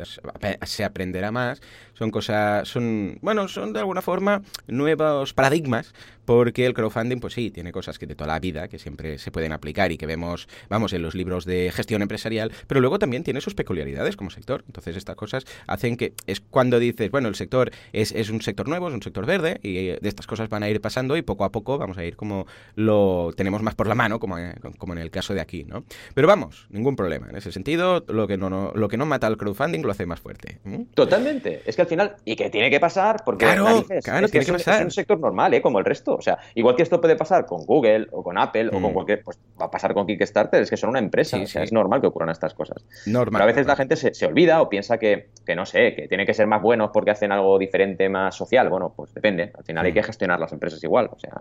se 0.65 0.85
aprenderá 0.85 1.31
más. 1.31 1.61
Son 1.95 2.11
cosas, 2.11 2.67
son, 2.69 3.19
bueno, 3.23 3.47
son 3.49 3.73
de 3.73 3.79
alguna 3.81 4.03
forma 4.03 4.43
nuevos 4.67 5.33
paradigmas, 5.35 5.95
porque 6.31 6.65
el 6.65 6.75
crowdfunding, 6.75 7.19
pues 7.19 7.35
sí, 7.35 7.51
tiene 7.51 7.73
cosas 7.73 7.99
que 7.99 8.07
de 8.07 8.15
toda 8.15 8.29
la 8.29 8.39
vida, 8.39 8.69
que 8.69 8.79
siempre 8.79 9.19
se 9.19 9.33
pueden 9.33 9.51
aplicar 9.53 9.91
y 9.91 9.99
que 9.99 10.07
vemos, 10.07 10.47
vamos, 10.69 10.93
en 10.93 11.03
los 11.03 11.17
libros 11.17 11.45
de 11.45 11.73
gestión 11.75 12.03
empresarial, 12.03 12.53
pero 12.69 12.81
luego 12.81 13.01
también 13.01 13.25
tiene 13.25 13.41
sus 13.41 13.57
peculiaridades 13.57 14.15
como 14.17 14.31
sector. 14.31 14.63
Entonces, 14.69 14.95
estas 14.97 15.17
cosas 15.17 15.45
hacen 15.67 15.97
que 15.97 16.13
es 16.29 16.39
cuando 16.41 16.79
dices, 16.79 17.11
bueno, 17.11 17.27
el 17.27 17.35
sector 17.35 17.73
es, 17.93 18.13
es 18.13 18.31
un 18.31 18.43
sector 18.43 18.69
nuevo, 18.69 18.87
es 18.87 18.95
un 18.95 19.03
sector 19.03 19.27
verde, 19.27 19.59
y 19.65 19.89
eh, 19.89 19.99
de 20.01 20.09
estas 20.09 20.29
cosas 20.29 20.49
van 20.49 20.63
a 20.63 20.71
ir 20.71 20.81
pasando 20.81 21.17
y 21.17 21.23
poco 21.23 21.45
a 21.45 21.51
poco 21.51 21.79
vamos 21.79 21.99
a 21.99 22.05
ir 22.05 22.15
como 22.15 22.47
lo 22.77 23.33
tenemos 23.37 23.61
más 23.63 23.75
por 23.75 23.89
la 23.89 23.97
mano, 23.97 24.21
como, 24.21 24.39
eh, 24.39 24.55
como 24.79 24.93
en 24.93 25.01
el 25.01 25.11
caso 25.11 25.35
de 25.35 25.41
aquí, 25.41 25.65
¿no? 25.65 25.83
Pero 26.15 26.29
vamos, 26.29 26.69
ningún 26.71 26.95
problema. 26.95 27.29
En 27.29 27.35
ese 27.35 27.51
sentido, 27.51 28.05
lo 28.07 28.29
que 28.29 28.37
no, 28.37 28.49
no- 28.49 28.71
lo 28.73 28.87
que 28.89 28.97
no 28.97 29.05
mata 29.05 29.27
al 29.27 29.37
crowdfunding 29.37 29.83
lo 29.83 29.91
hace 29.91 30.07
más 30.07 30.21
fuerte. 30.21 30.61
¿Mm? 30.63 30.83
Totalmente. 30.95 31.63
Es 31.67 31.75
que 31.75 31.83
al 31.83 31.89
final, 31.89 32.15
y 32.25 32.37
que 32.37 32.51
tiene 32.51 32.71
que 32.71 32.79
pasar, 32.79 33.23
porque 33.25 33.47
Claro, 33.47 33.65
narices, 33.65 34.05
claro, 34.05 34.27
es 34.27 34.31
tiene 34.31 34.47
que 34.47 34.53
pasar. 34.53 34.79
es 34.79 34.85
un 34.85 34.91
sector 34.93 35.19
normal, 35.19 35.55
¿eh? 35.55 35.61
como 35.61 35.81
el 35.81 35.85
resto. 35.85 36.20
O 36.21 36.23
sea, 36.23 36.39
igual 36.55 36.77
que 36.77 36.83
esto 36.85 37.01
puede 37.01 37.17
pasar 37.17 37.45
con 37.47 37.65
Google 37.67 38.07
o 38.13 38.23
con 38.23 38.39
Apple 38.39 38.69
o 38.69 38.81
con 38.81 38.91
Mm. 38.91 38.95
cualquier, 38.95 39.23
pues 39.25 39.39
va 39.61 39.67
a 39.67 39.71
pasar 39.71 39.93
con 39.95 40.07
Kickstarter, 40.07 40.63
es 40.63 40.71
que 40.71 40.77
son 40.77 40.91
una 40.91 40.99
empresa. 41.01 41.37
Sí, 41.37 41.43
o 41.43 41.47
sea, 41.47 41.63
sí. 41.63 41.65
es 41.67 41.73
normal 41.73 42.01
que 42.01 42.07
ocurran 42.07 42.31
estas 42.31 42.55
cosas. 42.55 42.85
Normal. 43.07 43.33
Pero 43.41 43.45
a 43.45 43.47
veces 43.47 43.67
la 43.67 43.77
gente 43.77 43.97
se, 43.97 44.15
se 44.15 44.27
olvida 44.27 44.63
o 44.63 44.69
piensa 44.69 44.99
que, 44.99 45.29
que 45.45 45.57
no 45.57 45.67
sé, 45.67 45.95
que 45.95 46.07
tiene 46.09 46.25
que 46.25 46.35
ser 46.35 46.47
más 46.47 46.63
buenos 46.63 46.91
porque 46.93 47.11
hacen 47.11 47.33
algo 47.33 47.59
diferente, 47.59 48.09
más 48.09 48.35
social. 48.37 48.69
Bueno, 48.69 48.93
pues 48.95 49.13
depende. 49.15 49.51
Al 49.57 49.65
final 49.65 49.85
hay 49.85 49.93
Mm. 49.93 49.95
que 49.95 50.03
gestionar 50.05 50.39
las 50.39 50.53
empresas 50.53 50.83
igual. 50.85 51.11
O 51.13 51.19
sea, 51.19 51.33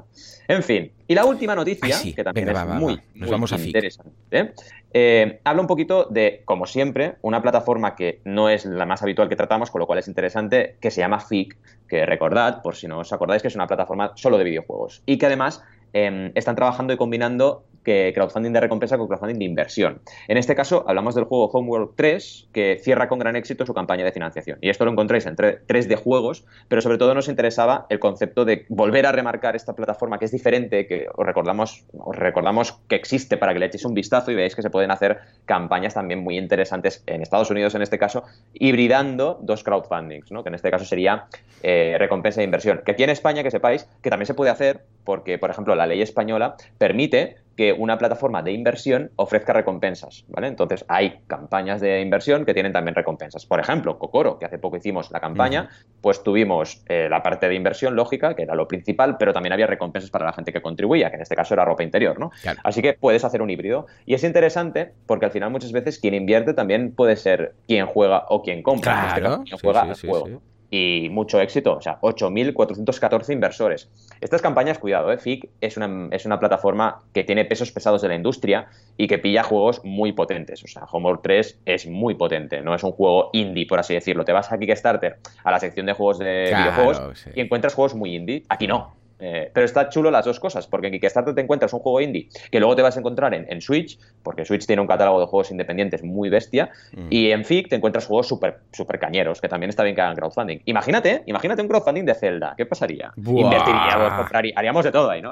en 0.47 0.63
fin. 0.63 0.91
Y 1.07 1.13
la 1.15 1.25
última 1.25 1.53
noticia, 1.55 1.85
Ay, 1.85 1.91
sí. 1.93 2.13
que 2.13 2.23
también 2.23 2.47
Venga, 2.47 2.61
es 2.61 2.67
va, 2.67 2.73
va, 2.73 2.79
muy, 2.79 2.95
va. 2.95 3.01
Nos 3.13 3.21
muy 3.27 3.29
vamos 3.31 3.53
a 3.53 3.57
interesante. 3.59 4.11
¿eh? 4.31 4.53
Eh, 4.91 5.39
habla 5.43 5.61
un 5.61 5.67
poquito 5.67 6.05
de, 6.05 6.41
como 6.45 6.65
siempre, 6.65 7.15
una 7.21 7.41
plataforma 7.43 7.95
que 7.95 8.21
no 8.23 8.49
es 8.49 8.65
la 8.65 8.85
más 8.87 9.03
habitual 9.03 9.29
que 9.29 9.35
tratamos, 9.35 9.69
con 9.69 9.79
lo 9.79 9.85
cual 9.87 9.99
es 9.99 10.07
interesante, 10.07 10.77
que 10.81 10.89
se 10.89 11.01
llama 11.01 11.19
FIC, 11.19 11.57
que 11.87 12.05
recordad, 12.07 12.61
por 12.63 12.75
si 12.75 12.87
no 12.87 12.99
os 12.99 13.13
acordáis, 13.13 13.41
que 13.43 13.49
es 13.49 13.55
una 13.55 13.67
plataforma 13.67 14.13
solo 14.15 14.37
de 14.37 14.43
videojuegos. 14.45 14.58
Y 15.05 15.17
que 15.17 15.25
además 15.25 15.63
eh, 15.93 16.31
están 16.35 16.55
trabajando 16.55 16.93
y 16.93 16.97
combinando 16.97 17.63
que 17.83 18.11
crowdfunding 18.13 18.53
de 18.53 18.59
recompensa 18.59 18.97
con 18.97 19.07
crowdfunding 19.07 19.39
de 19.39 19.45
inversión. 19.45 20.01
En 20.27 20.37
este 20.37 20.55
caso, 20.55 20.85
hablamos 20.87 21.15
del 21.15 21.25
juego 21.25 21.45
Homeworld 21.47 21.91
3, 21.95 22.49
que 22.51 22.79
cierra 22.81 23.07
con 23.07 23.19
gran 23.19 23.35
éxito 23.35 23.65
su 23.65 23.73
campaña 23.73 24.05
de 24.05 24.11
financiación. 24.11 24.57
Y 24.61 24.69
esto 24.69 24.85
lo 24.85 24.91
encontráis 24.91 25.25
en 25.25 25.35
3D 25.35 25.95
juegos, 25.95 26.45
pero 26.67 26.81
sobre 26.81 26.97
todo 26.97 27.13
nos 27.13 27.27
interesaba 27.27 27.85
el 27.89 27.99
concepto 27.99 28.45
de 28.45 28.65
volver 28.69 29.05
a 29.05 29.11
remarcar 29.11 29.55
esta 29.55 29.73
plataforma 29.73 30.19
que 30.19 30.25
es 30.25 30.31
diferente, 30.31 30.87
que 30.87 31.07
os 31.13 31.25
recordamos, 31.25 31.85
os 31.97 32.15
recordamos 32.15 32.73
que 32.87 32.95
existe 32.95 33.37
para 33.37 33.53
que 33.53 33.59
le 33.59 33.65
echéis 33.67 33.85
un 33.85 33.93
vistazo 33.93 34.31
y 34.31 34.35
veáis 34.35 34.55
que 34.55 34.61
se 34.61 34.69
pueden 34.69 34.91
hacer 34.91 35.19
campañas 35.45 35.93
también 35.93 36.19
muy 36.19 36.37
interesantes 36.37 37.03
en 37.05 37.21
Estados 37.21 37.49
Unidos, 37.49 37.75
en 37.75 37.81
este 37.81 37.97
caso, 37.97 38.23
hibridando 38.53 39.39
dos 39.41 39.63
crowdfundings, 39.63 40.31
¿no? 40.31 40.43
que 40.43 40.49
en 40.49 40.55
este 40.55 40.71
caso 40.71 40.85
sería 40.85 41.27
eh, 41.63 41.95
recompensa 41.97 42.41
de 42.41 42.45
inversión. 42.45 42.81
Que 42.85 42.91
aquí 42.91 43.03
en 43.03 43.09
España, 43.09 43.43
que 43.43 43.51
sepáis, 43.51 43.87
que 44.01 44.09
también 44.09 44.27
se 44.27 44.33
puede 44.33 44.51
hacer 44.51 44.85
porque, 45.09 45.39
por 45.39 45.49
ejemplo, 45.49 45.73
la 45.73 45.87
ley 45.87 46.03
española 46.03 46.53
permite 46.77 47.37
que 47.57 47.73
una 47.73 47.97
plataforma 47.97 48.43
de 48.43 48.51
inversión 48.51 49.09
ofrezca 49.15 49.53
recompensas, 49.53 50.23
¿vale? 50.27 50.45
Entonces 50.45 50.85
hay 50.87 51.21
campañas 51.25 51.81
de 51.81 51.99
inversión 51.99 52.45
que 52.45 52.53
tienen 52.53 52.73
también 52.73 52.93
recompensas. 52.93 53.47
Por 53.47 53.59
ejemplo, 53.59 53.97
Cocoro, 53.97 54.37
que 54.37 54.45
hace 54.45 54.59
poco 54.59 54.77
hicimos 54.77 55.09
la 55.09 55.19
campaña, 55.19 55.67
pues 55.99 56.21
tuvimos 56.21 56.83
eh, 56.87 57.07
la 57.09 57.23
parte 57.23 57.49
de 57.49 57.55
inversión 57.55 57.95
lógica, 57.95 58.35
que 58.35 58.43
era 58.43 58.53
lo 58.53 58.67
principal, 58.67 59.17
pero 59.17 59.33
también 59.33 59.53
había 59.53 59.65
recompensas 59.65 60.11
para 60.11 60.25
la 60.25 60.31
gente 60.31 60.53
que 60.53 60.61
contribuía, 60.61 61.09
que 61.09 61.15
en 61.15 61.23
este 61.23 61.35
caso 61.35 61.55
era 61.55 61.65
ropa 61.65 61.81
interior, 61.81 62.19
¿no? 62.19 62.29
Así 62.63 62.83
que 62.83 62.93
puedes 62.93 63.25
hacer 63.25 63.41
un 63.41 63.49
híbrido. 63.49 63.87
Y 64.05 64.13
es 64.13 64.23
interesante 64.23 64.93
porque 65.07 65.25
al 65.25 65.31
final 65.31 65.49
muchas 65.49 65.71
veces 65.71 65.97
quien 65.97 66.13
invierte 66.13 66.53
también 66.53 66.93
puede 66.93 67.15
ser 67.15 67.55
quien 67.67 67.87
juega 67.87 68.25
o 68.29 68.43
quien 68.43 68.61
compra. 68.61 69.15
Claro, 69.15 69.43
quien 69.43 69.57
juega 69.57 69.87
el 69.89 69.95
juego 69.95 70.41
y 70.71 71.09
mucho 71.11 71.41
éxito, 71.41 71.77
o 71.77 71.81
sea, 71.81 71.99
8.414 72.01 73.33
inversores. 73.33 73.89
Estas 74.21 74.41
campañas, 74.41 74.77
cuidado, 74.77 75.11
¿eh? 75.11 75.17
FIC 75.17 75.49
es 75.61 75.77
una, 75.77 76.09
es 76.11 76.25
una 76.25 76.39
plataforma 76.39 76.99
que 77.13 77.23
tiene 77.23 77.45
pesos 77.45 77.71
pesados 77.71 78.01
de 78.01 78.09
la 78.09 78.15
industria 78.15 78.67
y 78.97 79.07
que 79.07 79.17
pilla 79.17 79.43
juegos 79.43 79.83
muy 79.83 80.11
potentes. 80.11 80.63
O 80.63 80.67
sea, 80.67 80.83
Homeworld 80.83 81.21
3 81.23 81.59
es 81.65 81.87
muy 81.87 82.15
potente, 82.15 82.61
no 82.61 82.75
es 82.75 82.83
un 82.83 82.91
juego 82.91 83.29
indie, 83.33 83.65
por 83.65 83.79
así 83.79 83.93
decirlo. 83.93 84.25
Te 84.25 84.31
vas 84.31 84.51
a 84.51 84.59
Kickstarter, 84.59 85.17
a 85.43 85.51
la 85.51 85.59
sección 85.59 85.85
de 85.85 85.93
juegos 85.93 86.19
de 86.19 86.53
videojuegos, 86.55 87.25
y 87.33 87.41
encuentras 87.41 87.73
juegos 87.73 87.95
muy 87.95 88.15
indie. 88.15 88.43
Aquí 88.49 88.67
no. 88.67 88.98
Eh, 89.19 89.51
pero 89.53 89.65
está 89.65 89.89
chulo 89.89 90.11
las 90.11 90.25
dos 90.25 90.39
cosas, 90.39 90.67
porque 90.67 90.87
en 90.87 90.93
Kickstarter 90.93 91.35
te 91.35 91.41
encuentras 91.41 91.73
un 91.73 91.79
juego 91.79 91.99
indie 91.99 92.29
que 92.51 92.59
luego 92.59 92.75
te 92.75 92.81
vas 92.81 92.95
a 92.95 92.99
encontrar 92.99 93.33
en, 93.33 93.61
Switch, 93.61 93.99
porque 94.23 94.45
Switch 94.45 94.65
tiene 94.65 94.81
un 94.81 94.87
catálogo 94.87 95.19
de 95.19 95.25
juegos 95.25 95.51
independientes 95.51 96.03
muy 96.03 96.29
bestia, 96.29 96.71
mm. 96.93 97.07
y 97.09 97.31
en 97.31 97.43
FIC 97.43 97.69
te 97.69 97.75
encuentras 97.75 98.05
juegos 98.05 98.27
súper 98.27 98.59
super 98.71 98.97
cañeros, 98.97 99.41
que 99.41 99.49
también 99.49 99.69
está 99.69 99.83
bien 99.83 99.95
que 99.95 100.01
hagan 100.01 100.15
crowdfunding. 100.15 100.59
Imagínate, 100.65 101.23
imagínate 101.25 101.61
un 101.61 101.67
crowdfunding 101.67 102.05
de 102.05 102.15
Zelda, 102.15 102.53
¿qué 102.55 102.65
pasaría? 102.65 103.11
Invertiríamos, 103.17 104.31
haríamos 104.55 104.85
de 104.85 104.91
todo 104.91 105.09
ahí, 105.09 105.21
¿no? 105.21 105.31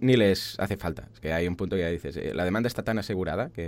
ni, 0.00 0.16
les 0.16 0.58
hace 0.60 0.76
falta, 0.76 1.08
es 1.12 1.20
que 1.20 1.32
hay 1.32 1.48
un 1.48 1.56
punto 1.56 1.74
que 1.74 1.82
ya 1.82 1.88
dices, 1.88 2.16
eh, 2.16 2.32
la 2.34 2.44
demanda 2.44 2.68
está 2.68 2.84
tan 2.84 2.98
asegurada 2.98 3.50
que 3.50 3.66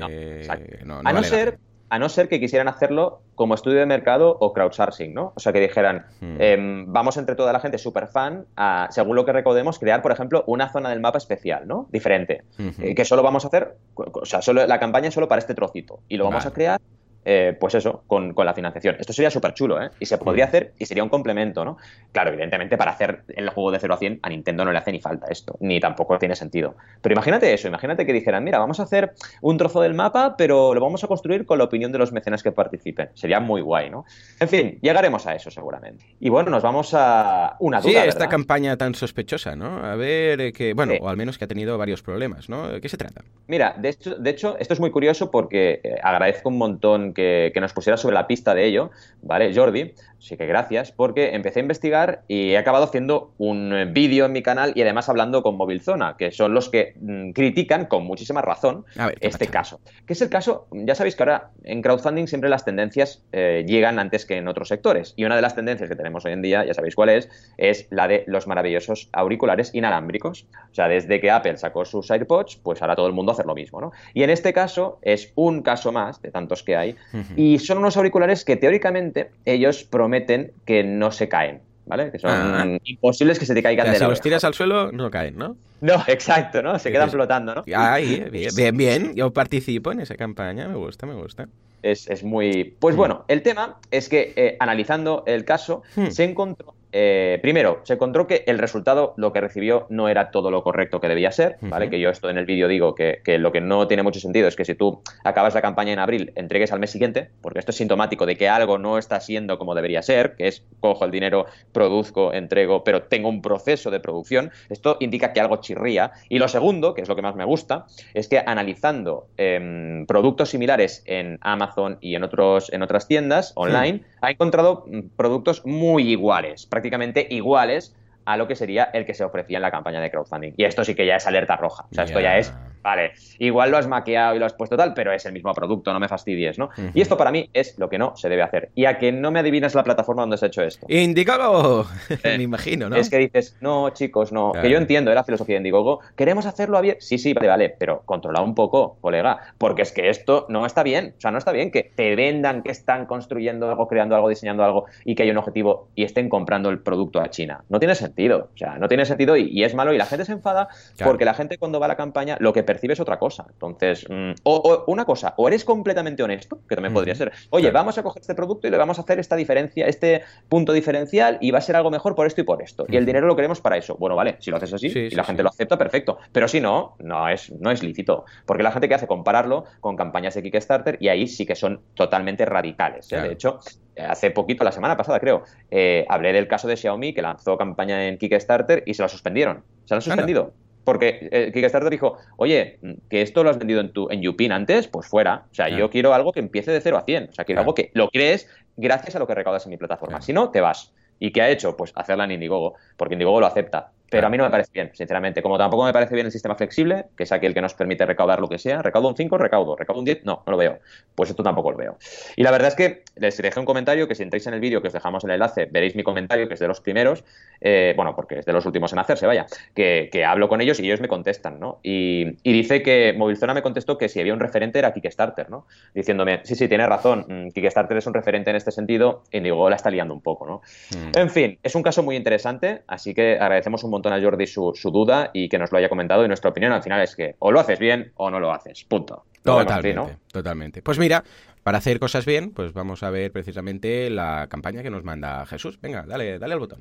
no, 0.84 1.00
a 1.02 1.12
no 1.12 1.22
ser 1.24 1.58
a 1.88 1.98
no 1.98 2.08
ser 2.08 2.28
que 2.28 2.40
quisieran 2.40 2.68
hacerlo 2.68 3.20
como 3.34 3.54
estudio 3.54 3.78
de 3.78 3.86
mercado 3.86 4.36
o 4.40 4.52
crowdsourcing, 4.52 5.14
¿no? 5.14 5.32
O 5.36 5.40
sea, 5.40 5.52
que 5.52 5.60
dijeran, 5.60 6.06
hmm. 6.20 6.36
em, 6.40 6.92
vamos 6.92 7.16
entre 7.16 7.34
toda 7.34 7.52
la 7.52 7.60
gente 7.60 7.78
súper 7.78 8.08
fan 8.08 8.46
a, 8.56 8.88
según 8.90 9.16
lo 9.16 9.24
que 9.24 9.32
recaudemos, 9.32 9.78
crear, 9.78 10.02
por 10.02 10.12
ejemplo, 10.12 10.44
una 10.46 10.68
zona 10.70 10.90
del 10.90 11.00
mapa 11.00 11.18
especial, 11.18 11.66
¿no? 11.66 11.86
Diferente. 11.90 12.42
Eh, 12.58 12.94
que 12.94 13.04
solo 13.04 13.22
vamos 13.22 13.44
a 13.44 13.48
hacer, 13.48 13.76
o 13.94 14.24
sea, 14.24 14.42
solo, 14.42 14.66
la 14.66 14.80
campaña 14.80 15.08
es 15.08 15.14
solo 15.14 15.28
para 15.28 15.38
este 15.38 15.54
trocito. 15.54 16.00
Y 16.08 16.16
lo 16.16 16.24
vamos 16.24 16.46
a 16.46 16.52
crear 16.52 16.80
eh, 17.28 17.56
pues 17.58 17.74
eso, 17.74 18.04
con, 18.06 18.34
la 18.36 18.54
financiación. 18.54 18.96
Esto 19.00 19.12
sería 19.12 19.30
súper 19.30 19.52
chulo, 19.52 19.82
¿eh? 19.82 19.90
Y 19.98 20.06
se 20.06 20.16
podría 20.16 20.44
hacer 20.44 20.74
y 20.78 20.86
sería 20.86 21.02
un 21.02 21.08
complemento, 21.08 21.64
¿no? 21.64 21.76
Claro, 22.12 22.30
evidentemente 22.30 22.76
para 22.78 22.92
hacer 22.92 23.24
el 23.26 23.50
juego 23.50 23.72
de 23.72 23.80
0 23.80 23.94
a 23.94 23.96
100 23.96 24.20
a 24.22 24.28
Nintendo 24.28 24.64
no 24.64 24.70
le 24.70 24.78
hace 24.78 24.92
ni 24.92 25.00
falta 25.00 25.26
esto, 25.28 25.56
ni 25.58 25.80
tampoco 25.80 26.16
tiene 26.20 26.36
sentido. 26.36 26.76
Pero 27.02 27.14
imagínate 27.14 27.52
eso, 27.52 27.66
imagínate 27.66 28.06
que 28.06 28.12
dijeran, 28.12 28.44
mira, 28.44 28.60
vamos 28.60 28.78
a 28.78 28.84
hacer 28.84 29.12
un 29.40 29.58
trozo 29.58 29.80
del 29.80 29.94
mapa, 29.94 30.36
pero 30.38 30.72
lo 30.72 30.80
vamos 30.80 31.02
a 31.02 31.08
construir 31.08 31.46
con 31.46 31.58
la 31.58 31.64
opinión 31.64 31.90
de 31.90 31.98
los 31.98 32.12
mecenas 32.12 32.44
que 32.44 32.52
participen. 32.52 33.08
Sería 33.14 33.40
muy 33.40 33.60
guay, 33.60 33.90
¿no? 33.90 34.04
En 34.38 34.48
fin, 34.48 34.78
llegaremos 34.80 35.26
a 35.26 35.34
eso 35.34 35.50
seguramente. 35.50 36.04
Y 36.20 36.28
bueno, 36.28 36.50
nos 36.50 36.62
vamos 36.62 36.94
a 36.94 37.56
una 37.58 37.80
duda. 37.80 38.02
Sí, 38.02 38.08
esta 38.08 38.28
campaña 38.28 38.76
tan 38.76 38.94
sospechosa, 38.94 39.56
¿no? 39.56 39.84
A 39.84 39.96
ver, 39.96 40.40
eh, 40.40 40.52
que, 40.52 40.74
bueno, 40.74 40.94
o 41.00 41.08
al 41.08 41.16
menos 41.16 41.38
que 41.38 41.44
ha 41.44 41.48
tenido 41.48 41.76
varios 41.76 42.02
problemas, 42.02 42.48
¿no? 42.48 42.80
¿Qué 42.80 42.88
se 42.88 42.96
trata? 42.96 43.22
Mira, 43.48 43.74
de 43.76 43.88
hecho, 43.88 44.14
de 44.14 44.30
hecho 44.30 44.56
esto 44.60 44.74
es 44.74 44.80
muy 44.80 44.92
curioso 44.92 45.30
porque 45.30 45.80
eh, 45.82 45.96
agradezco 46.02 46.50
un 46.50 46.58
montón 46.58 47.15
que, 47.16 47.52
nos 47.60 47.72
pusiera 47.72 47.96
sobre 47.96 48.14
la 48.14 48.26
pista 48.26 48.54
de 48.54 48.66
ello, 48.66 48.90
¿vale? 49.22 49.52
Jordi, 49.54 49.94
así 50.26 50.36
que 50.36 50.46
gracias, 50.46 50.92
porque 50.92 51.34
empecé 51.34 51.60
a 51.60 51.62
investigar 51.62 52.22
y 52.28 52.50
he 52.50 52.58
acabado 52.58 52.84
haciendo 52.84 53.32
un 53.38 53.92
vídeo 53.92 54.26
en 54.26 54.32
mi 54.32 54.42
canal 54.42 54.72
y 54.74 54.82
además 54.82 55.08
hablando 55.08 55.42
con 55.42 55.56
Movilzona, 55.56 56.16
que 56.18 56.32
son 56.32 56.52
los 56.52 56.68
que 56.68 56.94
mm, 57.00 57.30
critican 57.30 57.86
con 57.86 58.04
muchísima 58.04 58.42
razón 58.42 58.84
este 59.20 59.46
caso. 59.46 59.80
¿Qué 60.06 60.14
es 60.14 60.22
el 60.22 60.28
caso? 60.28 60.66
Ya 60.72 60.94
sabéis 60.94 61.14
que 61.14 61.22
ahora 61.22 61.50
en 61.62 61.80
crowdfunding 61.80 62.26
siempre 62.26 62.50
las 62.50 62.64
tendencias 62.64 63.24
eh, 63.32 63.64
llegan 63.66 63.98
antes 63.98 64.26
que 64.26 64.36
en 64.36 64.48
otros 64.48 64.68
sectores. 64.68 65.14
Y 65.16 65.24
una 65.24 65.36
de 65.36 65.42
las 65.42 65.54
tendencias 65.54 65.88
que 65.88 65.96
tenemos 65.96 66.24
hoy 66.24 66.32
en 66.32 66.42
día, 66.42 66.64
ya 66.64 66.74
sabéis 66.74 66.96
cuál 66.96 67.10
es, 67.10 67.28
es 67.56 67.86
la 67.90 68.08
de 68.08 68.24
los 68.26 68.46
maravillosos 68.48 69.08
auriculares 69.12 69.74
inalámbricos. 69.74 70.46
O 70.70 70.74
sea, 70.74 70.88
desde 70.88 71.20
que 71.20 71.30
Apple 71.30 71.56
sacó 71.56 71.84
sus 71.84 72.10
AirPods, 72.10 72.56
pues 72.56 72.82
ahora 72.82 72.96
todo 72.96 73.06
el 73.06 73.12
mundo 73.12 73.32
hace 73.32 73.44
lo 73.44 73.54
mismo, 73.54 73.80
¿no? 73.80 73.92
Y 74.12 74.24
en 74.24 74.30
este 74.30 74.52
caso 74.52 74.98
es 75.02 75.32
un 75.36 75.62
caso 75.62 75.92
más 75.92 76.20
de 76.20 76.30
tantos 76.30 76.64
que 76.64 76.76
hay. 76.76 76.96
Y 77.36 77.58
son 77.60 77.78
unos 77.78 77.96
auriculares 77.96 78.44
que 78.44 78.56
teóricamente 78.56 79.30
ellos 79.44 79.84
prometen 79.84 80.15
que 80.64 80.84
no 80.84 81.12
se 81.12 81.28
caen. 81.28 81.60
¿Vale? 81.86 82.10
Que 82.10 82.18
son 82.18 82.30
ah. 82.32 82.78
imposibles 82.82 83.38
que 83.38 83.46
se 83.46 83.54
te 83.54 83.62
caigan 83.62 83.86
de 83.86 83.92
la 83.92 83.98
Si 83.98 84.04
los 84.04 84.20
tiras 84.20 84.42
al 84.42 84.54
suelo, 84.54 84.90
no 84.90 85.08
caen, 85.08 85.36
¿no? 85.38 85.56
No, 85.80 86.02
exacto, 86.06 86.62
¿no? 86.62 86.78
Se 86.78 86.90
quedan 86.90 87.10
flotando, 87.10 87.54
¿no? 87.54 87.64
Ay, 87.74 88.24
bien, 88.30 88.76
bien, 88.76 89.14
Yo 89.14 89.32
participo 89.32 89.92
en 89.92 90.00
esa 90.00 90.16
campaña, 90.16 90.68
me 90.68 90.76
gusta, 90.76 91.06
me 91.06 91.14
gusta. 91.14 91.48
Es, 91.82 92.24
muy... 92.24 92.76
Pues 92.78 92.96
mm. 92.96 92.98
bueno, 92.98 93.24
el 93.28 93.42
tema 93.42 93.78
es 93.90 94.08
que 94.08 94.32
eh, 94.34 94.56
analizando 94.58 95.22
el 95.26 95.44
caso, 95.44 95.82
mm. 95.94 96.08
se 96.08 96.24
encontró 96.24 96.74
eh, 96.98 97.38
primero, 97.42 97.80
se 97.82 97.92
encontró 97.92 98.26
que 98.26 98.42
el 98.46 98.58
resultado, 98.58 99.12
lo 99.18 99.30
que 99.30 99.42
recibió, 99.42 99.86
no 99.90 100.08
era 100.08 100.30
todo 100.30 100.50
lo 100.50 100.62
correcto 100.62 100.98
que 100.98 101.08
debía 101.08 101.30
ser, 101.30 101.58
¿vale? 101.60 101.90
Que 101.90 102.00
yo 102.00 102.08
esto 102.08 102.30
en 102.30 102.38
el 102.38 102.46
vídeo 102.46 102.68
digo 102.68 102.94
que, 102.94 103.20
lo 103.38 103.52
que 103.52 103.60
no 103.60 103.86
tiene 103.86 104.02
mucho 104.02 104.18
sentido 104.18 104.48
es 104.48 104.56
que 104.56 104.64
si 104.64 104.74
tú 104.74 105.02
acabas 105.22 105.54
la 105.54 105.60
campaña 105.60 105.92
en 105.92 105.98
abril, 105.98 106.32
entregues 106.36 106.72
al 106.72 106.80
mes 106.80 106.90
siguiente, 106.90 107.28
porque 107.42 107.58
esto 107.58 107.72
es 107.72 107.76
sintomático 107.76 108.24
de 108.24 108.36
que 108.36 108.48
algo 108.48 108.78
no 108.78 108.96
está 108.96 109.20
siendo 109.20 109.58
como 109.58 109.74
debería 109.74 110.00
ser, 110.00 110.36
que 110.36 110.48
es 110.48 110.64
cojo 110.80 111.04
el 111.04 111.10
dinero, 111.10 111.44
produzco, 111.72 112.32
entrego, 112.32 112.82
pero 112.82 113.02
tengo 113.02 113.28
un 113.28 113.42
proceso 113.42 113.90
de 113.90 114.00
producción, 114.00 114.50
esto 114.70 114.96
indica 115.00 115.34
que 115.34 115.40
algo 115.40 115.60
chirría. 115.66 116.12
Y 116.28 116.38
lo 116.38 116.48
segundo, 116.48 116.94
que 116.94 117.02
es 117.02 117.08
lo 117.08 117.16
que 117.16 117.22
más 117.22 117.34
me 117.34 117.44
gusta, 117.44 117.86
es 118.14 118.28
que 118.28 118.38
analizando 118.38 119.26
em, 119.36 120.06
productos 120.06 120.50
similares 120.50 121.02
en 121.06 121.38
Amazon 121.42 121.98
y 122.00 122.14
en, 122.14 122.24
otros, 122.24 122.72
en 122.72 122.82
otras 122.82 123.08
tiendas 123.08 123.52
online, 123.56 124.02
ha 124.20 124.30
encontrado 124.30 124.84
mm, 124.86 125.00
productos 125.16 125.66
muy 125.66 126.10
iguales, 126.10 126.66
prácticamente 126.66 127.26
iguales 127.30 127.94
a 128.26 128.36
lo 128.36 128.46
que 128.46 128.56
sería 128.56 128.84
el 128.92 129.06
que 129.06 129.14
se 129.14 129.24
ofrecía 129.24 129.58
en 129.58 129.62
la 129.62 129.70
campaña 129.70 130.00
de 130.00 130.10
crowdfunding. 130.10 130.52
Y 130.56 130.64
esto 130.64 130.84
sí 130.84 130.94
que 130.94 131.06
ya 131.06 131.16
es 131.16 131.26
alerta 131.26 131.56
roja. 131.56 131.86
O 131.90 131.94
sea, 131.94 132.04
esto 132.04 132.20
ya 132.20 132.36
es 132.36 132.52
vale, 132.86 133.12
igual 133.40 133.72
lo 133.72 133.78
has 133.78 133.88
maqueado 133.88 134.36
y 134.36 134.38
lo 134.38 134.46
has 134.46 134.52
puesto 134.52 134.76
tal, 134.76 134.94
pero 134.94 135.12
es 135.12 135.26
el 135.26 135.32
mismo 135.32 135.52
producto, 135.52 135.92
no 135.92 135.98
me 135.98 136.06
fastidies, 136.06 136.56
¿no? 136.56 136.70
Y 136.94 137.00
esto 137.00 137.16
para 137.16 137.32
mí 137.32 137.50
es 137.52 137.76
lo 137.78 137.88
que 137.88 137.98
no 137.98 138.16
se 138.16 138.28
debe 138.28 138.42
hacer. 138.42 138.70
Y 138.76 138.84
a 138.84 138.96
que 138.98 139.10
no 139.10 139.32
me 139.32 139.40
adivinas 139.40 139.74
la 139.74 139.82
plataforma 139.82 140.22
donde 140.22 140.38
se 140.38 140.44
ha 140.44 140.48
hecho 140.48 140.62
esto. 140.62 140.86
Indiegogo, 140.88 141.86
me 142.24 142.42
imagino, 142.44 142.88
¿no? 142.88 142.94
Es 142.94 143.10
que 143.10 143.18
dices, 143.18 143.56
no, 143.60 143.90
chicos, 143.90 144.30
no. 144.30 144.52
Que 144.52 144.70
yo 144.70 144.78
entiendo 144.78 145.10
¿eh? 145.10 145.16
la 145.16 145.24
filosofía 145.24 145.54
de 145.54 145.58
Indiegogo, 145.58 145.98
queremos 146.14 146.46
hacerlo 146.46 146.80
bien. 146.80 146.96
Sí, 147.00 147.18
sí, 147.18 147.34
vale, 147.34 147.48
vale, 147.48 147.74
pero 147.76 148.02
controla 148.04 148.40
un 148.40 148.54
poco, 148.54 148.98
colega, 149.00 149.40
porque 149.58 149.82
es 149.82 149.90
que 149.90 150.08
esto 150.08 150.46
no 150.48 150.64
está 150.64 150.84
bien. 150.84 151.14
O 151.18 151.20
sea, 151.20 151.32
no 151.32 151.38
está 151.38 151.50
bien 151.50 151.72
que 151.72 151.90
te 151.92 152.14
vendan 152.14 152.62
que 152.62 152.70
están 152.70 153.06
construyendo 153.06 153.68
algo, 153.68 153.88
creando 153.88 154.14
algo, 154.14 154.28
diseñando 154.28 154.62
algo 154.62 154.84
y 155.04 155.16
que 155.16 155.24
hay 155.24 155.30
un 155.30 155.38
objetivo 155.38 155.88
y 155.96 156.04
estén 156.04 156.28
comprando 156.28 156.70
el 156.70 156.78
producto 156.78 157.20
a 157.20 157.30
China. 157.30 157.64
No 157.68 157.80
tiene 157.80 157.96
sentido. 157.96 158.15
O 158.18 158.56
sea, 158.56 158.78
no 158.78 158.88
tiene 158.88 159.04
sentido 159.04 159.36
y, 159.36 159.62
es 159.62 159.74
malo 159.74 159.92
y 159.92 159.98
la 159.98 160.06
gente 160.06 160.24
se 160.24 160.32
enfada 160.32 160.68
porque 161.02 161.24
la 161.24 161.34
gente 161.34 161.58
cuando 161.58 161.78
va 161.80 161.86
a 161.86 161.88
la 161.88 161.96
campaña 161.96 162.36
lo 162.40 162.52
que 162.52 162.62
percibes 162.62 162.98
otra 163.00 163.18
cosa. 163.18 163.46
Entonces, 163.50 164.06
mm, 164.08 164.32
o, 164.44 164.84
una 164.86 165.04
cosa, 165.04 165.34
o 165.36 165.48
eres 165.48 165.64
completamente 165.64 166.22
honesto, 166.22 166.58
que 166.68 166.74
también 166.74 166.94
podría 166.94 167.14
ser, 167.14 167.32
oye, 167.50 167.70
vamos 167.70 167.98
a 167.98 168.02
coger 168.02 168.22
este 168.22 168.34
producto 168.34 168.66
y 168.66 168.70
le 168.70 168.78
vamos 168.78 168.98
a 168.98 169.02
hacer 169.02 169.18
esta 169.18 169.36
diferencia, 169.36 169.86
este 169.86 170.22
punto 170.48 170.72
diferencial 170.72 171.38
y 171.40 171.50
va 171.50 171.58
a 171.58 171.62
ser 171.62 171.76
algo 171.76 171.90
mejor 171.90 172.14
por 172.14 172.26
esto 172.26 172.40
y 172.40 172.44
por 172.44 172.62
esto. 172.62 172.86
Y 172.88 172.96
el 172.96 173.04
dinero 173.04 173.26
lo 173.26 173.36
queremos 173.36 173.60
para 173.60 173.76
eso. 173.76 173.96
Bueno, 173.96 174.16
vale, 174.16 174.36
si 174.40 174.50
lo 174.50 174.56
haces 174.56 174.72
así 174.72 174.86
y 174.86 175.10
la 175.10 175.24
gente 175.24 175.42
lo 175.42 175.50
acepta, 175.50 175.76
perfecto. 175.76 176.18
Pero 176.32 176.48
si 176.48 176.60
no, 176.60 176.96
no 177.00 177.28
es, 177.28 177.52
no 177.52 177.70
es 177.70 177.82
lícito. 177.82 178.24
Porque 178.46 178.62
la 178.62 178.72
gente 178.72 178.88
que 178.88 178.94
hace 178.94 179.06
compararlo 179.06 179.64
con 179.80 179.96
campañas 179.96 180.34
de 180.34 180.42
Kickstarter 180.42 180.96
y 181.00 181.08
ahí 181.08 181.26
sí 181.26 181.44
que 181.44 181.54
son 181.54 181.80
totalmente 181.94 182.44
radicales. 182.44 183.12
¿eh? 183.12 183.20
De 183.20 183.32
hecho, 183.32 183.60
hace 183.98 184.30
poquito, 184.30 184.64
la 184.64 184.72
semana 184.72 184.96
pasada 184.96 185.20
creo, 185.20 185.44
eh, 185.70 186.04
hablé 186.08 186.32
del 186.32 186.48
caso 186.48 186.68
de 186.68 186.76
Xiaomi 186.76 187.12
que 187.14 187.22
lanzó 187.22 187.56
campaña 187.56 188.06
en 188.06 188.18
Kickstarter 188.18 188.82
y 188.86 188.94
se 188.94 189.02
la 189.02 189.08
suspendieron. 189.08 189.62
Se 189.84 189.94
la 189.94 189.96
han 189.96 190.02
suspendido. 190.02 190.52
Porque 190.84 191.28
eh, 191.32 191.50
Kickstarter 191.52 191.90
dijo, 191.90 192.16
oye, 192.36 192.78
que 193.10 193.22
esto 193.22 193.42
lo 193.42 193.50
has 193.50 193.58
vendido 193.58 193.80
en, 193.80 193.92
tu, 193.92 194.08
en 194.08 194.22
Yupin 194.22 194.52
antes, 194.52 194.86
pues 194.86 195.08
fuera. 195.08 195.46
O 195.50 195.54
sea, 195.54 195.68
yo 195.68 195.90
quiero 195.90 196.14
algo 196.14 196.32
que 196.32 196.38
empiece 196.38 196.70
de 196.70 196.80
0 196.80 196.98
a 196.98 197.02
100. 197.02 197.30
O 197.30 197.32
sea, 197.32 197.44
quiero 197.44 197.60
algo 197.60 197.74
que 197.74 197.90
lo 197.92 198.08
crees 198.08 198.48
gracias 198.76 199.16
a 199.16 199.18
lo 199.18 199.26
que 199.26 199.34
recaudas 199.34 199.66
en 199.66 199.70
mi 199.70 199.76
plataforma. 199.76 200.20
Si 200.22 200.32
no, 200.32 200.50
te 200.50 200.60
vas. 200.60 200.94
¿Y 201.18 201.32
qué 201.32 201.42
ha 201.42 201.50
hecho? 201.50 201.76
Pues 201.76 201.92
hacerla 201.96 202.24
en 202.24 202.32
Indiegogo, 202.32 202.74
porque 202.96 203.14
Indiegogo 203.14 203.40
lo 203.40 203.46
acepta. 203.46 203.92
Pero 204.10 204.26
a 204.26 204.30
mí 204.30 204.36
no 204.36 204.44
me 204.44 204.50
parece 204.50 204.70
bien, 204.72 204.90
sinceramente. 204.92 205.42
Como 205.42 205.58
tampoco 205.58 205.84
me 205.84 205.92
parece 205.92 206.14
bien 206.14 206.26
el 206.26 206.32
sistema 206.32 206.54
flexible, 206.54 207.06
que 207.16 207.24
es 207.24 207.32
aquel 207.32 207.54
que 207.54 207.60
nos 207.60 207.74
permite 207.74 208.06
recaudar 208.06 208.40
lo 208.40 208.48
que 208.48 208.58
sea. 208.58 208.82
Recaudo 208.82 209.08
un 209.08 209.16
5, 209.16 209.38
recaudo. 209.38 209.76
Recaudo 209.76 210.00
un 210.00 210.04
10, 210.04 210.24
no, 210.24 210.42
no 210.46 210.50
lo 210.50 210.56
veo. 210.56 210.78
Pues 211.14 211.30
esto 211.30 211.42
tampoco 211.42 211.72
lo 211.72 211.76
veo. 211.78 211.98
Y 212.36 212.42
la 212.42 212.50
verdad 212.50 212.68
es 212.68 212.74
que 212.74 213.02
les 213.16 213.36
dejé 213.36 213.58
un 213.58 213.66
comentario, 213.66 214.06
que 214.06 214.14
si 214.14 214.22
entráis 214.22 214.46
en 214.46 214.54
el 214.54 214.60
vídeo 214.60 214.80
que 214.80 214.88
os 214.88 214.92
dejamos 214.92 215.24
el 215.24 215.30
enlace, 215.30 215.66
veréis 215.66 215.96
mi 215.96 216.02
comentario, 216.02 216.48
que 216.48 216.54
es 216.54 216.60
de 216.60 216.68
los 216.68 216.80
primeros, 216.80 217.24
eh, 217.60 217.94
bueno, 217.96 218.14
porque 218.14 218.40
es 218.40 218.46
de 218.46 218.52
los 218.52 218.66
últimos 218.66 218.92
en 218.92 218.98
hacerse, 218.98 219.26
vaya, 219.26 219.46
que, 219.74 220.24
hablo 220.26 220.48
con 220.48 220.60
ellos 220.60 220.80
y 220.80 220.84
ellos 220.84 221.00
me 221.00 221.08
contestan, 221.08 221.60
¿no? 221.60 221.78
Y, 221.82 222.36
dice 222.44 222.82
que 222.82 223.14
Movilzona 223.16 223.54
me 223.54 223.62
contestó 223.62 223.98
que 223.98 224.08
si 224.08 224.18
había 224.20 224.32
un 224.32 224.40
referente 224.40 224.78
era 224.78 224.92
Kickstarter, 224.92 225.50
¿no? 225.50 225.66
Diciéndome, 225.94 226.40
sí, 226.44 226.54
sí, 226.54 226.68
tienes 226.68 226.88
razón, 226.88 227.26
mm, 227.28 227.48
Kickstarter 227.50 227.96
es 227.96 228.06
un 228.06 228.14
referente 228.14 228.50
en 228.50 228.56
este 228.56 228.70
sentido, 228.70 229.22
y 229.30 229.40
digo, 229.40 229.68
la 229.68 229.76
está 229.76 229.90
liando 229.90 230.14
un 230.14 230.20
poco, 230.20 230.46
¿no? 230.46 230.62
Mm. 230.90 231.18
En 231.18 231.30
fin, 231.30 231.58
es 231.62 231.74
un 231.74 231.82
caso 231.82 232.02
muy 232.02 232.16
interesante, 232.16 232.82
así 232.86 233.14
que 233.14 233.38
agradecemos 233.38 233.84
un 233.84 233.90
montón 233.96 234.12
a 234.12 234.20
Jordi 234.20 234.46
su, 234.46 234.72
duda 234.92 235.30
y 235.32 235.48
que 235.48 235.58
nos 235.58 235.72
lo 235.72 235.78
haya 235.78 235.88
comentado. 235.88 236.24
Y 236.24 236.28
nuestra 236.28 236.50
opinión 236.50 236.72
al 236.72 236.82
final 236.82 237.00
es 237.02 237.14
que 237.16 237.36
o 237.38 237.50
lo 237.50 237.60
haces 237.60 237.78
bien 237.78 238.12
o 238.16 238.30
no 238.30 238.40
lo 238.40 238.52
haces. 238.52 238.84
Punto. 238.84 239.24
totalmente, 239.42 240.18
totalmente. 240.32 240.82
Pues 240.82 240.98
mira, 240.98 241.22
para 241.62 241.78
hacer 241.78 241.98
cosas 241.98 242.24
bien, 242.24 242.52
pues 242.52 242.72
vamos 242.72 243.02
a 243.02 243.10
ver 243.10 243.32
precisamente 243.32 244.08
la 244.10 244.46
campaña 244.48 244.82
que 244.82 244.90
nos 244.90 245.04
manda 245.04 245.44
Jesús. 245.46 245.80
Venga, 245.80 246.04
dale, 246.06 246.38
dale 246.38 246.54
al 246.54 246.60
botón 246.60 246.78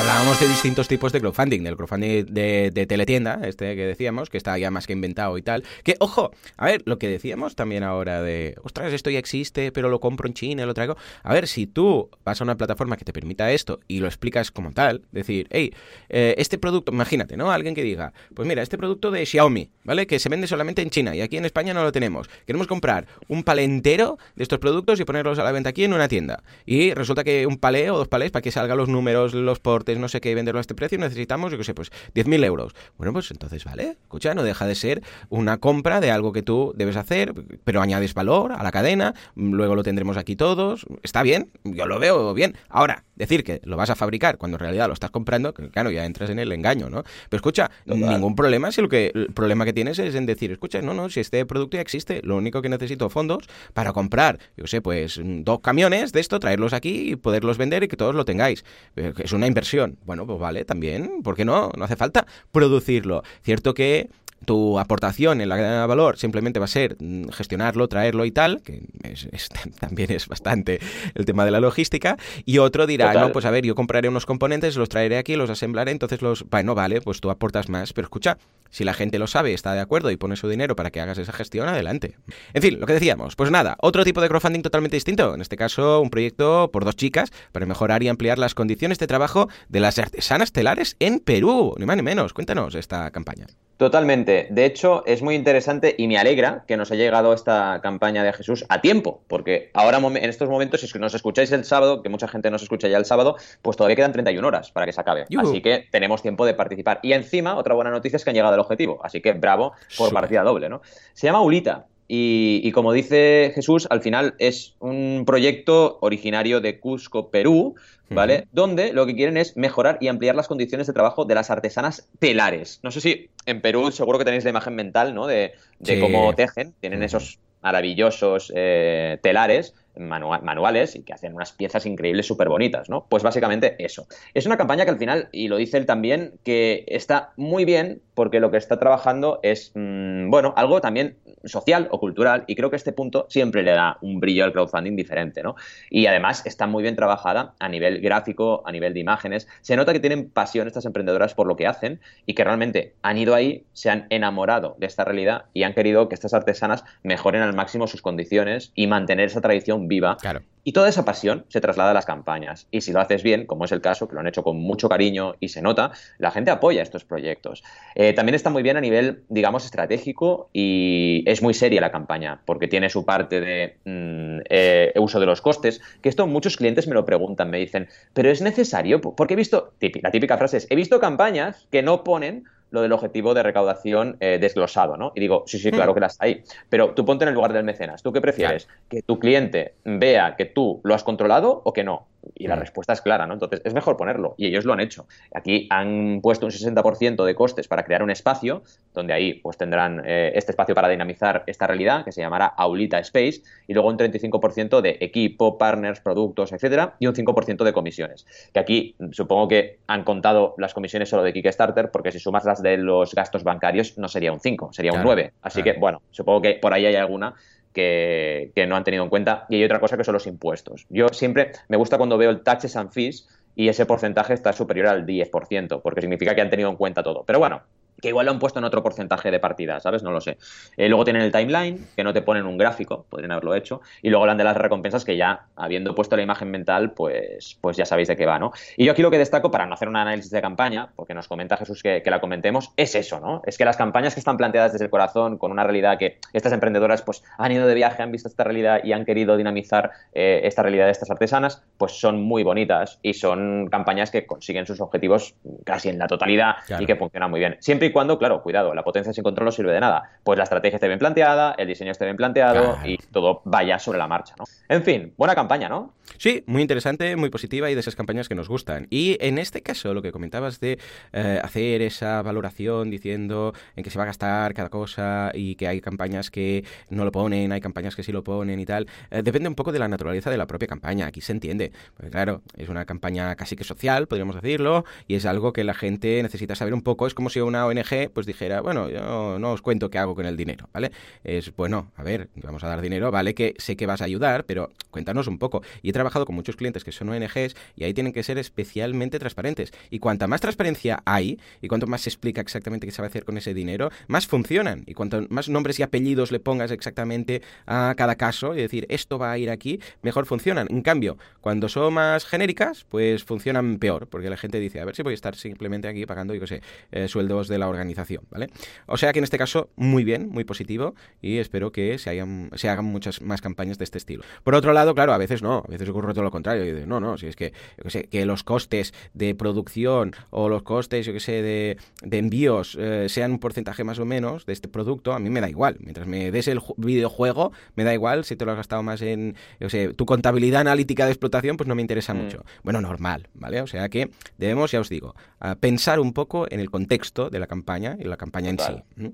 hablábamos 0.00 0.40
de 0.40 0.48
distintos 0.48 0.88
tipos 0.88 1.12
de 1.12 1.20
crowdfunding, 1.20 1.62
del 1.62 1.76
crowdfunding 1.76 2.24
de, 2.24 2.86
teletienda, 2.88 3.40
este 3.44 3.76
que 3.76 3.84
decíamos, 3.84 4.30
que 4.30 4.38
está 4.38 4.56
ya 4.56 4.70
más 4.70 4.86
que 4.86 4.94
inventado 4.94 5.36
y 5.36 5.42
tal. 5.42 5.62
Que, 5.84 5.96
ojo, 5.98 6.30
a 6.56 6.64
ver, 6.64 6.82
lo 6.86 6.98
que 6.98 7.06
decíamos 7.06 7.54
también 7.54 7.82
ahora 7.82 8.22
de, 8.22 8.56
ostras, 8.62 8.94
esto 8.94 9.10
ya 9.10 9.18
existe, 9.18 9.72
pero 9.72 9.90
lo 9.90 10.00
compro 10.00 10.26
en 10.26 10.32
China, 10.32 10.64
lo 10.64 10.72
traigo. 10.72 10.96
A 11.22 11.34
ver, 11.34 11.46
si 11.46 11.66
tú 11.66 12.08
vas 12.24 12.40
a 12.40 12.44
una 12.44 12.56
plataforma 12.56 12.96
que 12.96 13.04
te 13.04 13.12
permita 13.12 13.52
esto 13.52 13.80
y 13.88 14.00
lo 14.00 14.06
explicas 14.06 14.50
como 14.50 14.72
tal, 14.72 15.02
decir, 15.12 15.48
hey, 15.50 15.74
eh, 16.08 16.34
este 16.38 16.56
producto, 16.56 16.92
imagínate, 16.92 17.36
¿no? 17.36 17.50
Alguien 17.52 17.74
que 17.74 17.82
diga, 17.82 18.14
pues 18.34 18.48
mira, 18.48 18.62
este 18.62 18.78
producto 18.78 19.10
de 19.10 19.26
Xiaomi, 19.26 19.70
¿vale? 19.84 20.06
Que 20.06 20.18
se 20.18 20.30
vende 20.30 20.46
solamente 20.46 20.80
en 20.80 20.88
China 20.88 21.14
y 21.14 21.20
aquí 21.20 21.36
en 21.36 21.44
España 21.44 21.74
no 21.74 21.82
lo 21.82 21.92
tenemos. 21.92 22.30
Queremos 22.46 22.66
comprar 22.66 23.06
un 23.28 23.42
palé 23.42 23.64
entero 23.64 24.16
de 24.34 24.44
estos 24.44 24.60
productos 24.60 24.98
y 24.98 25.04
ponerlos 25.04 25.38
a 25.38 25.44
la 25.44 25.52
venta 25.52 25.68
aquí 25.68 25.84
en 25.84 25.92
una 25.92 26.08
tienda. 26.08 26.42
Y 26.64 26.94
resulta 26.94 27.22
que 27.22 27.46
un 27.46 27.58
palé 27.58 27.90
o 27.90 27.98
dos 27.98 28.08
palés 28.08 28.30
para 28.30 28.40
que 28.40 28.50
salgan 28.50 28.78
los 28.78 28.88
números, 28.88 29.34
los 29.34 29.58
portes, 29.58 29.89
no 29.98 30.08
sé 30.08 30.20
qué, 30.20 30.34
venderlo 30.34 30.58
a 30.58 30.60
este 30.60 30.74
precio, 30.74 30.98
necesitamos, 30.98 31.52
yo 31.52 31.58
qué 31.58 31.64
sé, 31.64 31.74
pues 31.74 31.90
10.000 32.14 32.44
euros. 32.44 32.74
Bueno, 32.96 33.12
pues 33.12 33.30
entonces, 33.30 33.64
¿vale? 33.64 33.96
Escucha, 34.02 34.34
no 34.34 34.42
deja 34.42 34.66
de 34.66 34.74
ser 34.74 35.02
una 35.28 35.58
compra 35.58 36.00
de 36.00 36.10
algo 36.10 36.32
que 36.32 36.42
tú 36.42 36.72
debes 36.76 36.96
hacer, 36.96 37.34
pero 37.64 37.80
añades 37.80 38.14
valor 38.14 38.52
a 38.52 38.62
la 38.62 38.72
cadena, 38.72 39.14
luego 39.34 39.74
lo 39.74 39.82
tendremos 39.82 40.16
aquí 40.16 40.36
todos, 40.36 40.86
está 41.02 41.22
bien, 41.22 41.50
yo 41.64 41.86
lo 41.86 41.98
veo 41.98 42.34
bien. 42.34 42.56
Ahora, 42.68 43.04
decir 43.20 43.44
que 43.44 43.60
lo 43.64 43.76
vas 43.76 43.90
a 43.90 43.94
fabricar 43.94 44.38
cuando 44.38 44.56
en 44.56 44.60
realidad 44.60 44.88
lo 44.88 44.94
estás 44.94 45.10
comprando, 45.10 45.52
claro, 45.54 45.90
ya 45.90 46.04
entras 46.04 46.30
en 46.30 46.38
el 46.38 46.52
engaño, 46.52 46.90
¿no? 46.90 47.04
Pero 47.28 47.38
escucha, 47.38 47.70
ningún 47.86 48.34
problema 48.34 48.72
si 48.72 48.82
lo 48.82 48.88
que 48.88 49.12
el 49.14 49.32
problema 49.32 49.64
que 49.64 49.72
tienes 49.72 49.98
es 49.98 50.14
en 50.14 50.26
decir, 50.26 50.50
escucha, 50.50 50.82
no, 50.82 50.94
no, 50.94 51.08
si 51.08 51.20
este 51.20 51.44
producto 51.46 51.76
ya 51.76 51.82
existe, 51.82 52.20
lo 52.24 52.36
único 52.36 52.62
que 52.62 52.68
necesito 52.68 53.08
fondos 53.10 53.48
para 53.74 53.92
comprar, 53.92 54.38
yo 54.56 54.66
sé, 54.66 54.80
pues 54.82 55.20
dos 55.22 55.60
camiones 55.60 56.12
de 56.12 56.20
esto, 56.20 56.40
traerlos 56.40 56.72
aquí 56.72 57.12
y 57.12 57.16
poderlos 57.16 57.58
vender 57.58 57.82
y 57.84 57.88
que 57.88 57.96
todos 57.96 58.14
lo 58.14 58.24
tengáis. 58.24 58.64
Eh, 58.96 59.12
es 59.18 59.32
una 59.32 59.46
inversión 59.46 59.98
bueno, 60.04 60.26
pues 60.26 60.38
vale, 60.38 60.64
también, 60.64 61.22
¿por 61.22 61.36
qué 61.36 61.44
no? 61.44 61.70
No 61.76 61.84
hace 61.84 61.96
falta 61.96 62.26
producirlo. 62.50 63.22
Cierto 63.42 63.74
que 63.74 64.10
tu 64.44 64.78
aportación 64.78 65.40
en 65.40 65.48
la 65.48 65.56
cadena 65.56 65.80
de 65.82 65.86
valor 65.86 66.16
simplemente 66.16 66.58
va 66.58 66.64
a 66.64 66.68
ser 66.68 66.96
mm, 66.98 67.28
gestionarlo, 67.28 67.88
traerlo 67.88 68.24
y 68.24 68.30
tal, 68.30 68.62
que 68.62 68.82
también 69.80 70.12
es 70.12 70.26
bastante 70.28 70.80
el 71.14 71.24
tema 71.24 71.44
de 71.44 71.50
la 71.50 71.60
logística, 71.60 72.16
y 72.44 72.58
otro 72.58 72.86
dirá, 72.86 73.12
no, 73.14 73.32
pues 73.32 73.44
a 73.44 73.50
ver, 73.50 73.64
yo 73.64 73.74
compraré 73.74 74.08
unos 74.08 74.26
componentes, 74.26 74.76
los 74.76 74.88
traeré 74.88 75.18
aquí, 75.18 75.36
los 75.36 75.50
asemblaré, 75.50 75.92
entonces 75.92 76.22
los, 76.22 76.44
bueno, 76.48 76.74
vale, 76.74 77.00
pues 77.00 77.20
tú 77.20 77.30
aportas 77.30 77.68
más, 77.68 77.92
pero 77.92 78.06
escucha, 78.06 78.38
si 78.70 78.84
la 78.84 78.94
gente 78.94 79.18
lo 79.18 79.26
sabe, 79.26 79.52
está 79.52 79.74
de 79.74 79.80
acuerdo 79.80 80.10
y 80.10 80.16
pone 80.16 80.36
su 80.36 80.48
dinero 80.48 80.76
para 80.76 80.90
que 80.90 81.00
hagas 81.00 81.18
esa 81.18 81.32
gestión, 81.32 81.68
adelante. 81.68 82.16
En 82.54 82.62
fin, 82.62 82.78
lo 82.80 82.86
que 82.86 82.92
decíamos, 82.94 83.36
pues 83.36 83.50
nada, 83.50 83.76
otro 83.80 84.04
tipo 84.04 84.20
de 84.20 84.28
crowdfunding 84.28 84.62
totalmente 84.62 84.96
distinto, 84.96 85.34
en 85.34 85.40
este 85.40 85.56
caso 85.56 86.00
un 86.00 86.10
proyecto 86.10 86.70
por 86.72 86.84
dos 86.84 86.96
chicas 86.96 87.30
para 87.52 87.66
mejorar 87.66 88.02
y 88.02 88.08
ampliar 88.08 88.38
las 88.38 88.54
condiciones 88.54 88.98
de 88.98 89.06
trabajo 89.06 89.48
de 89.68 89.80
las 89.80 89.98
artesanas 89.98 90.52
telares 90.52 90.96
en 91.00 91.18
Perú, 91.20 91.74
ni 91.78 91.86
más 91.86 91.96
ni 91.96 92.02
menos, 92.02 92.32
cuéntanos 92.32 92.74
esta 92.74 93.10
campaña. 93.10 93.46
Totalmente. 93.76 94.29
De 94.50 94.64
hecho, 94.64 95.04
es 95.06 95.22
muy 95.22 95.34
interesante 95.34 95.94
y 95.96 96.06
me 96.08 96.18
alegra 96.18 96.64
que 96.66 96.76
nos 96.76 96.90
haya 96.90 97.04
llegado 97.04 97.32
esta 97.32 97.80
campaña 97.82 98.22
de 98.22 98.32
Jesús 98.32 98.64
a 98.68 98.80
tiempo, 98.80 99.22
porque 99.28 99.70
ahora 99.74 99.98
en 99.98 100.28
estos 100.28 100.48
momentos, 100.48 100.80
si 100.80 100.98
nos 100.98 101.14
escucháis 101.14 101.52
el 101.52 101.64
sábado, 101.64 102.02
que 102.02 102.08
mucha 102.08 102.28
gente 102.28 102.50
nos 102.50 102.62
escucha 102.62 102.88
ya 102.88 102.98
el 102.98 103.04
sábado, 103.04 103.36
pues 103.62 103.76
todavía 103.76 103.96
quedan 103.96 104.12
31 104.12 104.46
horas 104.46 104.70
para 104.70 104.86
que 104.86 104.92
se 104.92 105.00
acabe. 105.00 105.26
Así 105.38 105.60
que 105.60 105.88
tenemos 105.90 106.22
tiempo 106.22 106.46
de 106.46 106.54
participar. 106.54 107.00
Y 107.02 107.12
encima, 107.12 107.56
otra 107.56 107.74
buena 107.74 107.90
noticia 107.90 108.16
es 108.16 108.24
que 108.24 108.30
han 108.30 108.36
llegado 108.36 108.54
al 108.54 108.60
objetivo. 108.60 109.00
Así 109.02 109.20
que 109.20 109.32
bravo 109.32 109.72
por 109.96 110.12
partida 110.12 110.42
doble, 110.42 110.68
¿no? 110.68 110.82
Se 111.12 111.26
llama 111.26 111.40
Ulita. 111.42 111.86
Y, 112.12 112.72
como 112.72 112.92
dice 112.92 113.52
Jesús, 113.54 113.86
al 113.88 114.02
final 114.02 114.34
es 114.40 114.74
un 114.80 115.22
proyecto 115.24 115.98
originario 116.00 116.60
de 116.60 116.80
Cusco, 116.80 117.30
Perú, 117.30 117.76
¿vale? 118.08 118.48
Donde 118.50 118.92
lo 118.92 119.06
que 119.06 119.14
quieren 119.14 119.36
es 119.36 119.56
mejorar 119.56 119.96
y 120.00 120.08
ampliar 120.08 120.34
las 120.34 120.48
condiciones 120.48 120.88
de 120.88 120.92
trabajo 120.92 121.24
de 121.24 121.36
las 121.36 121.50
artesanas 121.50 122.08
telares. 122.18 122.80
No 122.82 122.90
sé 122.90 123.00
si 123.00 123.30
en 123.46 123.60
Perú 123.60 123.92
seguro 123.92 124.18
que 124.18 124.24
tenéis 124.24 124.42
la 124.42 124.50
imagen 124.50 124.74
mental, 124.74 125.14
¿no? 125.14 125.28
De, 125.28 125.52
cómo 126.00 126.34
tejen. 126.34 126.74
Tienen 126.80 127.04
esos 127.04 127.38
maravillosos 127.62 128.52
eh, 128.56 129.18
telares 129.22 129.76
manuales 129.96 130.96
y 130.96 131.02
que 131.02 131.12
hacen 131.12 131.34
unas 131.34 131.52
piezas 131.52 131.86
increíbles 131.86 132.26
súper 132.26 132.48
bonitas, 132.48 132.88
¿no? 132.88 133.06
Pues 133.08 133.22
básicamente 133.22 133.76
eso. 133.78 134.06
Es 134.34 134.46
una 134.46 134.56
campaña 134.56 134.84
que 134.84 134.90
al 134.90 134.98
final, 134.98 135.28
y 135.32 135.48
lo 135.48 135.56
dice 135.56 135.78
él 135.78 135.86
también, 135.86 136.34
que 136.44 136.84
está 136.86 137.32
muy 137.36 137.64
bien 137.64 138.00
porque 138.14 138.40
lo 138.40 138.50
que 138.50 138.58
está 138.58 138.78
trabajando 138.78 139.40
es, 139.42 139.72
mm, 139.74 140.30
bueno, 140.30 140.52
algo 140.56 140.80
también 140.80 141.16
social 141.44 141.88
o 141.90 141.98
cultural 141.98 142.44
y 142.46 142.54
creo 142.54 142.68
que 142.68 142.76
este 142.76 142.92
punto 142.92 143.26
siempre 143.30 143.62
le 143.62 143.72
da 143.72 143.96
un 144.02 144.20
brillo 144.20 144.44
al 144.44 144.52
crowdfunding 144.52 144.94
diferente, 144.94 145.42
¿no? 145.42 145.56
Y 145.88 146.06
además 146.06 146.44
está 146.44 146.66
muy 146.66 146.82
bien 146.82 146.96
trabajada 146.96 147.54
a 147.58 147.68
nivel 147.68 148.00
gráfico, 148.00 148.62
a 148.66 148.72
nivel 148.72 148.92
de 148.92 149.00
imágenes. 149.00 149.48
Se 149.62 149.76
nota 149.76 149.92
que 149.92 150.00
tienen 150.00 150.28
pasión 150.28 150.66
estas 150.66 150.84
emprendedoras 150.84 151.34
por 151.34 151.46
lo 151.46 151.56
que 151.56 151.66
hacen 151.66 152.00
y 152.26 152.34
que 152.34 152.44
realmente 152.44 152.94
han 153.02 153.18
ido 153.18 153.34
ahí, 153.34 153.64
se 153.72 153.90
han 153.90 154.06
enamorado 154.10 154.76
de 154.78 154.86
esta 154.86 155.04
realidad 155.04 155.46
y 155.54 155.62
han 155.62 155.74
querido 155.74 156.08
que 156.08 156.14
estas 156.14 156.34
artesanas 156.34 156.84
mejoren 157.02 157.42
al 157.42 157.54
máximo 157.54 157.86
sus 157.86 158.02
condiciones 158.02 158.72
y 158.74 158.86
mantener 158.86 159.26
esa 159.26 159.40
tradición 159.40 159.79
viva. 159.88 160.16
Claro. 160.16 160.42
Y 160.62 160.72
toda 160.72 160.88
esa 160.88 161.04
pasión 161.04 161.46
se 161.48 161.60
traslada 161.60 161.92
a 161.92 161.94
las 161.94 162.04
campañas. 162.04 162.66
Y 162.70 162.82
si 162.82 162.92
lo 162.92 163.00
haces 163.00 163.22
bien, 163.22 163.46
como 163.46 163.64
es 163.64 163.72
el 163.72 163.80
caso, 163.80 164.08
que 164.08 164.14
lo 164.14 164.20
han 164.20 164.26
hecho 164.26 164.42
con 164.42 164.58
mucho 164.58 164.88
cariño 164.88 165.34
y 165.40 165.48
se 165.48 165.62
nota, 165.62 165.92
la 166.18 166.30
gente 166.30 166.50
apoya 166.50 166.82
estos 166.82 167.04
proyectos. 167.04 167.64
Eh, 167.94 168.12
también 168.12 168.34
está 168.34 168.50
muy 168.50 168.62
bien 168.62 168.76
a 168.76 168.80
nivel, 168.80 169.24
digamos, 169.28 169.64
estratégico 169.64 170.50
y 170.52 171.24
es 171.26 171.42
muy 171.42 171.54
seria 171.54 171.80
la 171.80 171.90
campaña, 171.90 172.42
porque 172.44 172.68
tiene 172.68 172.90
su 172.90 173.06
parte 173.06 173.40
de 173.40 173.78
mm, 173.84 174.42
eh, 174.50 174.92
uso 174.96 175.18
de 175.18 175.26
los 175.26 175.40
costes, 175.40 175.80
que 176.02 176.10
esto 176.10 176.26
muchos 176.26 176.56
clientes 176.56 176.86
me 176.86 176.94
lo 176.94 177.06
preguntan, 177.06 177.48
me 177.48 177.58
dicen, 177.58 177.88
pero 178.12 178.30
es 178.30 178.42
necesario, 178.42 179.00
porque 179.00 179.34
he 179.34 179.36
visto, 179.36 179.72
la 180.02 180.10
típica 180.10 180.36
frase 180.36 180.58
es, 180.58 180.66
he 180.68 180.76
visto 180.76 181.00
campañas 181.00 181.66
que 181.70 181.82
no 181.82 182.04
ponen 182.04 182.44
lo 182.70 182.82
del 182.82 182.92
objetivo 182.92 183.34
de 183.34 183.42
recaudación 183.42 184.16
eh, 184.20 184.38
desglosado, 184.40 184.96
¿no? 184.96 185.12
Y 185.14 185.20
digo, 185.20 185.44
sí, 185.46 185.58
sí, 185.58 185.70
claro 185.70 185.94
que 185.94 186.00
las 186.00 186.16
hay. 186.20 186.42
Pero 186.68 186.94
tú 186.94 187.04
ponte 187.04 187.24
en 187.24 187.28
el 187.28 187.34
lugar 187.34 187.52
del 187.52 187.64
mecenas. 187.64 188.02
¿Tú 188.02 188.12
qué 188.12 188.20
prefieres? 188.20 188.68
¿Que 188.88 189.02
tu 189.02 189.18
cliente 189.18 189.74
vea 189.84 190.36
que 190.36 190.46
tú 190.46 190.80
lo 190.84 190.94
has 190.94 191.04
controlado 191.04 191.62
o 191.64 191.72
que 191.72 191.84
no? 191.84 192.06
Y 192.34 192.46
la 192.46 192.56
mm. 192.56 192.60
respuesta 192.60 192.92
es 192.92 193.00
clara, 193.00 193.26
¿no? 193.26 193.34
Entonces, 193.34 193.62
es 193.64 193.74
mejor 193.74 193.96
ponerlo. 193.96 194.34
Y 194.36 194.46
ellos 194.46 194.64
lo 194.64 194.72
han 194.72 194.80
hecho. 194.80 195.06
Aquí 195.34 195.66
han 195.70 196.20
puesto 196.22 196.46
un 196.46 196.52
60% 196.52 197.24
de 197.24 197.34
costes 197.34 197.68
para 197.68 197.84
crear 197.84 198.02
un 198.02 198.10
espacio, 198.10 198.62
donde 198.94 199.12
ahí 199.12 199.34
pues 199.34 199.56
tendrán 199.56 200.02
eh, 200.04 200.32
este 200.34 200.52
espacio 200.52 200.74
para 200.74 200.88
dinamizar 200.88 201.44
esta 201.46 201.66
realidad, 201.66 202.04
que 202.04 202.12
se 202.12 202.20
llamará 202.20 202.46
Aulita 202.46 202.98
Space, 202.98 203.42
y 203.66 203.74
luego 203.74 203.88
un 203.88 203.98
35% 203.98 204.80
de 204.80 204.98
equipo, 205.00 205.58
partners, 205.58 206.00
productos, 206.00 206.52
etcétera, 206.52 206.96
y 206.98 207.06
un 207.06 207.14
5% 207.14 207.64
de 207.64 207.72
comisiones. 207.72 208.26
Que 208.52 208.60
aquí 208.60 208.96
supongo 209.12 209.48
que 209.48 209.78
han 209.86 210.04
contado 210.04 210.54
las 210.58 210.74
comisiones 210.74 211.08
solo 211.08 211.22
de 211.22 211.32
Kickstarter, 211.32 211.90
porque 211.90 212.12
si 212.12 212.18
sumas 212.18 212.44
las 212.44 212.62
de 212.62 212.76
los 212.76 213.14
gastos 213.14 213.44
bancarios, 213.44 213.96
no 213.98 214.08
sería 214.08 214.32
un 214.32 214.40
5, 214.40 214.72
sería 214.72 214.92
un 214.92 215.02
9. 215.02 215.32
Así 215.42 215.62
que, 215.62 215.74
bueno, 215.74 216.02
supongo 216.10 216.42
que 216.42 216.54
por 216.54 216.72
ahí 216.72 216.86
hay 216.86 216.96
alguna 216.96 217.34
que, 217.72 218.52
no 218.68 218.76
han 218.76 218.84
tenido 218.84 219.04
en 219.04 219.10
cuenta. 219.10 219.46
Y 219.48 219.56
hay 219.56 219.64
otra 219.64 219.80
cosa 219.80 219.96
que 219.96 220.04
son 220.04 220.14
los 220.14 220.26
impuestos. 220.26 220.86
Yo 220.88 221.08
siempre 221.08 221.52
me 221.68 221.76
gusta 221.76 221.96
cuando 221.96 222.18
veo 222.18 222.30
el 222.30 222.42
taxes 222.42 222.76
and 222.76 222.90
fees 222.90 223.28
y 223.54 223.68
ese 223.68 223.86
porcentaje 223.86 224.34
está 224.34 224.52
superior 224.52 224.86
al 224.86 225.06
10%, 225.06 225.80
porque 225.82 226.00
significa 226.00 226.34
que 226.34 226.40
han 226.40 226.50
tenido 226.50 226.70
en 226.70 226.76
cuenta 226.76 227.02
todo. 227.02 227.24
Pero 227.26 227.38
bueno, 227.38 227.62
que 228.00 228.08
igual 228.08 228.26
lo 228.26 228.32
han 228.32 228.38
puesto 228.38 228.58
en 228.58 228.64
otro 228.64 228.82
porcentaje 228.82 229.30
de 229.30 229.38
partida, 229.38 229.80
¿sabes? 229.80 230.02
No 230.02 230.10
lo 230.10 230.20
sé. 230.20 230.38
Eh, 230.76 230.88
luego 230.88 231.04
tienen 231.04 231.22
el 231.22 231.32
timeline, 231.32 231.86
que 231.96 232.04
no 232.04 232.12
te 232.12 232.22
ponen 232.22 232.46
un 232.46 232.58
gráfico, 232.58 233.06
podrían 233.08 233.32
haberlo 233.32 233.54
hecho, 233.54 233.80
y 234.02 234.10
luego 234.10 234.24
hablan 234.24 234.38
de 234.38 234.44
las 234.44 234.56
recompensas 234.56 235.04
que 235.04 235.16
ya, 235.16 235.46
habiendo 235.56 235.94
puesto 235.94 236.16
la 236.16 236.22
imagen 236.22 236.50
mental, 236.50 236.92
pues, 236.92 237.58
pues 237.60 237.76
ya 237.76 237.84
sabéis 237.84 238.08
de 238.08 238.16
qué 238.16 238.26
va, 238.26 238.38
¿no? 238.38 238.52
Y 238.76 238.84
yo 238.84 238.92
aquí 238.92 239.02
lo 239.02 239.10
que 239.10 239.18
destaco, 239.18 239.50
para 239.50 239.66
no 239.66 239.74
hacer 239.74 239.88
un 239.88 239.96
análisis 239.96 240.30
de 240.30 240.40
campaña, 240.40 240.90
porque 240.96 241.14
nos 241.14 241.28
comenta 241.28 241.56
Jesús 241.56 241.82
que, 241.82 242.02
la 242.10 242.20
comentemos, 242.20 242.72
es 242.76 242.96
eso, 242.96 243.20
¿no? 243.20 243.40
Es 243.46 243.56
que 243.56 243.64
las 243.64 243.76
campañas 243.76 244.14
que 244.14 244.20
están 244.20 244.36
planteadas 244.36 244.72
desde 244.72 244.86
el 244.86 244.90
corazón, 244.90 245.38
con 245.38 245.52
una 245.52 245.62
realidad 245.62 245.96
que 245.96 246.18
estas 246.32 246.52
emprendedoras 246.52 247.02
pues 247.02 247.22
han 247.38 247.52
ido 247.52 247.68
de 247.68 247.74
viaje, 247.74 248.02
han 248.02 248.10
visto 248.10 248.28
esta 248.28 248.42
realidad 248.42 248.80
y 248.82 248.92
han 248.92 249.04
querido 249.04 249.36
dinamizar 249.36 249.92
eh, 250.12 250.40
esta 250.44 250.62
realidad 250.62 250.86
de 250.86 250.90
estas 250.92 251.10
artesanas, 251.10 251.62
pues 251.78 251.92
son 251.92 252.20
muy 252.20 252.42
bonitas 252.42 252.98
y 253.02 253.14
son 253.14 253.68
campañas 253.68 254.10
que 254.10 254.26
consiguen 254.26 254.66
sus 254.66 254.80
objetivos 254.80 255.34
casi 255.64 255.88
en 255.88 255.98
la 255.98 256.06
totalidad 256.06 256.56
y 256.78 256.86
que 256.86 256.96
funcionan 256.96 257.30
muy 257.30 257.40
bien. 257.40 257.56
Siempre 257.60 257.88
y 257.88 257.89
cuando, 257.92 258.18
claro, 258.18 258.42
cuidado, 258.42 258.74
la 258.74 258.82
potencia 258.82 259.12
sin 259.12 259.24
control 259.24 259.46
no 259.46 259.52
sirve 259.52 259.72
de 259.72 259.80
nada. 259.80 260.10
Pues 260.24 260.36
la 260.36 260.44
estrategia 260.44 260.76
esté 260.76 260.86
bien 260.86 260.98
planteada, 260.98 261.54
el 261.58 261.68
diseño 261.68 261.92
esté 261.92 262.04
bien 262.04 262.16
planteado 262.16 262.78
y 262.84 262.96
todo 262.98 263.42
vaya 263.44 263.78
sobre 263.78 263.98
la 263.98 264.06
marcha, 264.06 264.34
¿no? 264.38 264.44
En 264.68 264.82
fin, 264.82 265.14
buena 265.16 265.34
campaña, 265.34 265.68
¿no? 265.68 265.94
Sí, 266.18 266.42
muy 266.46 266.62
interesante, 266.62 267.16
muy 267.16 267.30
positiva 267.30 267.70
y 267.70 267.74
de 267.74 267.80
esas 267.80 267.96
campañas 267.96 268.28
que 268.28 268.34
nos 268.34 268.48
gustan. 268.48 268.86
Y 268.90 269.16
en 269.20 269.38
este 269.38 269.62
caso, 269.62 269.94
lo 269.94 270.02
que 270.02 270.12
comentabas 270.12 270.60
de 270.60 270.78
eh, 271.12 271.40
hacer 271.42 271.82
esa 271.82 272.22
valoración 272.22 272.90
diciendo 272.90 273.54
en 273.76 273.84
qué 273.84 273.90
se 273.90 273.98
va 273.98 274.04
a 274.04 274.06
gastar 274.06 274.54
cada 274.54 274.68
cosa 274.68 275.30
y 275.34 275.54
que 275.54 275.68
hay 275.68 275.80
campañas 275.80 276.30
que 276.30 276.64
no 276.90 277.04
lo 277.04 277.12
ponen, 277.12 277.52
hay 277.52 277.60
campañas 277.60 277.96
que 277.96 278.02
sí 278.02 278.12
lo 278.12 278.22
ponen 278.22 278.60
y 278.60 278.66
tal, 278.66 278.86
eh, 279.10 279.22
depende 279.22 279.48
un 279.48 279.54
poco 279.54 279.72
de 279.72 279.78
la 279.78 279.88
naturaleza 279.88 280.30
de 280.30 280.36
la 280.36 280.46
propia 280.46 280.68
campaña. 280.68 281.06
Aquí 281.06 281.20
se 281.20 281.32
entiende. 281.32 281.72
Porque 281.96 282.10
claro, 282.10 282.42
es 282.56 282.68
una 282.68 282.84
campaña 282.84 283.34
casi 283.36 283.56
que 283.56 283.64
social, 283.64 284.06
podríamos 284.06 284.34
decirlo, 284.34 284.84
y 285.06 285.14
es 285.14 285.26
algo 285.26 285.52
que 285.52 285.64
la 285.64 285.74
gente 285.74 286.22
necesita 286.22 286.54
saber 286.54 286.74
un 286.74 286.82
poco. 286.82 287.06
Es 287.06 287.14
como 287.14 287.30
si 287.30 287.40
una 287.40 287.66
ONG 287.66 287.79
pues 288.12 288.26
dijera, 288.26 288.60
bueno, 288.60 288.88
yo 288.88 289.38
no 289.38 289.52
os 289.52 289.62
cuento 289.62 289.90
qué 289.90 289.98
hago 289.98 290.14
con 290.14 290.26
el 290.26 290.36
dinero, 290.36 290.68
¿vale? 290.72 290.92
Es, 291.24 291.54
bueno, 291.54 291.90
a 291.96 292.02
ver, 292.02 292.28
vamos 292.36 292.64
a 292.64 292.68
dar 292.68 292.80
dinero, 292.80 293.10
vale 293.10 293.34
que 293.34 293.54
sé 293.58 293.76
que 293.76 293.86
vas 293.86 294.00
a 294.00 294.04
ayudar, 294.04 294.44
pero 294.44 294.70
cuéntanos 294.90 295.26
un 295.26 295.38
poco. 295.38 295.62
Y 295.82 295.90
he 295.90 295.92
trabajado 295.92 296.26
con 296.26 296.34
muchos 296.34 296.56
clientes 296.56 296.84
que 296.84 296.92
son 296.92 297.08
ONGs 297.08 297.54
y 297.76 297.84
ahí 297.84 297.94
tienen 297.94 298.12
que 298.12 298.22
ser 298.22 298.38
especialmente 298.38 299.18
transparentes. 299.18 299.72
Y 299.90 299.98
cuanta 299.98 300.26
más 300.26 300.40
transparencia 300.40 301.02
hay 301.04 301.38
y 301.60 301.68
cuanto 301.68 301.86
más 301.86 302.02
se 302.02 302.10
explica 302.10 302.40
exactamente 302.40 302.86
qué 302.86 302.92
se 302.92 303.02
va 303.02 303.06
a 303.06 303.08
hacer 303.08 303.24
con 303.24 303.36
ese 303.36 303.54
dinero, 303.54 303.90
más 304.08 304.26
funcionan. 304.26 304.84
Y 304.86 304.94
cuanto 304.94 305.26
más 305.30 305.48
nombres 305.48 305.78
y 305.78 305.82
apellidos 305.82 306.32
le 306.32 306.40
pongas 306.40 306.70
exactamente 306.70 307.42
a 307.66 307.94
cada 307.96 308.16
caso 308.16 308.54
y 308.54 308.58
decir 308.58 308.86
esto 308.88 309.18
va 309.18 309.32
a 309.32 309.38
ir 309.38 309.50
aquí, 309.50 309.80
mejor 310.02 310.26
funcionan. 310.26 310.66
En 310.70 310.82
cambio, 310.82 311.18
cuando 311.40 311.68
son 311.68 311.94
más 311.94 312.24
genéricas, 312.24 312.84
pues 312.88 313.24
funcionan 313.24 313.78
peor, 313.78 314.06
porque 314.08 314.30
la 314.30 314.36
gente 314.36 314.60
dice, 314.60 314.80
a 314.80 314.84
ver 314.84 314.94
si 314.94 315.02
voy 315.02 315.12
a 315.12 315.14
estar 315.14 315.36
simplemente 315.36 315.88
aquí 315.88 316.06
pagando, 316.06 316.34
yo 316.34 316.40
qué 316.40 316.46
sé, 316.46 316.62
eh, 316.92 317.08
sueldos 317.08 317.48
de 317.48 317.58
la 317.58 317.68
organización, 317.70 318.24
¿vale? 318.30 318.48
O 318.86 318.96
sea 318.96 319.12
que 319.12 319.18
en 319.18 319.24
este 319.24 319.38
caso, 319.38 319.70
muy 319.76 320.04
bien, 320.04 320.28
muy 320.28 320.44
positivo 320.44 320.94
y 321.20 321.38
espero 321.38 321.72
que 321.72 321.98
se, 321.98 322.10
hayan, 322.10 322.50
se 322.54 322.68
hagan 322.68 322.84
muchas 322.84 323.22
más 323.22 323.40
campañas 323.40 323.78
de 323.78 323.84
este 323.84 323.98
estilo. 323.98 324.22
Por 324.44 324.54
otro 324.54 324.72
lado, 324.72 324.94
claro, 324.94 325.12
a 325.12 325.18
veces 325.18 325.42
no, 325.42 325.64
a 325.66 325.70
veces 325.70 325.88
ocurre 325.88 326.12
todo 326.12 326.24
lo 326.24 326.30
contrario. 326.30 326.64
Y 326.66 326.86
no, 326.86 327.00
no, 327.00 327.18
si 327.18 327.26
es 327.26 327.36
que, 327.36 327.52
yo 327.82 327.90
sé, 327.90 328.04
que 328.04 328.24
los 328.26 328.42
costes 328.42 328.92
de 329.14 329.34
producción 329.34 330.12
o 330.30 330.48
los 330.48 330.62
costes, 330.62 331.06
yo 331.06 331.12
qué 331.12 331.20
sé, 331.20 331.42
de, 331.42 331.78
envíos 332.10 332.76
eh, 332.78 333.06
sean 333.08 333.32
un 333.32 333.38
porcentaje 333.38 333.84
más 333.84 333.98
o 333.98 334.04
menos 334.04 334.46
de 334.46 334.52
este 334.52 334.68
producto, 334.68 335.12
a 335.12 335.18
mí 335.18 335.30
me 335.30 335.40
da 335.40 335.48
igual. 335.48 335.76
Mientras 335.80 336.06
me 336.06 336.30
des 336.30 336.48
el 336.48 336.60
videojuego, 336.76 337.52
me 337.76 337.84
da 337.84 337.94
igual 337.94 338.24
si 338.24 338.36
te 338.36 338.44
lo 338.44 338.52
has 338.52 338.56
gastado 338.56 338.82
más 338.82 339.02
en, 339.02 339.36
yo 339.58 339.70
sé, 339.70 339.94
tu 339.94 340.06
contabilidad 340.06 340.62
analítica 340.62 341.04
de 341.06 341.12
explotación, 341.12 341.56
pues 341.56 341.68
no 341.68 341.74
me 341.74 341.82
interesa 341.82 342.14
mm. 342.14 342.16
mucho. 342.16 342.44
Bueno, 342.62 342.80
normal, 342.80 343.28
¿vale? 343.34 343.60
O 343.62 343.66
sea 343.66 343.88
que 343.88 344.10
debemos, 344.38 344.70
ya 344.70 344.80
os 344.80 344.88
digo, 344.88 345.14
pensar 345.60 346.00
un 346.00 346.12
poco 346.12 346.46
en 346.50 346.60
el 346.60 346.70
contexto 346.70 347.30
de 347.30 347.38
la 347.38 347.46
campaña 347.46 347.59
y 347.98 348.04
la 348.04 348.16
campaña 348.16 348.50
en 348.50 348.58
sí. 348.58 349.12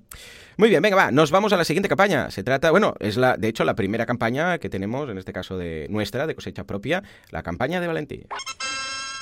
Muy 0.56 0.68
bien, 0.68 0.82
venga, 0.82 0.96
va, 0.96 1.10
nos 1.10 1.30
vamos 1.30 1.52
a 1.52 1.56
la 1.56 1.64
siguiente 1.64 1.88
campaña. 1.88 2.30
Se 2.30 2.42
trata, 2.42 2.70
bueno, 2.70 2.94
es 3.00 3.16
la, 3.16 3.36
de 3.36 3.48
hecho, 3.48 3.64
la 3.64 3.74
primera 3.74 4.06
campaña 4.06 4.58
que 4.58 4.68
tenemos, 4.68 5.08
en 5.10 5.18
este 5.18 5.32
caso 5.32 5.58
de 5.58 5.86
nuestra, 5.90 6.26
de 6.26 6.34
cosecha 6.34 6.64
propia, 6.64 7.02
la 7.30 7.42
campaña 7.42 7.80
de 7.80 7.86
Valentín. 7.86 8.26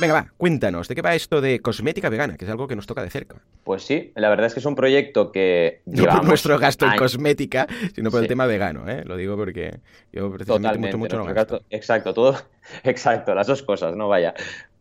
Venga, 0.00 0.14
va, 0.14 0.32
cuéntanos, 0.36 0.88
¿de 0.88 0.94
qué 0.96 1.02
va 1.02 1.14
esto 1.14 1.40
de 1.40 1.60
cosmética 1.60 2.08
vegana? 2.08 2.36
Que 2.36 2.44
es 2.44 2.50
algo 2.50 2.66
que 2.66 2.74
nos 2.74 2.86
toca 2.86 3.02
de 3.02 3.10
cerca. 3.10 3.36
Pues 3.62 3.84
sí, 3.84 4.12
la 4.16 4.28
verdad 4.28 4.46
es 4.46 4.54
que 4.54 4.60
es 4.60 4.66
un 4.66 4.74
proyecto 4.74 5.30
que. 5.30 5.82
No 5.86 6.06
por 6.06 6.24
nuestro 6.24 6.58
gasto 6.58 6.86
en 6.86 6.96
cosmética, 6.96 7.68
sino 7.94 8.10
por 8.10 8.20
el 8.20 8.28
tema 8.28 8.46
vegano, 8.46 8.88
¿eh? 8.88 9.02
Lo 9.04 9.16
digo 9.16 9.36
porque 9.36 9.78
yo 10.12 10.32
precisamente 10.32 10.96
mucho, 10.96 11.18
mucho 11.18 11.32
gasto. 11.32 11.62
Exacto, 11.70 12.12
todo. 12.12 12.36
Exacto, 12.82 13.34
las 13.34 13.46
dos 13.46 13.62
cosas, 13.62 13.94
no 13.94 14.08
vaya. 14.08 14.34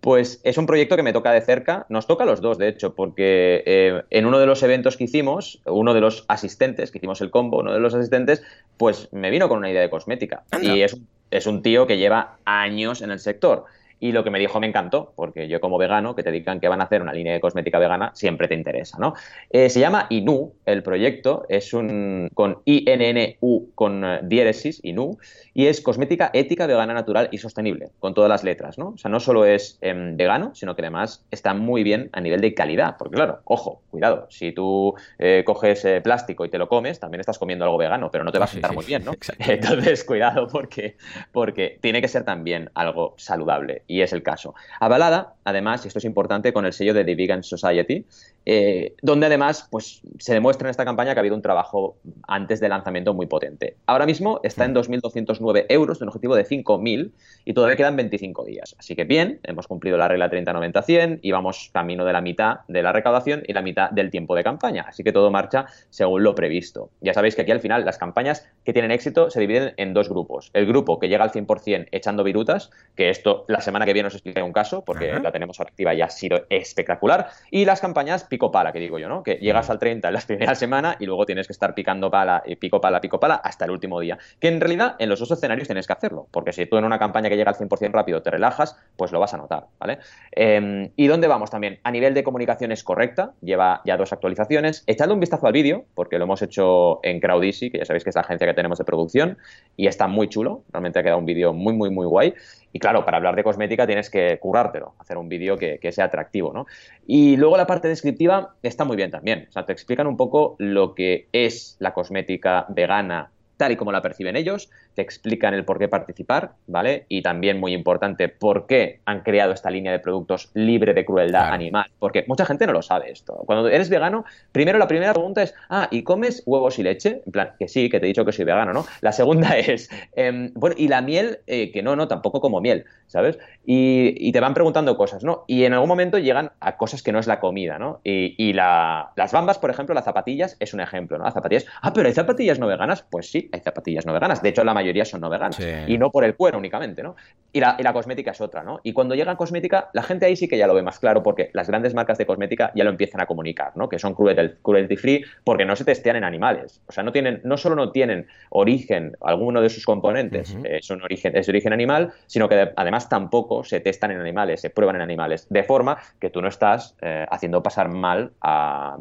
Pues 0.03 0.41
es 0.43 0.57
un 0.57 0.65
proyecto 0.65 0.97
que 0.97 1.01
me 1.01 1.13
toca 1.13 1.31
de 1.31 1.39
cerca, 1.39 1.85
nos 1.87 2.07
toca 2.07 2.25
a 2.25 2.27
los 2.27 2.41
dos, 2.41 2.57
de 2.57 2.67
hecho, 2.67 2.93
porque 2.93 3.63
eh, 3.65 4.01
en 4.09 4.25
uno 4.25 4.37
de 4.37 4.45
los 4.45 4.61
eventos 4.61 4.97
que 4.97 5.05
hicimos, 5.05 5.61
uno 5.65 5.93
de 5.93 6.01
los 6.01 6.25
asistentes, 6.27 6.91
que 6.91 6.97
hicimos 6.97 7.21
el 7.21 7.31
combo, 7.31 7.59
uno 7.59 7.71
de 7.71 7.79
los 7.79 7.93
asistentes, 7.93 8.43
pues 8.75 9.07
me 9.13 9.29
vino 9.29 9.47
con 9.47 9.59
una 9.59 9.71
idea 9.71 9.79
de 9.79 9.89
cosmética. 9.89 10.43
Y 10.61 10.81
es, 10.81 10.97
es 11.31 11.47
un 11.47 11.61
tío 11.61 11.87
que 11.87 11.97
lleva 11.97 12.35
años 12.43 13.01
en 13.01 13.11
el 13.11 13.19
sector. 13.19 13.63
Y 14.03 14.11
lo 14.11 14.25
que 14.25 14.31
me 14.31 14.37
dijo 14.37 14.59
me 14.59 14.67
encantó, 14.67 15.13
porque 15.15 15.47
yo 15.47 15.61
como 15.61 15.77
vegano, 15.77 16.13
que 16.13 16.23
te 16.23 16.31
digan 16.33 16.59
que 16.59 16.67
van 16.67 16.81
a 16.81 16.83
hacer 16.83 17.01
una 17.01 17.13
línea 17.13 17.31
de 17.31 17.39
cosmética 17.39 17.79
vegana, 17.79 18.11
siempre 18.13 18.49
te 18.49 18.53
interesa, 18.53 18.97
¿no? 18.99 19.13
Eh, 19.49 19.69
se 19.69 19.79
llama 19.79 20.07
INU, 20.09 20.55
el 20.65 20.83
proyecto, 20.83 21.45
es 21.47 21.71
un 21.71 22.29
con 22.33 22.57
INNU 22.65 23.71
con 23.75 24.03
uh, 24.03 24.17
diéresis, 24.21 24.81
INU, 24.83 25.17
y 25.53 25.67
es 25.67 25.79
cosmética 25.79 26.31
ética, 26.33 26.67
vegana, 26.67 26.93
natural 26.93 27.29
y 27.31 27.37
sostenible, 27.37 27.91
con 27.99 28.13
todas 28.13 28.27
las 28.27 28.43
letras, 28.43 28.77
¿no? 28.77 28.89
O 28.89 28.97
sea, 28.97 29.09
no 29.09 29.21
solo 29.21 29.45
es 29.45 29.77
em, 29.79 30.17
vegano, 30.17 30.53
sino 30.53 30.75
que 30.75 30.81
además 30.81 31.23
está 31.31 31.53
muy 31.53 31.83
bien 31.83 32.09
a 32.11 32.19
nivel 32.19 32.41
de 32.41 32.53
calidad, 32.53 32.97
porque 32.99 33.15
claro, 33.15 33.39
ojo, 33.45 33.83
cuidado, 33.89 34.27
si 34.29 34.51
tú 34.51 34.95
eh, 35.17 35.43
coges 35.45 35.85
eh, 35.85 36.01
plástico 36.01 36.43
y 36.43 36.49
te 36.49 36.57
lo 36.57 36.67
comes, 36.67 36.99
también 36.99 37.21
estás 37.21 37.39
comiendo 37.39 37.63
algo 37.63 37.77
vegano, 37.77 38.11
pero 38.11 38.25
no 38.25 38.33
te 38.33 38.39
va 38.39 38.45
a 38.45 38.49
sentar 38.49 38.73
muy 38.73 38.83
bien, 38.83 39.05
¿no? 39.05 39.13
Entonces, 39.39 40.03
cuidado, 40.03 40.49
porque, 40.49 40.97
porque 41.31 41.77
tiene 41.79 42.01
que 42.01 42.09
ser 42.09 42.25
también 42.25 42.69
algo 42.73 43.13
saludable 43.15 43.83
y 43.93 44.01
es 44.01 44.11
el 44.11 44.23
caso. 44.23 44.55
Avalada, 44.79 45.35
además, 45.43 45.85
y 45.85 45.87
esto 45.87 45.99
es 45.99 46.05
importante, 46.05 46.51
con 46.51 46.65
el 46.65 46.73
sello 46.73 46.95
de 46.95 47.05
The 47.05 47.13
Vegan 47.13 47.43
Society, 47.43 48.05
eh, 48.43 48.95
donde 49.03 49.27
además 49.27 49.67
pues, 49.69 50.01
se 50.17 50.33
demuestra 50.33 50.67
en 50.67 50.71
esta 50.71 50.83
campaña 50.83 51.13
que 51.13 51.19
ha 51.19 51.21
habido 51.21 51.35
un 51.35 51.43
trabajo 51.43 51.95
antes 52.27 52.59
del 52.59 52.71
lanzamiento 52.71 53.13
muy 53.13 53.27
potente. 53.27 53.77
Ahora 53.85 54.07
mismo 54.07 54.39
está 54.41 54.65
en 54.65 54.73
2.209 54.73 55.67
euros 55.69 55.99
de 55.99 56.05
un 56.05 56.09
objetivo 56.09 56.35
de 56.35 56.43
5.000 56.43 57.11
y 57.45 57.53
todavía 57.53 57.75
quedan 57.75 57.95
25 57.95 58.45
días. 58.45 58.75
Así 58.79 58.95
que 58.95 59.03
bien, 59.03 59.39
hemos 59.43 59.67
cumplido 59.67 59.95
la 59.95 60.07
regla 60.07 60.31
30-90-100 60.31 61.19
y 61.21 61.31
vamos 61.31 61.69
camino 61.71 62.03
de 62.03 62.13
la 62.13 62.21
mitad 62.21 62.61
de 62.67 62.81
la 62.81 62.91
recaudación 62.91 63.43
y 63.47 63.53
la 63.53 63.61
mitad 63.61 63.91
del 63.91 64.09
tiempo 64.09 64.35
de 64.35 64.43
campaña. 64.43 64.85
Así 64.87 65.03
que 65.03 65.11
todo 65.11 65.29
marcha 65.29 65.67
según 65.91 66.23
lo 66.23 66.33
previsto. 66.33 66.89
Ya 67.01 67.13
sabéis 67.13 67.35
que 67.35 67.43
aquí 67.43 67.51
al 67.51 67.59
final 67.59 67.85
las 67.85 67.99
campañas 67.99 68.49
que 68.65 68.73
tienen 68.73 68.89
éxito 68.89 69.29
se 69.29 69.39
dividen 69.39 69.73
en 69.77 69.93
dos 69.93 70.09
grupos. 70.09 70.49
El 70.53 70.65
grupo 70.65 70.99
que 70.99 71.09
llega 71.09 71.23
al 71.23 71.31
100% 71.31 71.89
echando 71.91 72.23
virutas, 72.23 72.71
que 72.95 73.11
esto 73.11 73.45
la 73.47 73.61
semana 73.61 73.82
que 73.85 73.93
viene 73.93 74.07
os 74.07 74.13
explicaré 74.13 74.43
un 74.45 74.53
caso 74.53 74.83
porque 74.83 75.19
la 75.19 75.31
tenemos 75.31 75.59
activa 75.59 75.93
y 75.93 76.01
ha 76.01 76.09
sido 76.09 76.45
espectacular. 76.49 77.27
Y 77.51 77.65
las 77.65 77.81
campañas 77.81 78.23
pico 78.23 78.51
pala, 78.51 78.71
que 78.71 78.79
digo 78.79 78.99
yo, 78.99 79.09
¿no? 79.09 79.23
Que 79.23 79.35
llegas 79.35 79.69
al 79.69 79.79
30 79.79 80.07
en 80.07 80.13
la 80.13 80.21
primera 80.27 80.55
semana 80.55 80.95
y 80.99 81.05
luego 81.05 81.25
tienes 81.25 81.47
que 81.47 81.53
estar 81.53 81.73
picando 81.73 82.09
pala, 82.09 82.43
y 82.45 82.55
pico 82.55 82.81
pala, 82.81 83.01
pico 83.01 83.19
pala 83.19 83.35
hasta 83.35 83.65
el 83.65 83.71
último 83.71 83.99
día. 83.99 84.17
Que 84.39 84.47
en 84.47 84.59
realidad 84.59 84.95
en 84.99 85.09
los 85.09 85.19
dos 85.19 85.31
escenarios 85.31 85.67
tienes 85.67 85.87
que 85.87 85.93
hacerlo, 85.93 86.27
porque 86.31 86.53
si 86.53 86.65
tú 86.65 86.77
en 86.77 86.85
una 86.85 86.99
campaña 86.99 87.29
que 87.29 87.37
llega 87.37 87.51
al 87.51 87.57
100% 87.57 87.91
rápido 87.91 88.21
te 88.21 88.31
relajas, 88.31 88.77
pues 88.95 89.11
lo 89.11 89.19
vas 89.19 89.33
a 89.33 89.37
notar, 89.37 89.67
¿vale? 89.79 89.99
Em, 90.31 90.91
¿Y 90.95 91.07
dónde 91.07 91.27
vamos 91.27 91.49
también? 91.49 91.79
A 91.83 91.91
nivel 91.91 92.13
de 92.13 92.23
comunicación 92.23 92.71
es 92.71 92.83
correcta, 92.83 93.33
lleva 93.41 93.81
ya 93.85 93.97
dos 93.97 94.13
actualizaciones. 94.13 94.83
Echadle 94.87 95.13
un 95.13 95.19
vistazo 95.19 95.47
al 95.47 95.53
vídeo, 95.53 95.85
porque 95.95 96.17
lo 96.17 96.25
hemos 96.25 96.41
hecho 96.41 96.99
en 97.03 97.19
Crowdisi, 97.19 97.69
que 97.69 97.79
ya 97.79 97.85
sabéis 97.85 98.03
que 98.03 98.09
es 98.09 98.15
la 98.15 98.21
agencia 98.21 98.47
que 98.47 98.53
tenemos 98.53 98.77
de 98.77 98.85
producción, 98.85 99.37
y 99.75 99.87
está 99.87 100.07
muy 100.07 100.29
chulo. 100.29 100.63
Realmente 100.71 100.99
ha 100.99 101.03
quedado 101.03 101.19
un 101.19 101.25
vídeo 101.25 101.53
muy, 101.53 101.73
muy, 101.73 101.89
muy 101.89 102.05
guay. 102.05 102.33
Y 102.73 102.79
claro, 102.79 103.05
para 103.05 103.17
hablar 103.17 103.35
de 103.35 103.43
cosmética 103.43 103.85
tienes 103.85 104.09
que 104.09 104.39
curártelo, 104.39 104.95
hacer 104.97 105.17
un 105.17 105.29
vídeo 105.29 105.57
que, 105.57 105.91
sea 105.91 106.05
atractivo, 106.05 106.51
¿no? 106.51 106.65
Y 107.05 107.37
luego 107.37 107.55
la 107.55 107.67
parte 107.67 107.87
descriptiva 107.87 108.55
está 108.63 108.83
muy 108.83 108.97
bien 108.97 109.11
también. 109.11 109.45
O 109.47 109.51
sea, 109.51 109.65
te 109.65 109.71
explican 109.71 110.07
un 110.07 110.17
poco 110.17 110.55
lo 110.57 110.95
que 110.95 111.27
es 111.31 111.77
la 111.79 111.93
cosmética 111.93 112.65
vegana 112.69 113.29
tal 113.57 113.71
y 113.71 113.75
como 113.75 113.91
la 113.91 114.01
perciben 114.01 114.35
ellos, 114.35 114.71
te 114.95 115.01
explican 115.01 115.53
el 115.53 115.65
por 115.65 115.79
qué 115.79 115.87
participar, 115.87 116.53
¿vale? 116.67 117.05
Y 117.09 117.21
también, 117.21 117.59
muy 117.59 117.73
importante, 117.73 118.29
por 118.29 118.67
qué 118.67 118.99
han 119.05 119.21
creado 119.21 119.53
esta 119.53 119.69
línea 119.69 119.91
de 119.91 119.99
productos 119.99 120.51
libre 120.53 120.93
de 120.93 121.05
crueldad 121.05 121.51
animal. 121.51 121.85
Porque 121.99 122.25
mucha 122.27 122.45
gente 122.45 122.67
no 122.67 122.73
lo 122.73 122.81
sabe 122.81 123.11
esto. 123.11 123.33
Cuando 123.45 123.67
eres 123.69 123.89
vegano, 123.89 124.25
primero 124.51 124.77
la 124.77 124.87
primera 124.87 125.13
pregunta 125.13 125.43
es, 125.43 125.53
ah, 125.69 125.87
¿y 125.91 126.03
comes 126.03 126.43
huevos 126.45 126.79
y 126.79 126.83
leche? 126.83 127.21
En 127.25 127.31
plan, 127.31 127.51
que 127.57 127.67
sí, 127.67 127.89
que 127.89 127.99
te 127.99 128.05
he 128.05 128.07
dicho 128.07 128.25
que 128.25 128.31
soy 128.31 128.45
vegano, 128.45 128.73
¿no? 128.73 128.85
La 129.01 129.11
segunda 129.11 129.57
es, 129.57 129.89
em, 130.15 130.51
bueno, 130.53 130.75
¿y 130.77 130.87
la 130.87 131.01
miel? 131.01 131.39
Eh, 131.47 131.71
que 131.71 131.81
no, 131.81 131.95
no, 131.95 132.07
tampoco 132.07 132.41
como 132.41 132.61
miel, 132.61 132.85
¿sabes? 133.07 133.37
Y, 133.65 134.31
te 134.33 134.39
van 134.39 134.55
preguntando 134.55 134.97
cosas, 134.97 135.23
¿no? 135.23 135.45
Y 135.47 135.63
en 135.63 135.73
algún 135.73 135.87
momento 135.87 136.17
llegan 136.17 136.51
a 136.59 136.75
cosas 136.75 137.03
que 137.03 137.11
no 137.11 137.19
es 137.19 137.27
la 137.27 137.39
comida, 137.39 137.77
¿no? 137.77 138.01
Y, 138.03 138.53
las 138.53 139.31
bambas, 139.31 139.59
por 139.59 139.69
ejemplo, 139.69 139.93
las 139.95 140.05
zapatillas 140.05 140.57
es 140.59 140.73
un 140.73 140.81
ejemplo, 140.81 141.17
¿no? 141.17 141.23
Las 141.23 141.33
zapatillas, 141.33 141.65
ah, 141.81 141.93
pero 141.93 142.07
hay 142.07 142.13
zapatillas 142.13 142.59
no 142.59 142.67
veganas. 142.67 143.03
Pues 143.03 143.29
sí, 143.29 143.49
hay 143.51 143.61
zapatillas 143.61 144.05
no 144.05 144.13
veganas. 144.13 144.41
De 144.41 144.49
hecho, 144.49 144.63
la 144.63 144.73
mayoría 144.73 144.82
son 145.05 145.21
no 145.21 145.29
veganas. 145.29 145.59
Y 145.87 145.97
no 145.97 146.11
por 146.11 146.23
el 146.23 146.35
cuero 146.35 146.57
únicamente, 146.57 147.03
¿no? 147.03 147.15
Y 147.55 147.59
la, 147.59 147.93
cosmética 147.93 148.31
es 148.31 148.41
otra, 148.41 148.63
¿no? 148.63 148.79
Y 148.81 148.93
cuando 148.93 149.13
llega 149.13 149.35
cosmética, 149.35 149.89
la 149.93 150.01
gente 150.01 150.25
ahí 150.25 150.35
sí 150.35 150.47
que 150.47 150.57
ya 150.57 150.65
lo 150.65 150.73
ve 150.73 150.81
más 150.81 150.97
claro 150.97 151.21
porque 151.21 151.51
las 151.53 151.67
grandes 151.67 151.93
marcas 151.93 152.17
de 152.17 152.25
cosmética 152.25 152.71
ya 152.73 152.83
lo 152.83 152.89
empiezan 152.89 153.21
a 153.21 153.27
comunicar, 153.27 153.73
¿no? 153.75 153.89
Que 153.89 153.99
son 153.99 154.15
cruelty, 154.15 154.97
free 154.97 155.23
porque 155.43 155.63
no 155.63 155.75
se 155.75 155.85
testean 155.85 156.15
en 156.15 156.23
animales. 156.23 156.81
O 156.87 156.91
sea, 156.91 157.03
no 157.03 157.11
tienen, 157.11 157.41
no 157.43 157.57
solo 157.57 157.75
no 157.75 157.91
tienen 157.91 158.25
origen, 158.49 159.15
alguno 159.21 159.61
de 159.61 159.69
sus 159.69 159.85
componentes 159.85 160.57
eh, 160.63 160.79
son 160.81 161.03
origen, 161.03 161.37
es 161.37 161.45
de 161.45 161.51
origen 161.51 161.73
animal, 161.73 162.11
sino 162.25 162.49
que 162.49 162.71
además 162.75 163.07
tampoco 163.07 163.63
se 163.63 163.79
testan 163.81 164.09
en 164.09 164.19
animales, 164.19 164.61
se 164.61 164.71
prueban 164.71 164.95
en 164.95 165.03
animales. 165.03 165.45
De 165.49 165.63
forma 165.63 165.97
que 166.19 166.31
tú 166.31 166.41
no 166.41 166.47
estás 166.47 166.95
eh, 167.01 167.27
haciendo 167.29 167.61
pasar 167.61 167.87
mal 167.87 168.31
a, 168.41 168.97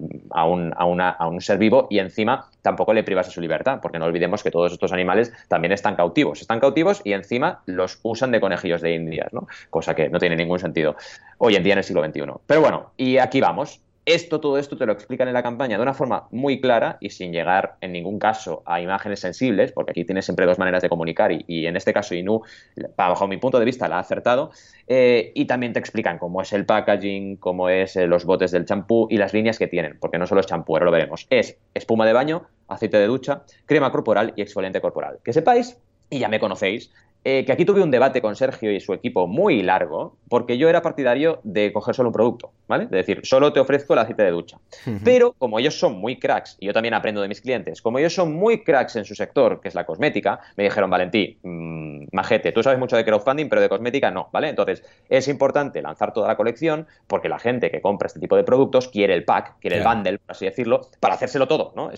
un, 0.46 0.74
a 0.76 1.26
un 1.26 1.40
ser 1.40 1.56
vivo 1.56 1.86
y 1.88 2.00
encima 2.00 2.50
tampoco 2.60 2.92
le 2.92 3.02
privas 3.02 3.26
de 3.26 3.32
su 3.32 3.40
libertad, 3.40 3.80
porque 3.82 3.98
no 3.98 4.04
olvidemos 4.04 4.42
que 4.42 4.50
todos 4.50 4.72
estos 4.72 4.92
animales 4.92 5.32
también 5.48 5.71
están 5.74 5.96
cautivos. 5.96 6.40
Están 6.40 6.60
cautivos 6.60 7.00
y 7.04 7.12
encima 7.12 7.62
los 7.66 7.98
usan 8.02 8.30
de 8.30 8.40
conejillos 8.40 8.80
de 8.80 8.94
indias, 8.94 9.32
¿no? 9.32 9.46
Cosa 9.70 9.94
que 9.94 10.08
no 10.08 10.18
tiene 10.18 10.36
ningún 10.36 10.58
sentido 10.58 10.96
hoy 11.38 11.56
en 11.56 11.62
día 11.62 11.74
en 11.74 11.78
el 11.78 11.84
siglo 11.84 12.04
XXI. 12.04 12.22
Pero 12.46 12.60
bueno, 12.60 12.92
y 12.96 13.18
aquí 13.18 13.40
vamos. 13.40 13.80
Esto, 14.04 14.40
todo 14.40 14.58
esto 14.58 14.76
te 14.76 14.84
lo 14.84 14.92
explican 14.92 15.28
en 15.28 15.34
la 15.34 15.42
campaña 15.42 15.76
de 15.76 15.82
una 15.82 15.94
forma 15.94 16.26
muy 16.32 16.60
clara 16.60 16.96
y 17.00 17.10
sin 17.10 17.32
llegar 17.32 17.76
en 17.80 17.92
ningún 17.92 18.18
caso 18.18 18.62
a 18.66 18.80
imágenes 18.80 19.20
sensibles, 19.20 19.70
porque 19.70 19.92
aquí 19.92 20.04
tienes 20.04 20.24
siempre 20.24 20.44
dos 20.44 20.58
maneras 20.58 20.82
de 20.82 20.88
comunicar 20.88 21.30
y, 21.32 21.66
en 21.66 21.76
este 21.76 21.92
caso 21.92 22.14
Inu, 22.14 22.42
bajo 22.96 23.28
mi 23.28 23.36
punto 23.36 23.60
de 23.60 23.64
vista, 23.64 23.88
la 23.88 23.96
ha 23.96 24.00
acertado. 24.00 24.50
Eh, 24.88 25.30
y 25.34 25.44
también 25.44 25.72
te 25.72 25.78
explican 25.78 26.18
cómo 26.18 26.42
es 26.42 26.52
el 26.52 26.66
packaging, 26.66 27.36
cómo 27.36 27.68
es 27.68 27.96
eh, 27.96 28.06
los 28.06 28.24
botes 28.24 28.50
del 28.50 28.64
champú 28.64 29.06
y 29.08 29.18
las 29.18 29.32
líneas 29.32 29.58
que 29.58 29.68
tienen, 29.68 29.98
porque 30.00 30.18
no 30.18 30.26
solo 30.26 30.40
es 30.40 30.46
champú, 30.46 30.74
ahora 30.74 30.86
lo 30.86 30.92
veremos. 30.92 31.26
Es 31.30 31.56
espuma 31.74 32.04
de 32.04 32.12
baño, 32.12 32.42
aceite 32.66 32.98
de 32.98 33.06
ducha, 33.06 33.44
crema 33.66 33.92
corporal 33.92 34.32
y 34.34 34.42
exfoliante 34.42 34.80
corporal. 34.80 35.18
Que 35.24 35.32
sepáis, 35.32 35.78
y 36.10 36.18
ya 36.18 36.28
me 36.28 36.40
conocéis, 36.40 36.90
eh, 37.24 37.44
que 37.44 37.52
aquí 37.52 37.64
tuve 37.64 37.82
un 37.82 37.92
debate 37.92 38.20
con 38.20 38.34
Sergio 38.34 38.72
y 38.72 38.80
su 38.80 38.92
equipo 38.94 39.28
muy 39.28 39.62
largo, 39.62 40.16
porque 40.28 40.58
yo 40.58 40.68
era 40.68 40.82
partidario 40.82 41.38
de 41.44 41.72
coger 41.72 41.94
solo 41.94 42.08
un 42.08 42.12
producto, 42.12 42.50
¿vale? 42.72 42.86
De 42.86 42.96
decir, 42.96 43.20
solo 43.24 43.52
te 43.52 43.60
ofrezco 43.60 43.92
el 43.92 43.98
aceite 43.98 44.22
de 44.22 44.30
ducha. 44.30 44.56
Pero 45.04 45.34
como 45.34 45.58
ellos 45.58 45.78
son 45.78 45.98
muy 45.98 46.18
cracks, 46.18 46.56
y 46.58 46.66
yo 46.66 46.72
también 46.72 46.94
aprendo 46.94 47.20
de 47.20 47.28
mis 47.28 47.42
clientes, 47.42 47.82
como 47.82 47.98
ellos 47.98 48.14
son 48.14 48.32
muy 48.32 48.64
cracks 48.64 48.96
en 48.96 49.04
su 49.04 49.14
sector, 49.14 49.60
que 49.60 49.68
es 49.68 49.74
la 49.74 49.84
cosmética, 49.84 50.40
me 50.56 50.64
dijeron, 50.64 50.88
Valentí, 50.88 51.38
mmm, 51.42 52.04
majete, 52.12 52.50
tú 52.50 52.62
sabes 52.62 52.78
mucho 52.78 52.96
de 52.96 53.04
crowdfunding, 53.04 53.50
pero 53.50 53.60
de 53.60 53.68
cosmética 53.68 54.10
no, 54.10 54.30
¿vale? 54.32 54.48
Entonces, 54.48 54.82
es 55.10 55.28
importante 55.28 55.82
lanzar 55.82 56.14
toda 56.14 56.28
la 56.28 56.36
colección, 56.36 56.86
porque 57.06 57.28
la 57.28 57.38
gente 57.38 57.70
que 57.70 57.82
compra 57.82 58.06
este 58.06 58.20
tipo 58.20 58.36
de 58.36 58.44
productos 58.44 58.88
quiere 58.88 59.12
el 59.12 59.24
pack, 59.24 59.58
quiere 59.60 59.76
el 59.76 59.84
bundle, 59.84 60.18
por 60.18 60.30
así 60.30 60.46
decirlo, 60.46 60.88
para 60.98 61.14
hacérselo 61.14 61.46
todo, 61.46 61.74
¿no? 61.76 61.90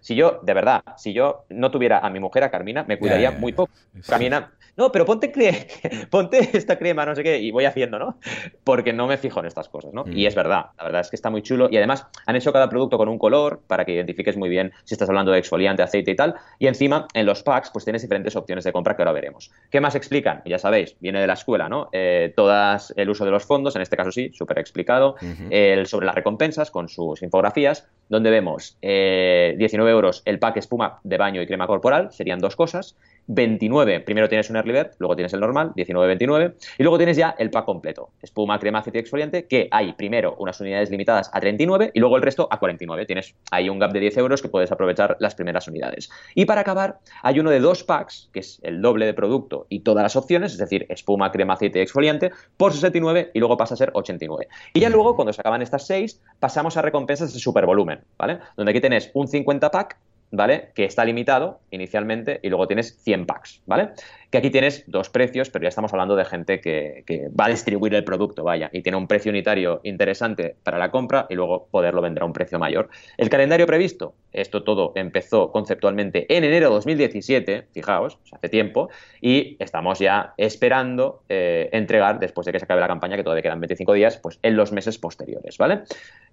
Si 0.00 0.16
yo, 0.16 0.40
de 0.42 0.54
verdad, 0.54 0.82
si 0.96 1.12
yo 1.12 1.44
no 1.50 1.70
tuviera 1.70 2.00
a 2.00 2.10
mi 2.10 2.18
mujer, 2.18 2.42
a 2.42 2.50
Carmina, 2.50 2.84
me 2.88 2.98
cuidaría 2.98 3.30
muy 3.30 3.52
poco. 3.52 3.70
Carmina 4.08 4.50
no, 4.80 4.90
pero 4.90 5.04
ponte, 5.04 5.30
ponte 6.10 6.56
esta 6.56 6.78
crema, 6.78 7.04
no 7.04 7.14
sé 7.14 7.22
qué, 7.22 7.38
y 7.38 7.50
voy 7.50 7.66
haciendo, 7.66 7.98
¿no? 7.98 8.18
Porque 8.64 8.92
no 8.92 9.06
me 9.06 9.18
fijo 9.18 9.40
en 9.40 9.46
estas 9.46 9.68
cosas, 9.68 9.92
¿no? 9.92 10.04
Y 10.06 10.24
mm. 10.24 10.26
es 10.26 10.34
verdad, 10.34 10.66
la 10.78 10.84
verdad 10.84 11.00
es 11.02 11.10
que 11.10 11.16
está 11.16 11.30
muy 11.30 11.42
chulo 11.42 11.68
y 11.70 11.76
además 11.76 12.06
han 12.26 12.36
hecho 12.36 12.52
cada 12.52 12.68
producto 12.68 12.96
con 12.96 13.08
un 13.08 13.18
color 13.18 13.60
para 13.66 13.84
que 13.84 13.92
identifiques 13.92 14.36
muy 14.36 14.48
bien 14.48 14.72
si 14.84 14.94
estás 14.94 15.08
hablando 15.08 15.32
de 15.32 15.38
exfoliante, 15.38 15.82
aceite 15.82 16.10
y 16.10 16.16
tal. 16.16 16.34
Y 16.58 16.66
encima, 16.66 17.06
en 17.12 17.26
los 17.26 17.42
packs, 17.42 17.70
pues 17.70 17.84
tienes 17.84 18.02
diferentes 18.02 18.34
opciones 18.36 18.64
de 18.64 18.72
compra 18.72 18.96
que 18.96 19.02
ahora 19.02 19.12
veremos. 19.12 19.50
¿Qué 19.70 19.80
más 19.80 19.94
explican? 19.94 20.42
Ya 20.46 20.58
sabéis, 20.58 20.96
viene 21.00 21.20
de 21.20 21.26
la 21.26 21.34
escuela, 21.34 21.68
¿no? 21.68 21.90
Eh, 21.92 22.32
todas 22.34 22.94
el 22.96 23.10
uso 23.10 23.24
de 23.24 23.30
los 23.30 23.44
fondos, 23.44 23.76
en 23.76 23.82
este 23.82 23.96
caso 23.96 24.10
sí, 24.10 24.30
súper 24.32 24.58
explicado. 24.58 25.16
el, 25.50 25.86
sobre 25.86 26.06
las 26.06 26.14
recompensas 26.14 26.70
con 26.70 26.88
sus 26.88 27.22
infografías, 27.22 27.86
donde 28.08 28.30
vemos 28.30 28.78
19 28.80 29.60
eh, 29.62 29.92
euros 29.92 30.22
el 30.24 30.38
pack 30.38 30.56
espuma 30.56 31.00
de 31.04 31.18
baño 31.18 31.42
y 31.42 31.46
crema 31.46 31.66
corporal, 31.66 32.12
serían 32.12 32.40
dos 32.40 32.56
cosas. 32.56 32.96
29, 33.26 34.00
primero 34.00 34.28
tienes 34.28 34.50
un 34.50 34.56
early 34.56 34.72
bird, 34.72 34.90
luego 34.98 35.14
tienes 35.14 35.32
el 35.32 35.40
normal, 35.40 35.72
19.29, 35.76 36.54
y 36.78 36.82
luego 36.82 36.98
tienes 36.98 37.16
ya 37.16 37.34
el 37.38 37.50
pack 37.50 37.64
completo, 37.64 38.10
espuma, 38.22 38.58
crema, 38.58 38.80
aceite 38.80 38.98
exfoliante, 38.98 39.46
que 39.46 39.68
hay 39.70 39.92
primero 39.92 40.36
unas 40.38 40.60
unidades 40.60 40.90
limitadas 40.90 41.30
a 41.32 41.40
39 41.40 41.92
y 41.94 42.00
luego 42.00 42.16
el 42.16 42.22
resto 42.22 42.48
a 42.50 42.58
49. 42.58 43.06
Tienes 43.06 43.34
ahí 43.50 43.68
un 43.68 43.78
gap 43.78 43.92
de 43.92 44.00
10 44.00 44.16
euros 44.18 44.42
que 44.42 44.48
puedes 44.48 44.72
aprovechar 44.72 45.16
las 45.20 45.34
primeras 45.34 45.68
unidades. 45.68 46.10
Y 46.34 46.44
para 46.44 46.62
acabar, 46.62 46.98
hay 47.22 47.40
uno 47.40 47.50
de 47.50 47.60
dos 47.60 47.84
packs, 47.84 48.30
que 48.32 48.40
es 48.40 48.60
el 48.62 48.82
doble 48.82 49.06
de 49.06 49.14
producto 49.14 49.66
y 49.68 49.80
todas 49.80 50.02
las 50.02 50.16
opciones, 50.16 50.52
es 50.52 50.58
decir, 50.58 50.86
espuma, 50.88 51.30
crema, 51.30 51.54
aceite 51.54 51.82
exfoliante, 51.82 52.32
por 52.56 52.72
69 52.72 53.30
y 53.34 53.38
luego 53.38 53.56
pasa 53.56 53.74
a 53.74 53.76
ser 53.76 53.90
89. 53.94 54.48
Y 54.74 54.80
ya 54.80 54.88
luego, 54.88 55.16
cuando 55.16 55.32
se 55.32 55.40
acaban 55.40 55.62
estas 55.62 55.86
6, 55.86 56.20
pasamos 56.38 56.76
a 56.76 56.82
recompensas 56.82 57.32
de 57.32 57.38
supervolumen, 57.38 58.00
¿vale? 58.18 58.38
Donde 58.56 58.70
aquí 58.70 58.80
tenés 58.80 59.10
un 59.14 59.28
50 59.28 59.70
pack 59.70 59.98
¿vale? 60.30 60.70
Que 60.74 60.84
está 60.84 61.04
limitado 61.04 61.60
inicialmente 61.70 62.40
y 62.42 62.48
luego 62.48 62.66
tienes 62.66 63.02
100 63.02 63.26
packs, 63.26 63.62
¿vale? 63.66 63.90
Que 64.30 64.38
aquí 64.38 64.50
tienes 64.50 64.84
dos 64.86 65.10
precios, 65.10 65.50
pero 65.50 65.64
ya 65.64 65.68
estamos 65.68 65.92
hablando 65.92 66.14
de 66.14 66.24
gente 66.24 66.60
que, 66.60 67.28
va 67.38 67.46
a 67.46 67.48
distribuir 67.48 67.94
el 67.94 68.04
producto, 68.04 68.44
vaya, 68.44 68.70
y 68.72 68.82
tiene 68.82 68.96
un 68.96 69.08
precio 69.08 69.30
unitario 69.30 69.80
interesante 69.82 70.56
para 70.62 70.78
la 70.78 70.90
compra 70.90 71.26
y 71.28 71.34
luego 71.34 71.66
poderlo 71.70 72.00
vender 72.00 72.22
a 72.22 72.26
un 72.26 72.32
precio 72.32 72.58
mayor. 72.58 72.88
El 73.16 73.28
calendario 73.28 73.66
previsto, 73.66 74.14
esto 74.32 74.62
todo 74.62 74.92
empezó 74.94 75.50
conceptualmente 75.50 76.26
en 76.34 76.44
enero 76.44 76.68
de 76.68 76.74
2017, 76.74 77.66
fijaos, 77.72 78.18
hace 78.30 78.48
tiempo, 78.48 78.88
y 79.20 79.56
estamos 79.58 79.98
ya 79.98 80.34
esperando 80.36 81.22
eh, 81.28 81.68
entregar, 81.72 82.20
después 82.20 82.44
de 82.44 82.52
que 82.52 82.60
se 82.60 82.64
acabe 82.64 82.80
la 82.80 82.88
campaña, 82.88 83.16
que 83.16 83.24
todavía 83.24 83.42
quedan 83.42 83.60
25 83.60 83.92
días, 83.94 84.16
pues 84.18 84.38
en 84.42 84.56
los 84.56 84.70
meses 84.70 84.98
posteriores, 84.98 85.58
¿vale? 85.58 85.82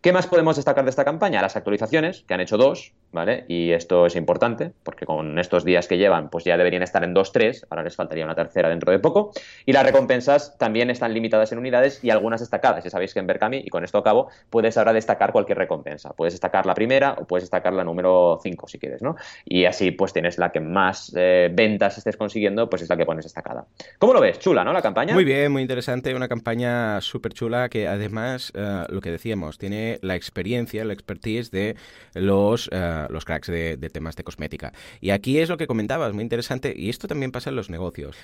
¿Qué 0.01 0.13
más 0.13 0.27
podemos 0.27 0.55
destacar 0.55 0.83
de 0.83 0.91
esta 0.91 1.03
campaña? 1.03 1.41
Las 1.41 1.55
actualizaciones, 1.55 2.23
que 2.27 2.33
han 2.35 2.41
hecho 2.41 2.57
dos, 2.57 2.93
¿vale? 3.11 3.45
Y 3.47 3.71
esto 3.71 4.05
es 4.05 4.15
importante, 4.15 4.71
porque 4.83 5.07
con 5.07 5.39
estos 5.39 5.65
días 5.65 5.87
que 5.87 5.97
llevan, 5.97 6.29
pues 6.29 6.43
ya 6.43 6.57
deberían 6.57 6.83
estar 6.83 7.03
en 7.03 7.15
2-3, 7.15 7.65
ahora 7.69 7.86
les 7.87 7.95
faltaría 7.95 8.25
una 8.25 8.35
tercera 8.35 8.69
dentro 8.69 8.91
de 8.91 8.99
poco. 8.99 9.31
Y 9.65 9.73
las 9.73 9.83
recompensas 9.83 10.57
también 10.57 10.89
están 10.89 11.13
limitadas 11.13 11.51
en 11.51 11.59
unidades 11.59 12.03
y 12.03 12.09
algunas 12.09 12.41
destacadas. 12.41 12.83
Ya 12.83 12.89
sabéis 12.89 13.13
que 13.13 13.19
en 13.19 13.27
Berkami, 13.27 13.63
y 13.65 13.69
con 13.69 13.83
esto 13.83 13.97
acabo, 13.97 14.29
puedes 14.49 14.77
ahora 14.77 14.93
destacar 14.93 15.31
cualquier 15.31 15.57
recompensa. 15.57 16.13
Puedes 16.13 16.33
destacar 16.33 16.65
la 16.65 16.73
primera 16.73 17.15
o 17.19 17.25
puedes 17.25 17.43
destacar 17.43 17.73
la 17.73 17.83
número 17.83 18.39
5 18.41 18.67
si 18.67 18.79
quieres, 18.79 19.01
¿no? 19.01 19.15
Y 19.45 19.65
así 19.65 19.91
pues 19.91 20.13
tienes 20.13 20.37
la 20.37 20.51
que 20.51 20.59
más 20.59 21.13
eh, 21.15 21.49
ventas 21.51 21.97
estés 21.97 22.17
consiguiendo, 22.17 22.69
pues 22.69 22.81
es 22.81 22.89
la 22.89 22.97
que 22.97 23.05
pones 23.05 23.25
destacada. 23.25 23.65
¿Cómo 23.99 24.13
lo 24.13 24.21
ves? 24.21 24.39
Chula, 24.39 24.63
¿no? 24.63 24.73
La 24.73 24.81
campaña. 24.81 25.13
Muy 25.13 25.23
bien, 25.23 25.51
muy 25.51 25.61
interesante. 25.61 26.13
Una 26.13 26.27
campaña 26.27 27.01
súper 27.01 27.33
chula 27.33 27.69
que 27.69 27.87
además, 27.87 28.51
eh, 28.55 28.83
lo 28.89 29.01
que 29.01 29.11
decíamos, 29.11 29.57
tiene 29.57 29.99
la 30.01 30.15
experiencia, 30.15 30.83
la 30.85 30.93
expertise 30.93 31.51
de 31.51 31.75
los, 32.13 32.69
eh, 32.71 33.05
los 33.09 33.25
cracks 33.25 33.47
de, 33.47 33.77
de 33.77 33.89
temas 33.89 34.15
de 34.15 34.23
cosmética. 34.23 34.73
Y 35.01 35.11
aquí 35.11 35.39
es 35.39 35.49
lo 35.49 35.57
que 35.57 35.67
comentabas, 35.67 36.13
muy 36.13 36.23
interesante. 36.23 36.73
Y 36.75 36.89
esto 36.89 37.07
también 37.07 37.31
pasa 37.31 37.49
en 37.49 37.55
los 37.55 37.69
negocios, 37.69 37.76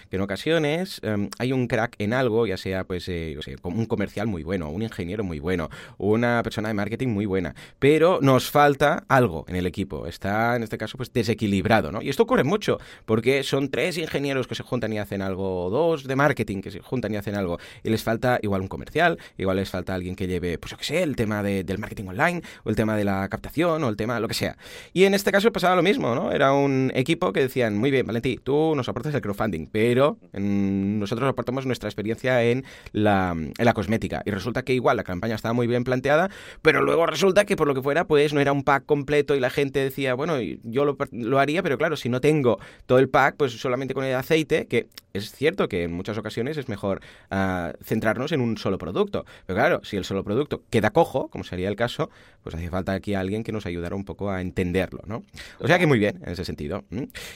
que 0.10 0.16
en 0.16 0.22
ocasiones 0.22 1.00
em, 1.04 1.30
hay 1.38 1.54
un 1.54 1.68
crack 1.68 1.96
en 2.00 2.14
algo, 2.14 2.48
ya 2.48 2.58
sea 2.58 2.84
pues 2.84 3.08
eh, 3.08 3.38
un 3.64 3.86
comercial 3.86 4.28
muy 4.28 4.44
bueno, 4.44 4.70
un 4.70 4.82
ingeniero 4.82 5.24
muy 5.24 5.40
bueno, 5.40 5.70
una 5.98 6.42
persona 6.44 6.70
de 6.70 6.74
marketing 6.74 7.10
muy 7.10 7.26
buena, 7.26 7.56
pero 7.80 8.20
nos 8.22 8.50
falta 8.50 9.04
algo 9.08 9.46
en 9.48 9.56
el 9.56 9.66
equipo, 9.66 10.08
está 10.08 10.56
en 10.56 10.64
este 10.64 10.78
caso 10.78 10.98
pues 10.98 11.14
desequilibrado, 11.14 11.92
¿no? 11.92 12.02
Y 12.02 12.10
esto 12.10 12.24
ocurre 12.24 12.44
mucho, 12.44 12.80
porque 13.06 13.44
son 13.44 13.70
tres 13.70 13.98
ingenieros 13.98 14.48
que 14.48 14.56
se 14.56 14.64
juntan 14.64 14.92
y 14.94 14.98
hacen 14.98 15.22
algo, 15.22 15.70
dos 15.70 16.06
de 16.06 16.16
marketing 16.16 16.62
que 16.62 16.72
se 16.72 16.80
juntan 16.80 17.14
y 17.14 17.18
hacen 17.18 17.36
algo, 17.36 17.60
y 17.84 17.90
les 17.90 18.04
falta 18.04 18.40
igual 18.42 18.62
un 18.62 18.68
comercial, 18.68 19.20
igual 19.38 19.58
les 19.58 19.70
falta 19.70 19.94
alguien 19.94 20.16
que 20.16 20.28
lleve, 20.28 20.58
pues 20.58 20.72
yo 20.72 20.78
qué 20.78 20.84
sé, 20.84 21.04
el 21.04 21.16
tema 21.16 21.44
del 21.44 21.78
marketing 21.78 22.08
online, 22.08 22.42
o 22.64 22.70
el 22.70 22.76
tema 22.76 22.98
de 22.98 23.04
la 23.04 23.28
captación, 23.30 23.84
o 23.84 23.90
el 23.90 23.96
tema, 23.96 24.20
lo 24.20 24.28
que 24.28 24.34
sea. 24.34 24.58
Y 24.94 25.04
en 25.04 25.14
este 25.14 25.32
caso 25.32 25.52
pasaba 25.52 25.76
lo 25.76 25.84
mismo, 25.84 26.16
¿no? 26.16 26.32
Era 26.32 26.54
un 26.54 26.92
equipo 26.96 27.32
que 27.34 27.42
decían, 27.42 27.78
muy 27.78 27.92
bien, 27.92 28.06
Valentí, 28.06 28.40
tú 28.44 28.74
nos 28.76 28.90
aportas 28.90 29.14
el 29.14 29.22
crowdfunding, 29.22 29.43
pero 29.72 30.18
nosotros 30.34 31.30
aportamos 31.30 31.66
nuestra 31.66 31.90
experiencia 31.90 32.44
en 32.44 32.64
la, 32.92 33.36
cosmética. 33.74 34.22
Y 34.26 34.32
resulta 34.32 34.64
que 34.64 34.74
igual 34.74 34.98
la 34.98 35.04
campaña 35.04 35.36
estaba 35.36 35.54
muy 35.54 35.68
bien 35.68 35.84
planteada, 35.84 36.30
pero 36.62 36.82
luego 36.82 37.06
resulta 37.06 37.46
que 37.46 37.56
por 37.56 37.68
lo 37.68 37.74
que 37.74 37.82
fuera, 37.82 38.06
pues 38.06 38.34
no 38.34 38.40
era 38.40 38.52
un 38.52 38.64
pack 38.64 38.86
completo 38.86 39.36
y 39.36 39.40
la 39.40 39.50
gente 39.50 39.80
decía, 39.80 40.14
bueno, 40.14 40.36
yo 40.64 40.86
lo, 40.86 41.40
haría, 41.40 41.64
pero 41.64 41.78
claro, 41.78 41.96
si 41.96 42.10
no 42.10 42.22
tengo 42.22 42.60
todo 42.86 43.00
el 43.00 43.10
pack, 43.10 43.36
pues 43.38 43.54
solamente 43.54 43.94
con 43.94 44.04
el 44.06 44.16
aceite, 44.16 44.68
que 44.68 44.88
es 45.14 45.32
cierto 45.32 45.68
que 45.68 45.84
en 45.84 45.94
muchas 45.94 46.18
ocasiones 46.18 46.58
es 46.58 46.70
mejor 46.70 47.02
ah, 47.30 47.74
centrarnos 47.84 48.32
en 48.32 48.42
un 48.42 48.58
solo 48.58 48.78
producto. 48.78 49.26
Pero 49.46 49.58
claro, 49.58 49.82
si 49.84 49.98
el 49.98 50.06
solo 50.06 50.24
producto 50.24 50.64
queda 50.70 50.92
cojo, 50.92 51.28
como 51.30 51.44
sería 51.44 51.70
el 51.70 51.76
caso, 51.76 52.10
pues 52.42 52.56
hace 52.56 52.70
falta 52.70 52.94
aquí 52.94 53.14
alguien 53.14 53.44
que 53.44 53.52
nos 53.52 53.66
ayudara 53.66 53.96
un 53.96 54.06
poco 54.06 54.32
a 54.32 54.42
entenderlo, 54.42 55.02
¿no? 55.06 55.24
O 55.60 55.68
sea 55.68 55.80
que 55.80 55.88
muy 55.88 56.00
bien 56.00 56.22
en 56.24 56.32
ese 56.32 56.46
sentido. 56.46 56.84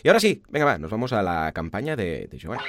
Y 0.03 0.07
ahora 0.07 0.19
sí, 0.19 0.41
venga, 0.49 0.65
va, 0.65 0.77
nos 0.77 0.91
vamos 0.91 1.13
a 1.13 1.21
la 1.21 1.51
campaña 1.53 1.95
de 1.97 2.37
de. 2.37 2.61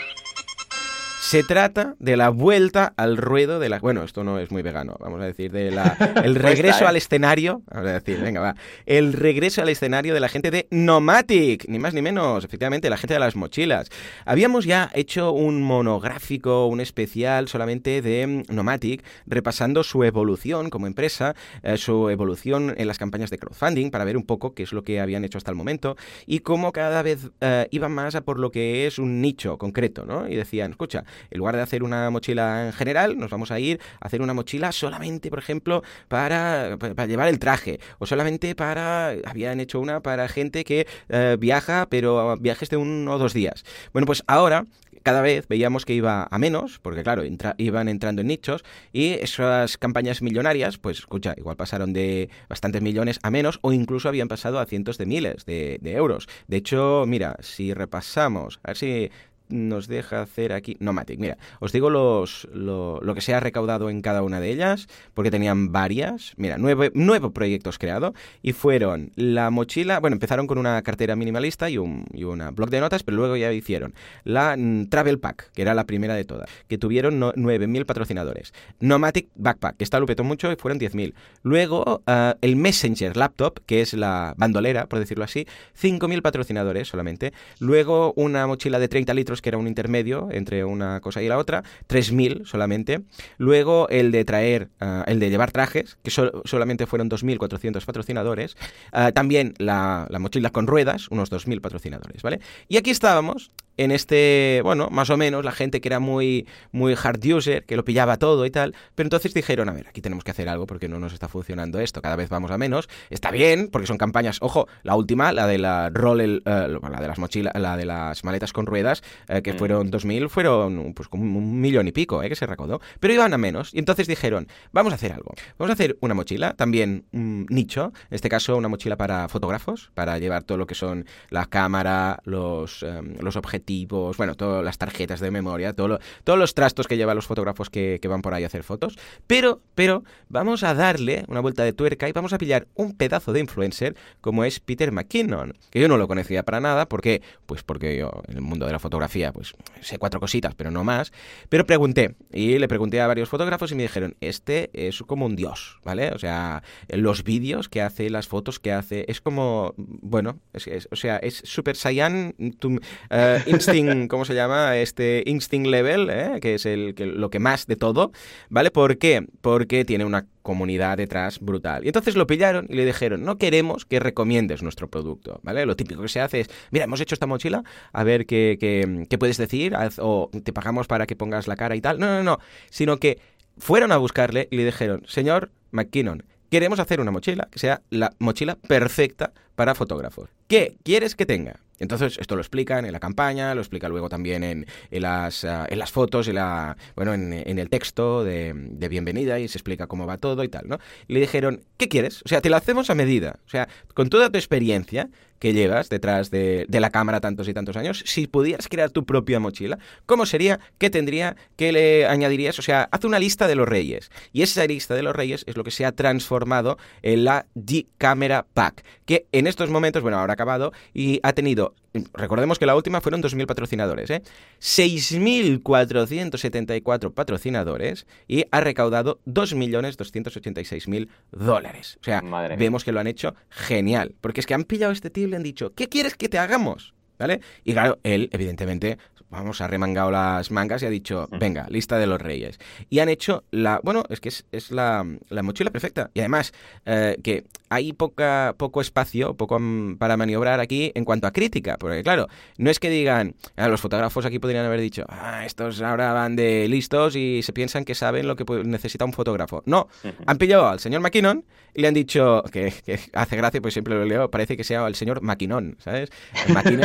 Se 1.20 1.42
trata 1.42 1.94
de 1.98 2.16
la 2.16 2.30
vuelta 2.30 2.94
al 2.96 3.18
ruedo 3.18 3.58
de 3.58 3.68
la... 3.68 3.80
Bueno, 3.80 4.02
esto 4.02 4.24
no 4.24 4.38
es 4.38 4.50
muy 4.50 4.62
vegano, 4.62 4.96
vamos 4.98 5.20
a 5.20 5.24
decir, 5.24 5.52
de 5.52 5.70
la... 5.70 5.94
el 6.24 6.36
regreso 6.36 6.86
al 6.86 6.96
escenario, 6.96 7.60
vamos 7.70 7.90
a 7.90 7.92
decir, 7.94 8.18
venga, 8.18 8.40
va, 8.40 8.54
el 8.86 9.12
regreso 9.12 9.60
al 9.60 9.68
escenario 9.68 10.14
de 10.14 10.20
la 10.20 10.28
gente 10.28 10.50
de 10.50 10.68
Nomatic, 10.70 11.68
ni 11.68 11.78
más 11.78 11.92
ni 11.92 12.00
menos, 12.00 12.44
efectivamente, 12.44 12.88
la 12.88 12.96
gente 12.96 13.12
de 13.14 13.20
las 13.20 13.36
mochilas. 13.36 13.90
Habíamos 14.24 14.64
ya 14.64 14.90
hecho 14.94 15.32
un 15.32 15.60
monográfico, 15.60 16.66
un 16.66 16.80
especial 16.80 17.48
solamente 17.48 18.00
de 18.00 18.44
Nomatic, 18.48 19.04
repasando 19.26 19.82
su 19.82 20.04
evolución 20.04 20.70
como 20.70 20.86
empresa, 20.86 21.34
eh, 21.62 21.76
su 21.76 22.08
evolución 22.08 22.74
en 22.78 22.86
las 22.86 22.96
campañas 22.96 23.28
de 23.28 23.38
crowdfunding, 23.38 23.90
para 23.90 24.04
ver 24.04 24.16
un 24.16 24.24
poco 24.24 24.54
qué 24.54 24.62
es 24.62 24.72
lo 24.72 24.82
que 24.82 24.98
habían 24.98 25.24
hecho 25.24 25.36
hasta 25.36 25.50
el 25.50 25.56
momento 25.56 25.96
y 26.26 26.38
cómo 26.38 26.72
cada 26.72 27.02
vez 27.02 27.28
eh, 27.42 27.68
iban 27.70 27.92
más 27.92 28.14
a 28.14 28.22
por 28.22 28.38
lo 28.38 28.50
que 28.50 28.86
es 28.86 28.98
un 28.98 29.20
nicho 29.20 29.58
concreto, 29.58 30.06
¿no? 30.06 30.26
Y 30.26 30.36
decían, 30.36 30.70
escucha, 30.70 31.04
en 31.30 31.38
lugar 31.38 31.56
de 31.56 31.62
hacer 31.62 31.82
una 31.82 32.10
mochila 32.10 32.66
en 32.66 32.72
general, 32.72 33.18
nos 33.18 33.30
vamos 33.30 33.50
a 33.50 33.60
ir 33.60 33.80
a 34.00 34.06
hacer 34.06 34.22
una 34.22 34.34
mochila 34.34 34.72
solamente, 34.72 35.30
por 35.30 35.38
ejemplo, 35.38 35.82
para, 36.08 36.76
para 36.78 37.06
llevar 37.06 37.28
el 37.28 37.38
traje. 37.38 37.80
O 37.98 38.06
solamente 38.06 38.54
para. 38.54 39.14
Habían 39.24 39.60
hecho 39.60 39.80
una 39.80 40.00
para 40.00 40.28
gente 40.28 40.64
que 40.64 40.86
eh, 41.08 41.36
viaja, 41.38 41.86
pero 41.90 42.36
viajes 42.36 42.70
de 42.70 42.76
uno 42.76 43.14
o 43.14 43.18
dos 43.18 43.32
días. 43.32 43.64
Bueno, 43.92 44.06
pues 44.06 44.22
ahora 44.26 44.66
cada 45.02 45.22
vez 45.22 45.48
veíamos 45.48 45.84
que 45.84 45.94
iba 45.94 46.28
a 46.30 46.38
menos, 46.38 46.80
porque 46.80 47.02
claro, 47.02 47.22
iban 47.56 47.88
entrando 47.88 48.20
en 48.20 48.28
nichos 48.28 48.64
y 48.92 49.12
esas 49.14 49.78
campañas 49.78 50.20
millonarias, 50.20 50.76
pues 50.76 50.98
escucha, 50.98 51.34
igual 51.36 51.56
pasaron 51.56 51.92
de 51.92 52.28
bastantes 52.48 52.82
millones 52.82 53.18
a 53.22 53.30
menos 53.30 53.58
o 53.62 53.72
incluso 53.72 54.08
habían 54.08 54.28
pasado 54.28 54.58
a 54.58 54.66
cientos 54.66 54.98
de 54.98 55.06
miles 55.06 55.46
de, 55.46 55.78
de 55.80 55.92
euros. 55.92 56.28
De 56.46 56.58
hecho, 56.58 57.04
mira, 57.06 57.36
si 57.40 57.72
repasamos, 57.72 58.60
a 58.62 58.68
ver 58.68 58.76
si 58.76 59.10
nos 59.48 59.88
deja 59.88 60.22
hacer 60.22 60.52
aquí? 60.52 60.76
Nomatic, 60.80 61.18
mira, 61.18 61.38
os 61.60 61.72
digo 61.72 61.90
los, 61.90 62.48
lo, 62.52 63.00
que 63.14 63.20
se 63.20 63.34
ha 63.34 63.40
recaudado 63.40 63.90
en 63.90 64.02
cada 64.02 64.22
una 64.22 64.40
de 64.40 64.50
ellas, 64.50 64.88
porque 65.14 65.30
tenían 65.30 65.72
varias. 65.72 66.32
Mira, 66.36 66.56
nueve, 66.58 66.90
proyectos 67.30 67.78
creados 67.78 68.14
y 68.42 68.52
fueron 68.52 69.12
la 69.16 69.50
mochila, 69.50 70.00
bueno, 70.00 70.14
empezaron 70.14 70.46
con 70.46 70.58
una 70.58 70.80
cartera 70.82 71.16
minimalista 71.16 71.70
y 71.70 71.78
un 71.78 72.06
y 72.12 72.24
una 72.24 72.50
blog 72.50 72.70
de 72.70 72.80
notas, 72.80 73.02
pero 73.02 73.16
luego 73.16 73.36
ya 73.36 73.52
hicieron 73.52 73.94
la 74.24 74.56
mm, 74.56 74.86
Travel 74.88 75.18
Pack, 75.18 75.52
que 75.52 75.62
era 75.62 75.74
la 75.74 75.84
primera 75.84 76.14
de 76.14 76.24
todas, 76.24 76.48
que 76.68 76.78
tuvieron 76.78 77.20
9.000 77.20 77.84
patrocinadores. 77.84 78.52
Nomatic 78.80 79.28
Backpack, 79.34 79.76
que 79.76 79.84
está 79.84 80.00
lo 80.00 80.06
petó 80.06 80.24
mucho 80.24 80.50
y 80.52 80.56
fueron 80.56 80.78
10.000. 80.78 81.14
Luego 81.42 82.02
ah, 82.06 82.36
el 82.40 82.56
Messenger 82.56 83.16
Laptop, 83.16 83.60
que 83.66 83.80
es 83.80 83.94
la 83.94 84.34
bandolera, 84.36 84.86
por 84.86 84.98
decirlo 84.98 85.24
así, 85.24 85.46
5.000 85.80 86.22
patrocinadores 86.22 86.88
solamente. 86.88 87.32
Luego 87.58 88.12
una 88.16 88.46
mochila 88.46 88.78
de 88.78 88.88
30 88.88 89.14
litros, 89.14 89.37
que 89.42 89.50
era 89.50 89.58
un 89.58 89.66
intermedio 89.66 90.28
entre 90.30 90.64
una 90.64 91.00
cosa 91.00 91.22
y 91.22 91.28
la 91.28 91.38
otra, 91.38 91.62
3.000 91.88 92.46
solamente. 92.46 93.00
Luego 93.36 93.88
el 93.88 94.10
de 94.10 94.24
traer, 94.24 94.68
ah, 94.80 95.04
el 95.06 95.20
de 95.20 95.30
llevar 95.30 95.52
trajes, 95.52 95.98
que 96.02 96.10
solamente 96.10 96.86
fueron 96.86 97.10
2.400 97.10 97.84
patrocinadores. 97.84 98.56
Ah, 98.92 99.12
también 99.12 99.54
la, 99.58 100.06
la 100.10 100.18
mochila 100.18 100.50
con 100.50 100.66
ruedas, 100.66 101.08
unos 101.08 101.30
2.000 101.30 101.60
patrocinadores, 101.60 102.22
¿vale? 102.22 102.40
Y 102.68 102.76
aquí 102.76 102.90
estábamos 102.90 103.50
en 103.78 103.92
este, 103.92 104.60
bueno, 104.64 104.88
más 104.90 105.08
o 105.08 105.16
menos, 105.16 105.44
la 105.44 105.52
gente 105.52 105.80
que 105.80 105.88
era 105.88 106.00
muy, 106.00 106.46
muy 106.72 106.94
hard 107.00 107.24
user, 107.24 107.64
que 107.64 107.76
lo 107.76 107.84
pillaba 107.84 108.16
todo 108.16 108.44
y 108.44 108.50
tal, 108.50 108.74
pero 108.94 109.06
entonces 109.06 109.32
dijeron, 109.32 109.68
a 109.68 109.72
ver, 109.72 109.86
aquí 109.88 110.00
tenemos 110.00 110.24
que 110.24 110.32
hacer 110.32 110.48
algo 110.48 110.66
porque 110.66 110.88
no 110.88 110.98
nos 110.98 111.12
está 111.12 111.28
funcionando 111.28 111.78
esto, 111.78 112.02
cada 112.02 112.16
vez 112.16 112.28
vamos 112.28 112.50
a 112.50 112.58
menos, 112.58 112.88
está 113.08 113.30
bien, 113.30 113.68
porque 113.72 113.86
son 113.86 113.96
campañas, 113.96 114.38
ojo, 114.40 114.66
la 114.82 114.96
última, 114.96 115.32
la 115.32 115.46
de 115.46 115.58
la 115.58 115.90
roll, 115.90 116.20
eh, 116.20 116.40
la 116.44 117.00
de 117.00 117.08
las 117.08 117.18
mochilas, 117.18 117.54
la 117.56 117.76
de 117.76 117.84
las 117.84 118.24
maletas 118.24 118.52
con 118.52 118.66
ruedas, 118.66 119.02
eh, 119.28 119.42
que 119.42 119.52
mm. 119.52 119.58
fueron 119.58 119.92
2.000, 119.92 120.28
fueron 120.28 120.92
pues 120.94 121.08
como 121.08 121.38
un 121.38 121.60
millón 121.60 121.86
y 121.86 121.92
pico, 121.92 122.22
eh, 122.22 122.28
que 122.28 122.36
se 122.36 122.46
recaudó, 122.46 122.80
pero 122.98 123.14
iban 123.14 123.32
a 123.32 123.38
menos, 123.38 123.72
y 123.72 123.78
entonces 123.78 124.08
dijeron, 124.08 124.48
vamos 124.72 124.92
a 124.92 124.96
hacer 124.96 125.12
algo, 125.12 125.34
vamos 125.56 125.70
a 125.70 125.74
hacer 125.74 125.96
una 126.00 126.14
mochila, 126.14 126.54
también 126.54 127.04
un 127.12 127.46
nicho, 127.48 127.92
en 128.10 128.14
este 128.16 128.28
caso 128.28 128.56
una 128.56 128.68
mochila 128.68 128.96
para 128.96 129.28
fotógrafos, 129.28 129.92
para 129.94 130.18
llevar 130.18 130.42
todo 130.42 130.58
lo 130.58 130.66
que 130.66 130.74
son 130.74 131.06
la 131.30 131.46
cámara, 131.46 132.20
los, 132.24 132.82
em, 132.82 133.14
los 133.20 133.36
objetivos, 133.36 133.67
bueno, 134.16 134.34
todas 134.34 134.64
las 134.64 134.78
tarjetas 134.78 135.20
de 135.20 135.30
memoria, 135.30 135.72
todo 135.72 135.98
todos 136.24 136.38
los 136.38 136.54
trastos 136.54 136.86
que 136.86 136.96
llevan 136.96 137.16
los 137.16 137.26
fotógrafos 137.26 137.70
que, 137.70 138.00
van 138.08 138.22
por 138.22 138.34
ahí 138.34 138.44
a 138.44 138.46
hacer 138.46 138.62
fotos. 138.62 138.98
Pero, 139.26 139.60
pero, 139.74 140.04
vamos 140.28 140.62
a 140.62 140.74
darle 140.74 141.24
una 141.28 141.40
vuelta 141.40 141.62
de 141.64 141.72
tuerca 141.72 142.08
y 142.08 142.12
vamos 142.12 142.32
a 142.32 142.38
pillar 142.38 142.66
un 142.74 142.96
pedazo 142.96 143.32
de 143.32 143.40
influencer 143.40 143.96
como 144.20 144.44
es 144.44 144.60
Peter 144.60 144.92
McKinnon, 144.92 145.54
que 145.70 145.80
yo 145.80 145.88
no 145.88 145.98
lo 145.98 146.08
conocía 146.08 146.42
para 146.42 146.60
nada, 146.60 146.88
porque, 146.88 147.22
pues 147.46 147.62
porque 147.62 147.98
yo 147.98 148.10
en 148.28 148.36
el 148.36 148.42
mundo 148.42 148.66
de 148.66 148.72
la 148.72 148.78
fotografía, 148.78 149.32
pues 149.32 149.54
sé 149.80 149.98
cuatro 149.98 150.20
cositas, 150.20 150.54
pero 150.54 150.70
no 150.70 150.84
más. 150.84 151.12
Pero 151.48 151.66
pregunté, 151.66 152.14
y 152.32 152.58
le 152.58 152.68
pregunté 152.68 153.00
a 153.00 153.06
varios 153.06 153.28
fotógrafos 153.28 153.72
y 153.72 153.74
me 153.74 153.82
dijeron, 153.82 154.16
este 154.20 154.70
es 154.72 155.02
como 155.02 155.26
un 155.26 155.36
dios, 155.36 155.78
¿vale? 155.84 156.10
O 156.10 156.18
sea, 156.18 156.62
los 156.88 157.24
vídeos 157.24 157.68
que 157.68 157.82
hace, 157.82 158.10
las 158.10 158.28
fotos 158.28 158.58
que 158.58 158.72
hace, 158.72 159.04
es 159.08 159.20
como, 159.20 159.74
bueno, 159.76 160.40
es, 160.52 160.88
o 160.90 160.96
sea, 160.96 161.18
es 161.18 161.42
Super 161.44 161.76
Saiyan, 161.76 162.34
uh, 162.38 163.57
Instinct, 163.66 164.08
¿cómo 164.08 164.24
se 164.24 164.34
llama? 164.34 164.76
Este 164.76 165.22
Instinct 165.26 165.66
Level, 165.66 166.08
¿eh? 166.10 166.38
que 166.40 166.54
es 166.54 166.66
el, 166.66 166.94
que, 166.94 167.06
lo 167.06 167.30
que 167.30 167.38
más 167.38 167.66
de 167.66 167.76
todo, 167.76 168.12
¿vale? 168.48 168.70
¿Por 168.70 168.98
qué? 168.98 169.26
Porque 169.40 169.84
tiene 169.84 170.04
una 170.04 170.26
comunidad 170.42 170.96
detrás 170.96 171.40
brutal. 171.40 171.84
Y 171.84 171.88
entonces 171.88 172.16
lo 172.16 172.26
pillaron 172.26 172.66
y 172.68 172.74
le 172.74 172.86
dijeron, 172.86 173.24
no 173.24 173.36
queremos 173.36 173.84
que 173.84 174.00
recomiendes 174.00 174.62
nuestro 174.62 174.88
producto, 174.88 175.40
¿vale? 175.42 175.66
Lo 175.66 175.76
típico 175.76 176.02
que 176.02 176.08
se 176.08 176.20
hace 176.20 176.40
es, 176.40 176.50
mira, 176.70 176.84
hemos 176.84 177.00
hecho 177.00 177.14
esta 177.14 177.26
mochila, 177.26 177.64
a 177.92 178.04
ver 178.04 178.26
qué, 178.26 178.56
qué, 178.60 179.06
qué 179.10 179.18
puedes 179.18 179.36
decir, 179.36 179.74
o 179.98 180.30
te 180.44 180.52
pagamos 180.52 180.86
para 180.86 181.06
que 181.06 181.16
pongas 181.16 181.48
la 181.48 181.56
cara 181.56 181.76
y 181.76 181.80
tal. 181.80 181.98
No, 181.98 182.06
no, 182.06 182.22
no, 182.22 182.38
sino 182.70 182.98
que 182.98 183.18
fueron 183.58 183.92
a 183.92 183.96
buscarle 183.96 184.48
y 184.50 184.56
le 184.56 184.64
dijeron, 184.64 185.02
señor 185.06 185.50
McKinnon, 185.72 186.24
queremos 186.50 186.78
hacer 186.78 187.00
una 187.00 187.10
mochila 187.10 187.48
que 187.50 187.58
sea 187.58 187.82
la 187.90 188.12
mochila 188.18 188.56
perfecta 188.56 189.32
para 189.54 189.74
fotógrafos. 189.74 190.30
¿Qué 190.46 190.76
quieres 190.82 191.14
que 191.14 191.26
tenga? 191.26 191.60
Entonces, 191.78 192.18
esto 192.18 192.34
lo 192.34 192.40
explican 192.40 192.84
en 192.84 192.92
la 192.92 193.00
campaña, 193.00 193.54
lo 193.54 193.60
explica 193.60 193.88
luego 193.88 194.08
también 194.08 194.44
en, 194.44 194.66
las, 194.90 195.44
ah, 195.44 195.66
en 195.68 195.78
las 195.78 195.92
fotos, 195.92 196.28
en, 196.28 196.36
la, 196.36 196.76
bueno, 196.96 197.14
en, 197.14 197.32
el 197.32 197.70
texto 197.70 198.24
de, 198.24 198.52
bienvenida 198.88 199.38
y 199.38 199.48
se 199.48 199.58
explica 199.58 199.86
cómo 199.86 200.06
va 200.06 200.18
todo 200.18 200.44
y 200.44 200.48
tal, 200.48 200.68
¿no? 200.68 200.78
Y 201.06 201.14
le 201.14 201.20
dijeron, 201.20 201.62
¿qué 201.76 201.88
quieres? 201.88 202.22
O 202.24 202.28
sea, 202.28 202.40
te 202.40 202.50
lo 202.50 202.56
hacemos 202.56 202.90
a 202.90 202.94
medida. 202.94 203.38
O 203.46 203.50
sea, 203.50 203.68
con 203.94 204.08
toda 204.08 204.30
tu 204.30 204.38
experiencia 204.38 205.08
que 205.38 205.52
llevas 205.52 205.88
detrás 205.88 206.30
de, 206.30 206.66
la 206.68 206.90
cámara 206.90 207.20
tantos 207.20 207.48
y 207.48 207.54
tantos 207.54 207.76
años, 207.76 208.02
si 208.06 208.26
pudieras 208.26 208.68
crear 208.68 208.90
tu 208.90 209.04
propia 209.04 209.40
mochila, 209.40 209.78
¿cómo 210.06 210.26
sería? 210.26 210.60
¿Qué 210.78 210.90
tendría? 210.90 211.36
¿Qué 211.56 211.72
le 211.72 212.06
añadirías? 212.06 212.58
O 212.58 212.62
sea, 212.62 212.88
haz 212.90 213.04
una 213.04 213.18
lista 213.18 213.46
de 213.48 213.54
los 213.54 213.68
reyes. 213.68 214.10
Y 214.32 214.42
esa 214.42 214.66
lista 214.66 214.94
de 214.94 215.02
los 215.02 215.14
reyes 215.14 215.44
es 215.46 215.56
lo 215.56 215.64
que 215.64 215.70
se 215.70 215.84
ha 215.84 215.92
transformado 215.92 216.78
en 217.02 217.24
la 217.24 217.46
D-Camera 217.54 218.46
Pack, 218.52 218.84
que 219.04 219.26
en 219.32 219.46
estos 219.46 219.70
momentos, 219.70 220.02
bueno, 220.02 220.18
ahora 220.18 220.32
ha 220.32 220.34
acabado 220.34 220.72
y 220.94 221.20
ha 221.22 221.32
tenido 221.32 221.67
recordemos 222.14 222.58
que 222.58 222.66
la 222.66 222.74
última 222.76 223.00
fueron 223.00 223.22
2.000 223.22 223.46
patrocinadores, 223.46 224.10
¿eh? 224.10 224.22
6.474 224.60 227.12
patrocinadores 227.12 228.06
y 228.26 228.44
ha 228.50 228.60
recaudado 228.60 229.20
2.286.000 229.26 231.08
dólares. 231.32 231.98
O 232.00 232.04
sea, 232.04 232.22
vemos 232.56 232.84
que 232.84 232.92
lo 232.92 233.00
han 233.00 233.06
hecho 233.06 233.34
genial, 233.48 234.14
porque 234.20 234.40
es 234.40 234.46
que 234.46 234.52
han 234.54 234.64
pillado 234.64 234.92
este 234.92 235.10
tío 235.10 235.24
y 235.24 235.30
le 235.30 235.36
han 235.36 235.42
dicho, 235.42 235.72
¿qué 235.74 235.88
quieres 235.88 236.16
que 236.16 236.28
te 236.28 236.38
hagamos? 236.38 236.94
¿Vale? 237.18 237.40
Y 237.64 237.72
claro, 237.72 237.98
él, 238.04 238.28
evidentemente, 238.32 238.98
vamos, 239.30 239.60
ha 239.60 239.66
remangado 239.66 240.10
las 240.10 240.50
mangas 240.50 240.82
y 240.82 240.86
ha 240.86 240.90
dicho, 240.90 241.28
venga, 241.38 241.66
lista 241.68 241.98
de 241.98 242.06
los 242.06 242.20
reyes. 242.20 242.58
Y 242.88 243.00
han 243.00 243.08
hecho 243.08 243.44
la, 243.50 243.80
bueno, 243.82 244.04
es 244.08 244.20
que 244.20 244.28
es, 244.28 244.70
la, 244.70 245.04
mochila 245.42 245.70
perfecta. 245.70 246.10
Y 246.14 246.20
además, 246.20 246.52
eh, 246.86 247.16
que 247.22 247.44
hay 247.68 247.92
poca, 247.92 248.54
poco 248.56 248.80
espacio 248.80 249.34
poco 249.34 249.60
para 249.98 250.16
maniobrar 250.16 250.60
aquí 250.60 250.92
en 250.94 251.04
cuanto 251.04 251.26
a 251.26 251.32
crítica. 251.32 251.76
Porque 251.78 252.02
claro, 252.02 252.28
no 252.56 252.70
es 252.70 252.78
que 252.78 252.90
digan, 252.90 253.34
ah, 253.56 253.68
los 253.68 253.80
fotógrafos 253.80 254.24
aquí 254.24 254.38
podrían 254.38 254.64
haber 254.64 254.80
dicho, 254.80 255.04
ah, 255.08 255.44
estos 255.44 255.82
ahora 255.82 256.12
van 256.12 256.36
de 256.36 256.66
listos 256.68 257.16
y 257.16 257.42
se 257.42 257.52
piensan 257.52 257.84
que 257.84 257.94
saben 257.94 258.26
lo 258.26 258.36
que 258.36 258.44
necesita 258.64 259.04
un 259.04 259.12
fotógrafo. 259.12 259.62
No, 259.66 259.88
han 260.26 260.38
pillado 260.38 260.68
al 260.68 260.80
señor 260.80 261.00
McKinnon 261.00 261.44
y 261.74 261.82
le 261.82 261.88
han 261.88 261.94
dicho, 261.94 262.42
que, 262.50 262.72
hace 263.12 263.36
gracia, 263.36 263.60
pues 263.60 263.74
siempre 263.74 263.94
lo 263.94 264.04
leo, 264.04 264.30
parece 264.30 264.56
que 264.56 264.64
sea 264.64 264.86
el 264.86 264.94
señor 264.94 265.22
Maquinón, 265.22 265.76
¿sabes? 265.78 266.10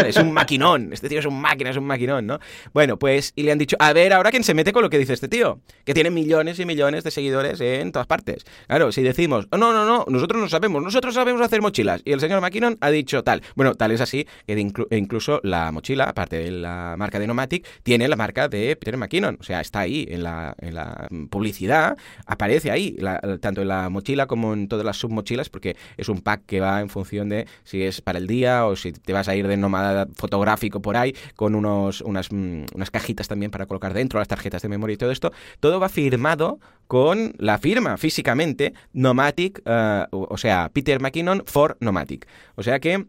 es 0.05 0.17
un 0.17 0.33
maquinón, 0.33 0.93
este 0.93 1.09
tío 1.09 1.19
es 1.19 1.25
un 1.25 1.39
máquina, 1.39 1.69
es 1.69 1.77
un 1.77 1.85
maquinón, 1.85 2.27
¿no? 2.27 2.32
Bueno, 2.73 2.97
pues, 2.97 3.33
y 3.35 3.43
le 3.43 3.51
han 3.51 3.57
dicho, 3.57 3.75
a 3.79 3.93
ver, 3.93 4.13
ahora 4.13 4.31
quién 4.31 4.43
se 4.43 4.53
mete 4.53 4.73
con 4.73 4.83
lo 4.83 4.89
que 4.89 4.97
dice 4.97 5.13
este 5.13 5.27
tío, 5.27 5.59
que 5.85 5.93
tiene 5.93 6.09
millones 6.09 6.59
y 6.59 6.65
millones 6.65 7.03
de 7.03 7.11
seguidores 7.11 7.59
en 7.61 7.91
todas 7.91 8.07
partes. 8.07 8.45
Claro, 8.67 8.91
si 8.91 9.01
decimos, 9.01 9.47
oh, 9.51 9.57
no, 9.57 9.73
no, 9.73 9.85
no, 9.85 10.05
nosotros 10.07 10.41
no 10.41 10.49
sabemos, 10.49 10.83
nosotros 10.83 11.13
sabemos 11.13 11.41
hacer 11.41 11.61
mochilas, 11.61 12.01
y 12.05 12.11
el 12.11 12.19
señor 12.19 12.41
McKinnon 12.41 12.77
ha 12.81 12.89
dicho 12.89 13.23
tal. 13.23 13.41
Bueno, 13.55 13.75
tal 13.75 13.91
es 13.91 14.01
así 14.01 14.27
que 14.47 14.59
incluso 14.91 15.39
la 15.43 15.71
mochila, 15.71 16.05
aparte 16.05 16.37
de 16.37 16.51
la 16.51 16.95
marca 16.97 17.19
de 17.19 17.27
Nomatic, 17.27 17.65
tiene 17.83 18.07
la 18.07 18.15
marca 18.15 18.47
de 18.47 18.75
Peter 18.75 18.97
McKinnon, 18.97 19.37
o 19.39 19.43
sea, 19.43 19.61
está 19.61 19.81
ahí 19.81 20.05
en 20.09 20.23
la, 20.23 20.55
en 20.59 20.75
la 20.75 21.07
publicidad, 21.29 21.97
aparece 22.25 22.71
ahí, 22.71 22.97
tanto 23.41 23.61
en 23.61 23.67
la 23.67 23.89
mochila 23.89 24.27
como 24.27 24.53
en 24.53 24.67
todas 24.67 24.85
las 24.85 24.97
submochilas, 24.97 25.49
porque 25.49 25.75
es 25.97 26.09
un 26.09 26.21
pack 26.21 26.45
que 26.45 26.59
va 26.59 26.81
en 26.81 26.89
función 26.89 27.29
de 27.29 27.47
si 27.63 27.83
es 27.83 28.01
para 28.01 28.19
el 28.19 28.27
día 28.27 28.65
o 28.65 28.75
si 28.75 28.91
te 28.91 29.13
vas 29.13 29.27
a 29.27 29.35
ir 29.35 29.47
de 29.47 29.57
nómada 29.57 30.07
fotográfico 30.15 30.81
por 30.81 30.97
ahí, 30.97 31.15
con 31.35 31.55
unos, 31.55 32.01
unas, 32.01 32.22
mm, 32.31 32.65
unas 32.75 32.91
cajitas 32.91 33.27
también 33.27 33.51
para 33.51 33.65
colocar 33.65 33.93
dentro, 33.93 34.19
las 34.19 34.27
tarjetas 34.27 34.61
de 34.61 34.69
memoria 34.69 34.93
y 34.93 34.97
todo 34.97 35.11
esto, 35.11 35.31
todo 35.59 35.79
va 35.79 35.89
firmado 35.89 36.59
con 36.87 37.33
la 37.37 37.57
firma 37.57 37.97
físicamente 37.97 38.73
Nomatic, 38.93 39.61
eh, 39.65 40.05
o 40.11 40.37
sea, 40.37 40.69
Peter 40.73 40.99
McKinnon 40.99 41.43
for 41.45 41.77
Nomatic. 41.79 42.27
O 42.55 42.63
sea 42.63 42.79
que 42.79 43.05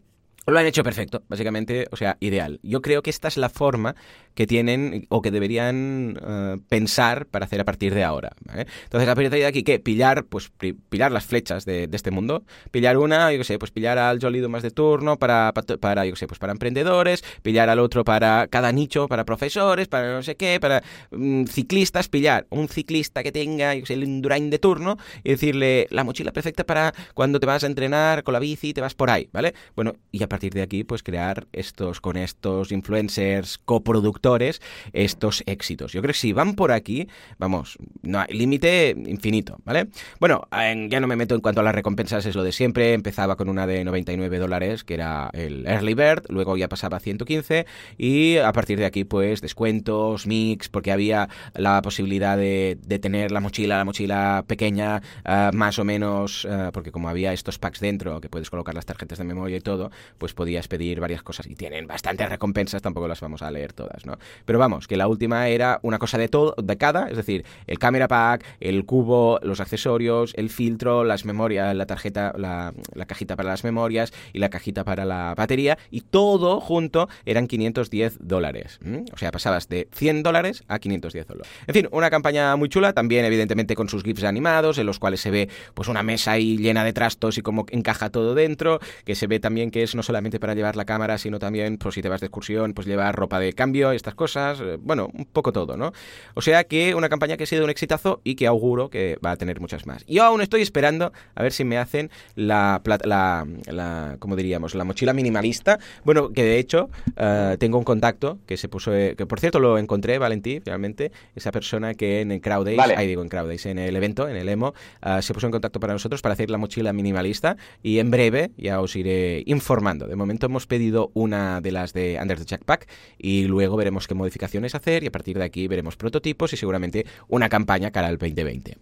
lo 0.52 0.58
han 0.58 0.66
hecho 0.66 0.82
perfecto, 0.82 1.22
básicamente, 1.28 1.86
o 1.90 1.96
sea, 1.96 2.16
ideal. 2.20 2.60
Yo 2.62 2.82
creo 2.82 3.02
que 3.02 3.10
esta 3.10 3.28
es 3.28 3.36
la 3.36 3.48
forma 3.48 3.94
que 4.34 4.46
tienen 4.46 5.06
o 5.08 5.22
que 5.22 5.30
deberían 5.30 6.18
eh, 6.20 6.56
pensar 6.68 7.26
para 7.26 7.46
hacer 7.46 7.60
a 7.60 7.64
partir 7.64 7.94
de 7.94 8.04
ahora. 8.04 8.32
Entonces, 8.52 9.08
a 9.08 9.14
partir 9.14 9.30
de 9.30 9.46
aquí, 9.46 9.62
¿qué? 9.62 9.78
Pillar, 9.78 10.24
pues, 10.24 10.50
pillar 10.88 11.12
las 11.12 11.24
flechas 11.24 11.64
de, 11.64 11.88
este 11.92 12.10
mundo. 12.10 12.44
Pillar 12.70 12.98
una, 12.98 13.30
yo 13.32 13.38
qué 13.38 13.44
sé, 13.44 13.58
pues 13.58 13.70
pillar 13.70 13.96
al 13.98 14.20
Jolido 14.20 14.48
más 14.48 14.62
de 14.62 14.70
turno 14.70 15.18
para, 15.18 15.52
para, 15.52 16.04
yo 16.04 16.12
qué 16.12 16.18
sé, 16.18 16.26
pues 16.26 16.38
para 16.38 16.52
emprendedores, 16.52 17.22
pillar 17.42 17.70
al 17.70 17.78
otro 17.78 18.04
para 18.04 18.48
cada 18.48 18.72
nicho, 18.72 19.06
para 19.06 19.24
profesores, 19.24 19.88
para 19.88 20.12
no 20.12 20.22
sé 20.22 20.34
qué, 20.36 20.58
para 20.60 20.82
mm, 21.12 21.44
ciclistas, 21.44 22.08
pillar 22.08 22.46
un 22.50 22.68
ciclista 22.68 23.22
que 23.22 23.32
tenga, 23.32 23.74
yo 23.74 23.82
qué 23.82 23.86
sé, 23.86 23.94
el 23.94 24.04
Indurain 24.04 24.50
de 24.50 24.58
turno 24.58 24.98
y 25.22 25.30
decirle 25.30 25.86
la 25.90 26.04
mochila 26.04 26.32
perfecta 26.32 26.64
para 26.64 26.92
cuando 27.14 27.38
te 27.38 27.46
vas 27.46 27.62
a 27.62 27.66
entrenar 27.66 28.24
con 28.24 28.32
la 28.32 28.40
bici 28.40 28.70
y 28.70 28.74
te 28.74 28.80
vas 28.80 28.94
por 28.94 29.10
ahí, 29.10 29.28
¿vale? 29.32 29.54
Bueno, 29.76 29.94
y 30.10 30.22
a 30.22 30.28
partir 30.34 30.52
de 30.52 30.62
aquí, 30.62 30.82
pues 30.82 31.04
crear 31.04 31.46
estos, 31.52 32.00
con 32.00 32.16
estos 32.16 32.72
influencers, 32.72 33.58
coproductores, 33.58 34.60
estos 34.92 35.44
éxitos. 35.46 35.92
Yo 35.92 36.02
creo 36.02 36.12
que 36.12 36.18
si 36.18 36.32
van 36.32 36.56
por 36.56 36.72
aquí, 36.72 37.06
vamos, 37.38 37.78
no 38.02 38.18
hay 38.18 38.34
límite 38.34 38.96
infinito, 39.06 39.58
¿vale? 39.64 39.86
Bueno, 40.18 40.48
ya 40.50 40.98
no 40.98 41.06
me 41.06 41.14
meto 41.14 41.36
en 41.36 41.40
cuanto 41.40 41.60
a 41.60 41.62
las 41.62 41.72
recompensas, 41.72 42.26
es 42.26 42.34
lo 42.34 42.42
de 42.42 42.50
siempre. 42.50 42.94
Empezaba 42.94 43.36
con 43.36 43.48
una 43.48 43.64
de 43.68 43.84
99 43.84 44.40
dólares, 44.40 44.82
que 44.82 44.94
era 44.94 45.30
el 45.34 45.68
Early 45.68 45.94
Bird, 45.94 46.24
luego 46.30 46.56
ya 46.56 46.68
pasaba 46.68 46.96
a 46.96 47.00
115 47.00 47.64
y 47.96 48.38
a 48.38 48.52
partir 48.52 48.80
de 48.80 48.86
aquí, 48.86 49.04
pues 49.04 49.40
descuentos, 49.40 50.26
mix, 50.26 50.68
porque 50.68 50.90
había 50.90 51.28
la 51.54 51.80
posibilidad 51.80 52.36
de, 52.36 52.76
tener 53.00 53.30
la 53.30 53.38
mochila, 53.38 53.78
la 53.78 53.84
mochila 53.84 54.44
pequeña, 54.48 55.00
ah, 55.24 55.52
más 55.54 55.78
o 55.78 55.84
menos, 55.84 56.44
ah, 56.50 56.70
porque 56.72 56.90
como 56.90 57.08
había 57.08 57.32
estos 57.32 57.60
packs 57.60 57.78
dentro, 57.78 58.20
que 58.20 58.28
puedes 58.28 58.50
colocar 58.50 58.74
las 58.74 58.84
tarjetas 58.84 59.18
de 59.18 59.24
memoria 59.24 59.58
y 59.58 59.60
todo, 59.60 59.92
podías 60.32 60.68
pedir 60.68 61.00
varias 61.00 61.22
cosas 61.22 61.46
y 61.46 61.54
tienen 61.54 61.86
bastantes 61.86 62.28
recompensas, 62.28 62.80
tampoco 62.80 63.08
las 63.08 63.20
vamos 63.20 63.42
a 63.42 63.50
leer 63.50 63.72
todas, 63.72 64.06
¿no? 64.06 64.16
Pero 64.44 64.58
vamos, 64.58 64.86
que 64.86 64.96
la 64.96 65.08
última 65.08 65.48
era 65.48 65.80
una 65.82 65.98
cosa 65.98 66.16
de 66.16 66.28
todo, 66.28 66.54
de 66.56 66.76
cada, 66.78 67.08
es 67.08 67.16
decir, 67.16 67.44
el 67.66 67.78
camera 67.78 68.08
pack, 68.08 68.44
el 68.60 68.86
cubo, 68.86 69.38
los 69.42 69.60
accesorios, 69.60 70.32
el 70.36 70.48
filtro, 70.50 71.04
las 71.04 71.24
memorias, 71.24 71.74
la 71.74 71.86
tarjeta, 71.86 72.32
la, 72.36 72.72
cajita 73.06 73.36
para 73.36 73.50
las 73.50 73.64
memorias 73.64 74.12
y 74.32 74.38
la 74.38 74.48
cajita 74.48 74.84
para 74.84 75.04
la 75.04 75.34
batería 75.34 75.76
y 75.90 76.00
todo 76.00 76.60
junto 76.60 77.08
eran 77.26 77.46
510 77.46 78.18
dólares. 78.20 78.78
O 79.12 79.18
sea, 79.18 79.30
pasabas 79.30 79.68
de 79.68 79.88
100 79.92 80.22
dólares 80.22 80.64
a 80.68 80.78
510 80.78 81.26
dólares. 81.26 81.52
En 81.66 81.74
fin, 81.74 81.88
una 81.90 82.10
campaña 82.10 82.56
muy 82.56 82.68
chula, 82.68 82.92
también 82.92 83.24
evidentemente 83.24 83.74
con 83.74 83.88
sus 83.88 84.02
GIFs 84.02 84.24
animados, 84.24 84.78
en 84.78 84.86
los 84.86 84.98
cuales 84.98 85.20
se 85.20 85.30
ve 85.30 85.48
pues 85.74 85.88
una 85.88 86.02
mesa 86.02 86.32
ahí 86.32 86.56
llena 86.56 86.84
de 86.84 86.92
trastos 86.92 87.38
y 87.38 87.42
cómo 87.42 87.66
encaja 87.70 88.10
todo 88.10 88.34
dentro, 88.34 88.80
que 89.04 89.14
se 89.14 89.26
ve 89.26 89.40
también 89.40 89.70
que 89.70 89.82
es 89.82 89.94
no 89.94 90.02
solamente 90.14 90.38
para 90.38 90.54
llevar 90.54 90.76
la 90.76 90.84
cámara, 90.84 91.18
sino 91.18 91.40
también, 91.40 91.76
pues 91.76 91.96
si 91.96 92.00
te 92.00 92.08
vas 92.08 92.20
de 92.20 92.26
excursión, 92.26 92.72
pues 92.72 92.86
llevar 92.86 93.16
ropa 93.16 93.40
de 93.40 93.52
cambio, 93.52 93.90
estas 93.90 94.14
cosas, 94.14 94.60
eh, 94.60 94.78
bueno, 94.80 95.10
un 95.12 95.24
poco 95.24 95.52
todo, 95.52 95.76
¿no? 95.76 95.92
O 96.34 96.40
sea 96.40 96.62
que 96.62 96.94
una 96.94 97.08
campaña 97.08 97.36
que 97.36 97.42
ha 97.42 97.46
sido 97.48 97.64
un 97.64 97.70
exitazo 97.70 98.20
y 98.22 98.36
que 98.36 98.46
auguro 98.46 98.90
que 98.90 99.18
va 99.24 99.32
a 99.32 99.36
tener 99.36 99.58
muchas 99.58 99.86
más. 99.86 100.06
Yo 100.06 100.22
aún 100.22 100.40
estoy 100.40 100.62
esperando 100.62 101.12
a 101.34 101.42
ver 101.42 101.50
si 101.50 101.64
me 101.64 101.78
hacen 101.78 102.10
la, 102.36 102.80
la, 102.84 103.44
la 103.66 104.16
¿cómo 104.20 104.36
diríamos? 104.36 104.76
La 104.76 104.84
mochila 104.84 105.12
minimalista. 105.14 105.80
Bueno, 106.04 106.30
que 106.30 106.44
de 106.44 106.60
hecho 106.60 106.90
eh, 107.16 107.56
tengo 107.58 107.76
un 107.76 107.84
contacto 107.84 108.38
que 108.46 108.56
se 108.56 108.68
puso, 108.68 108.94
eh, 108.94 109.16
que 109.18 109.26
por 109.26 109.40
cierto 109.40 109.58
lo 109.58 109.78
encontré, 109.78 110.18
Valentí, 110.18 110.60
realmente, 110.64 111.10
esa 111.34 111.50
persona 111.50 111.94
que 111.94 112.20
en 112.20 112.30
el 112.30 112.40
Crowdays, 112.40 112.78
ahí 112.78 113.08
digo 113.08 113.22
en 113.22 113.28
Crowdays, 113.28 113.66
en 113.66 113.80
el 113.80 113.96
evento, 113.96 114.28
en 114.28 114.36
el 114.36 114.48
EMO, 114.48 114.74
se 115.20 115.34
puso 115.34 115.48
en 115.48 115.50
contacto 115.50 115.80
para 115.80 115.92
nosotros 115.92 116.22
para 116.22 116.34
hacer 116.34 116.50
la 116.50 116.58
mochila 116.58 116.92
minimalista 116.92 117.56
y 117.82 117.98
en 117.98 118.12
breve 118.12 118.52
ya 118.56 118.80
os 118.80 118.94
iré 118.94 119.42
informando. 119.46 120.03
De 120.06 120.16
momento 120.16 120.46
hemos 120.46 120.66
pedido 120.66 121.10
una 121.14 121.60
de 121.60 121.72
las 121.72 121.92
de 121.92 122.18
Under 122.20 122.38
the 122.38 122.44
Jackpack 122.44 122.88
y 123.18 123.44
luego 123.44 123.76
veremos 123.76 124.06
qué 124.06 124.14
modificaciones 124.14 124.74
hacer 124.74 125.04
y 125.04 125.06
a 125.06 125.12
partir 125.12 125.38
de 125.38 125.44
aquí 125.44 125.68
veremos 125.68 125.96
prototipos 125.96 126.52
y 126.52 126.56
seguramente 126.56 127.06
una 127.28 127.48
campaña 127.48 127.90
cara 127.90 128.08
al 128.08 128.18
2020. 128.18 128.78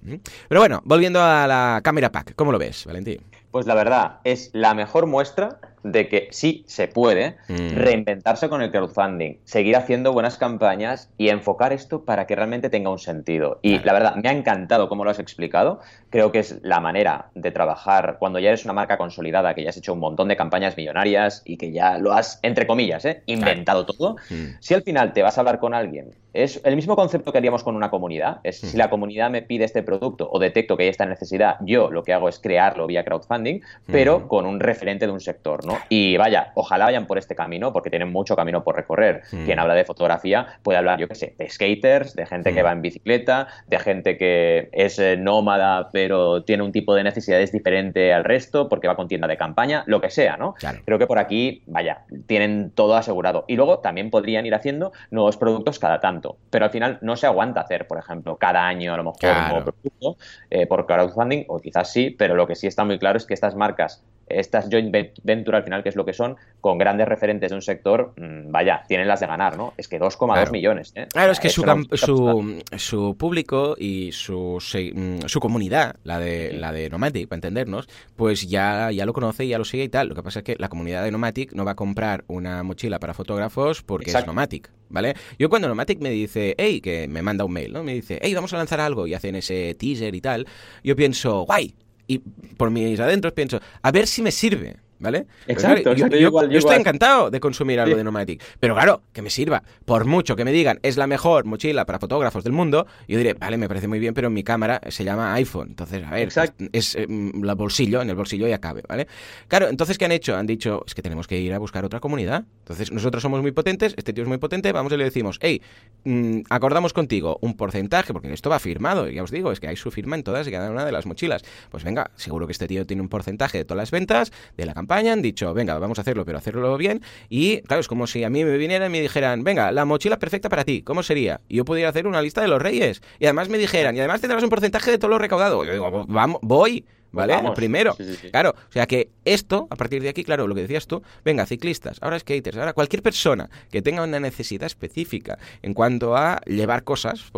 Pero 0.49 0.61
bueno, 0.61 0.83
volviendo 0.85 1.23
a 1.23 1.47
la 1.47 1.81
cámara 1.83 2.13
pack, 2.13 2.35
¿cómo 2.35 2.53
lo 2.53 2.59
ves, 2.59 2.85
Valentín? 2.87 3.21
Pues 3.53 3.67
la 3.67 3.75
verdad, 3.75 4.21
es 4.25 4.51
la 4.55 4.75
mejor 4.75 5.07
muestra 5.07 5.61
de 5.83 6.09
que 6.09 6.29
sí 6.31 6.65
se 6.67 6.89
puede 6.89 7.37
mm. 7.49 7.75
reinventarse 7.75 8.49
con 8.49 8.63
el 8.63 8.71
crowdfunding, 8.71 9.39
seguir 9.45 9.77
haciendo 9.77 10.13
buenas 10.13 10.39
campañas 10.39 11.11
y 11.19 11.29
enfocar 11.29 11.73
esto 11.73 12.05
para 12.05 12.27
que 12.27 12.37
realmente 12.37 12.71
tenga 12.71 12.91
un 12.91 12.99
sentido. 12.99 13.59
Y 13.63 13.79
la 13.81 13.93
verdad, 13.93 14.17
me 14.17 14.29
ha 14.29 14.33
encantado 14.33 14.89
cómo 14.89 15.05
lo 15.05 15.11
has 15.11 15.19
explicado. 15.19 15.81
Creo 16.11 16.33
que 16.33 16.39
es 16.39 16.61
la 16.63 16.81
manera 16.81 17.31
de 17.35 17.51
trabajar 17.51 18.17
cuando 18.19 18.39
ya 18.39 18.49
eres 18.49 18.65
una 18.65 18.75
marca 18.75 18.97
consolidada, 18.97 19.55
que 19.55 19.63
ya 19.63 19.71
has 19.71 19.77
hecho 19.77 19.93
un 19.93 20.01
montón 20.01 20.29
de 20.29 20.37
campañas 20.37 20.77
millonarias 20.77 21.43
y 21.45 21.57
que 21.57 21.73
ya 21.73 21.99
lo 21.99 22.13
has, 22.13 22.39
entre 22.43 22.67
comillas, 22.67 23.05
¿eh? 23.05 23.23
inventado 23.27 23.87
todo. 23.87 24.17
Mm. 24.31 24.57
Si 24.61 24.75
al 24.75 24.83
final 24.83 25.13
te 25.13 25.23
vas 25.23 25.37
a 25.37 25.41
hablar 25.41 25.59
con 25.59 25.75
alguien, 25.75 26.11
es 26.33 26.61
el 26.65 26.77
mismo 26.77 26.97
concepto 26.97 27.33
que 27.33 27.39
haríamos 27.39 27.63
con 27.63 27.77
una 27.77 27.91
comunidad. 27.91 28.41
Es 28.45 28.61
si 28.61 28.77
mm. 28.77 28.79
la 28.79 28.91
comunidad 28.91 29.31
me 29.31 29.43
pide 29.43 29.65
este 29.65 29.83
producto 29.83 30.29
o 30.31 30.39
detecto 30.39 30.77
que 30.77 30.85
hay 30.85 30.89
esta 30.89 31.07
necesidad, 31.07 31.57
yo 31.61 31.91
lo 31.91 32.03
que 32.03 32.13
hago 32.13 32.29
es 32.29 32.39
crearlo 32.39 32.87
vía 32.87 33.05
crowdfunding, 33.05 33.42
pero 33.87 34.29
con 34.29 34.47
un 34.47 34.61
referente 34.61 35.07
de 35.07 35.13
un 35.13 35.21
sector, 35.21 35.65
¿no? 35.65 35.79
Y 35.89 36.17
vaya, 36.17 36.53
ojalá 36.55 36.87
vayan 36.87 37.07
por 37.07 37.19
este 37.19 37.35
camino, 37.35 37.73
porque 37.73 37.91
tienen 37.91 38.11
mucho 38.11 38.37
camino 38.37 38.65
por 38.65 38.77
recorrer. 38.77 39.23
Quien 39.31 39.59
habla 39.59 39.75
de 39.75 39.85
fotografía 39.85 40.47
puede 40.63 40.79
hablar, 40.79 40.99
yo 40.99 41.09
qué 41.09 41.15
sé, 41.15 41.35
de 41.39 41.49
skaters, 41.49 42.15
de 42.15 42.27
gente 42.27 42.53
que 42.55 42.63
va 42.63 42.73
en 42.73 42.83
bicicleta, 42.83 43.49
de 43.67 43.79
gente 43.79 44.17
que 44.17 44.69
es 44.73 44.99
eh, 44.99 45.17
nómada, 45.17 45.91
pero 45.93 46.43
tiene 46.45 46.63
un 46.63 46.73
tipo 46.73 46.95
de 46.95 47.05
necesidades 47.05 47.53
diferente 47.53 48.13
al 48.13 48.25
resto, 48.25 48.69
porque 48.69 48.89
va 48.89 48.97
con 48.97 49.09
tienda 49.09 49.27
de 49.29 49.37
campaña, 49.37 49.85
lo 49.87 50.01
que 50.01 50.11
sea, 50.11 50.37
¿no? 50.37 50.55
Creo 50.85 50.99
que 50.99 51.07
por 51.07 51.19
aquí, 51.19 51.63
vaya, 51.67 52.05
tienen 52.27 52.71
todo 52.71 52.97
asegurado. 52.97 53.45
Y 53.49 53.57
luego 53.57 53.79
también 53.79 54.11
podrían 54.11 54.47
ir 54.47 54.55
haciendo 54.55 54.93
nuevos 55.11 55.37
productos 55.37 55.79
cada 55.79 56.01
tanto, 56.01 56.37
pero 56.51 56.65
al 56.65 56.71
final 56.71 56.99
no 57.03 57.17
se 57.17 57.27
aguanta 57.27 57.61
hacer, 57.61 57.87
por 57.87 57.99
ejemplo, 57.99 58.37
cada 58.37 58.67
año 58.67 58.95
a 58.95 58.97
lo 58.97 59.05
mejor 59.05 59.19
un 59.23 59.49
nuevo 59.49 59.65
producto 59.65 60.17
eh, 60.51 60.67
por 60.67 60.87
crowdfunding, 60.87 61.45
o 61.49 61.59
quizás 61.61 61.93
sí, 61.93 62.11
pero 62.11 62.35
lo 62.35 62.47
que 62.47 62.55
sí 62.55 62.67
está 62.67 62.85
muy 62.85 62.99
claro 62.99 63.17
es 63.17 63.27
que 63.27 63.32
estas 63.33 63.55
marcas 63.55 64.03
estas 64.29 64.69
joint 64.71 64.95
venture 65.23 65.57
al 65.57 65.65
final, 65.65 65.83
que 65.83 65.89
es 65.89 65.97
lo 65.97 66.05
que 66.05 66.13
son, 66.13 66.37
con 66.61 66.79
grandes 66.79 67.09
referentes 67.09 67.51
de 67.51 67.55
un 67.55 67.63
sector, 67.63 68.13
mm, 68.17 68.51
vaya, 68.51 68.83
tienen 68.89 69.09
las 69.09 69.21
de 69.21 69.27
ganar, 69.27 69.57
¿no? 69.57 69.75
Es 69.77 69.89
que 69.89 69.99
2,2 69.99 70.51
millones. 70.51 70.93
¿eh? 70.95 71.07
Claro, 71.13 71.33
es 71.33 71.41
que 71.41 71.49
su, 71.49 71.63
su, 71.93 72.63
su, 72.77 73.17
público 73.17 73.75
y 73.79 74.13
su, 74.13 74.59
mm, 74.59 75.27
su 75.27 75.41
comunidad, 75.41 75.97
la 76.05 76.19
de, 76.19 76.53
la 76.53 76.73
de 76.73 76.89
Nomatic, 76.91 77.29
para 77.29 77.39
entendernos, 77.39 77.89
pues 78.17 78.49
ya, 78.49 78.91
ya 78.91 79.07
lo 79.07 79.13
conoce, 79.13 79.45
y 79.45 79.49
ya 79.49 79.59
lo 79.59 79.65
sigue 79.65 79.85
y 79.85 79.89
tal. 79.89 80.09
Lo 80.09 80.15
que 80.15 80.23
pasa 80.23 80.41
es 80.41 80.45
que 80.45 80.57
la 80.59 80.69
comunidad 80.69 81.05
de 81.05 81.11
Nomatic 81.11 81.53
no 81.53 81.65
va 81.65 81.73
a 81.73 81.77
comprar 81.77 82.25
una 82.29 82.63
mochila 82.63 82.99
para 82.99 83.15
fotógrafos 83.15 83.83
porque 83.83 84.11
es 84.11 84.27
Nomatic. 84.27 84.71
¿Vale? 84.89 85.15
Yo 85.39 85.49
cuando 85.49 85.69
Nomatic 85.69 86.01
me 86.01 86.11
dice, 86.11 86.55
hey, 86.59 86.83
que 86.83 87.09
me 87.09 87.23
manda 87.23 87.47
un 87.47 87.53
mail, 87.53 87.73
¿no? 87.73 87.83
Me 87.83 87.95
dice, 87.95 88.19
hey, 88.21 88.35
vamos 88.35 88.53
a 88.53 88.59
lanzar 88.59 88.79
algo 88.79 89.07
y 89.07 89.15
hacen 89.15 89.35
ese 89.37 89.75
teaser 89.75 90.15
y 90.15 90.21
tal, 90.21 90.47
yo 90.85 90.95
pienso, 90.95 91.47
guay, 91.47 91.75
y 92.13 92.19
por 92.57 92.71
mis 92.71 93.01
adentros 93.01 93.33
pienso, 93.33 93.61
a 93.83 93.91
ver 93.91 94.07
si 94.07 94.23
me 94.23 94.31
sirve. 94.31 94.77
¿Vale? 95.03 95.27
Exacto, 95.47 95.93
yo, 95.95 96.07
estoy 96.51 96.77
encantado 96.77 97.31
de 97.31 97.41
consumir 97.41 97.81
algo 97.81 97.97
de 97.97 98.05
Nomatic, 98.05 98.43
pero 98.61 98.75
claro, 98.75 99.03
que 99.13 99.21
me 99.21 99.31
sirva. 99.31 99.63
Por 99.85 100.05
mucho 100.05 100.37
que 100.37 100.45
me 100.45 100.53
digan, 100.53 100.79
es 100.83 100.97
la 100.97 101.07
mejor 101.07 101.45
mochila 101.45 101.85
para 101.85 101.99
fotógrafos 101.99 102.45
del 102.45 102.53
mundo, 102.53 102.87
yo 103.09 103.19
diré, 103.19 103.35
vale, 103.35 103.59
me 103.59 103.69
parece 103.69 103.89
muy 103.89 103.99
bien, 103.99 104.15
pero 104.15 104.31
mi 104.31 104.45
cámara 104.45 104.81
se 104.89 105.05
llama 105.05 105.35
iPhone. 105.35 105.69
Entonces, 105.71 106.05
a 106.05 106.11
ver, 106.11 106.29
es, 106.73 106.95
el 106.95 107.09
eh, 107.09 107.55
bolsillo, 107.55 108.01
en 108.01 108.11
el 108.11 108.17
bolsillo 108.17 108.47
ya 108.47 108.59
cabe, 108.59 108.83
¿vale? 108.89 109.09
Claro, 109.49 109.69
entonces, 109.69 109.99
¿qué 109.99 110.05
han 110.05 110.13
hecho? 110.13 110.37
Han 110.37 110.47
dicho, 110.47 110.85
es 110.87 110.95
que 110.95 111.03
tenemos 111.03 111.27
que 111.27 111.39
ir 111.39 111.53
a 111.53 111.59
buscar 111.59 111.85
otra 111.85 112.01
comunidad. 112.01 112.45
Entonces, 112.61 112.93
nosotros 112.93 113.23
somos 113.23 113.43
muy 113.43 113.53
potentes, 113.53 113.95
este 113.97 114.13
tío 114.13 114.23
es 114.23 114.29
muy 114.29 114.39
potente, 114.39 114.71
vamos 114.73 114.93
y 114.93 114.97
le 114.97 115.05
decimos, 115.05 115.39
hey, 115.43 115.61
mm, 116.05 116.43
acordamos 116.49 116.93
contigo 116.93 117.39
un 117.41 117.57
porcentaje, 117.57 118.13
porque 118.13 118.33
esto 118.33 118.51
va 118.51 118.61
firmado, 118.61 119.09
ya 119.09 119.23
os 119.23 119.31
digo, 119.31 119.51
es 119.51 119.59
que 119.59 119.69
hay 119.69 119.77
su 119.77 119.91
firma 119.91 120.17
en 120.17 120.23
todas 120.23 120.47
y 120.47 120.51
cada 120.53 120.71
una 120.71 120.85
de 120.85 120.93
las 120.93 121.07
mochilas. 121.07 121.43
Pues 121.71 121.83
venga, 121.83 122.11
seguro 122.15 122.47
que 122.47 122.53
este 122.53 122.69
tío 122.69 122.87
tiene 122.87 123.03
un 123.03 123.09
porcentaje 123.09 123.59
de 123.59 123.65
todas 123.65 123.79
las 123.79 123.91
ventas, 123.91 124.33
de 124.57 124.67
la 124.67 124.75
campaña 124.75 124.92
han 124.93 125.23
dicho, 125.23 125.53
venga, 125.55 125.79
vamos 125.79 125.99
a 125.99 126.03
hacerlo, 126.03 126.25
pero 126.25 126.39
hacerlo 126.39 126.77
bien. 126.77 127.03
Y 127.29 127.61
claro, 127.63 127.81
es 127.81 127.89
como 127.89 128.07
si 128.07 128.25
a 128.25 128.31
mí 128.31 128.45
me 128.45 128.57
vinieran 128.57 128.91
y 128.91 128.93
me 128.93 129.01
dijeran, 129.01 129.45
venga, 129.45 129.73
la 129.73 129.85
mochila 129.85 130.19
perfecta 130.19 130.49
para 130.49 130.65
ti, 130.65 130.83
¿cómo 130.83 131.03
sería? 131.03 131.41
Y 131.49 131.57
yo 131.57 131.65
pudiera 131.65 131.89
hacer 131.89 132.07
una 132.07 132.23
lista 132.23 132.41
de 132.41 132.49
los 132.49 132.61
reyes. 132.61 133.03
Y 133.19 133.27
además 133.27 133.49
me 133.49 133.59
dijeran, 133.59 133.97
y 133.97 134.01
además 134.01 134.21
tendrás 134.21 134.43
un 134.43 134.51
porcentaje 134.51 134.91
de 134.91 134.99
todo 134.99 135.11
lo 135.11 135.19
recaudado. 135.19 135.65
Yo 135.65 135.73
digo, 135.73 136.07
vamos, 136.07 136.39
voy. 136.43 136.85
¿Vale? 137.13 137.37
Primero. 137.55 137.95
Claro, 138.31 138.55
o 138.57 138.73
sea 138.73 138.87
que 138.87 139.11
esto, 139.27 139.69
a 139.71 139.77
partir 139.77 140.03
de 140.03 140.09
aquí, 140.09 140.25
claro, 140.25 140.47
lo 140.47 140.55
que 140.55 140.63
decías 140.63 140.87
tú, 140.87 141.03
venga, 141.25 141.45
ciclistas, 141.45 141.99
ahora 142.01 142.19
skaters, 142.19 142.57
ahora 142.57 142.73
cualquier 142.73 143.03
persona 143.03 143.51
que 143.71 143.83
tenga 143.83 144.03
una 144.03 144.19
necesidad 144.19 144.65
específica 144.65 145.39
en 145.61 145.75
cuanto 145.75 146.17
a 146.17 146.41
llevar 146.47 146.85
cosas 146.85 147.31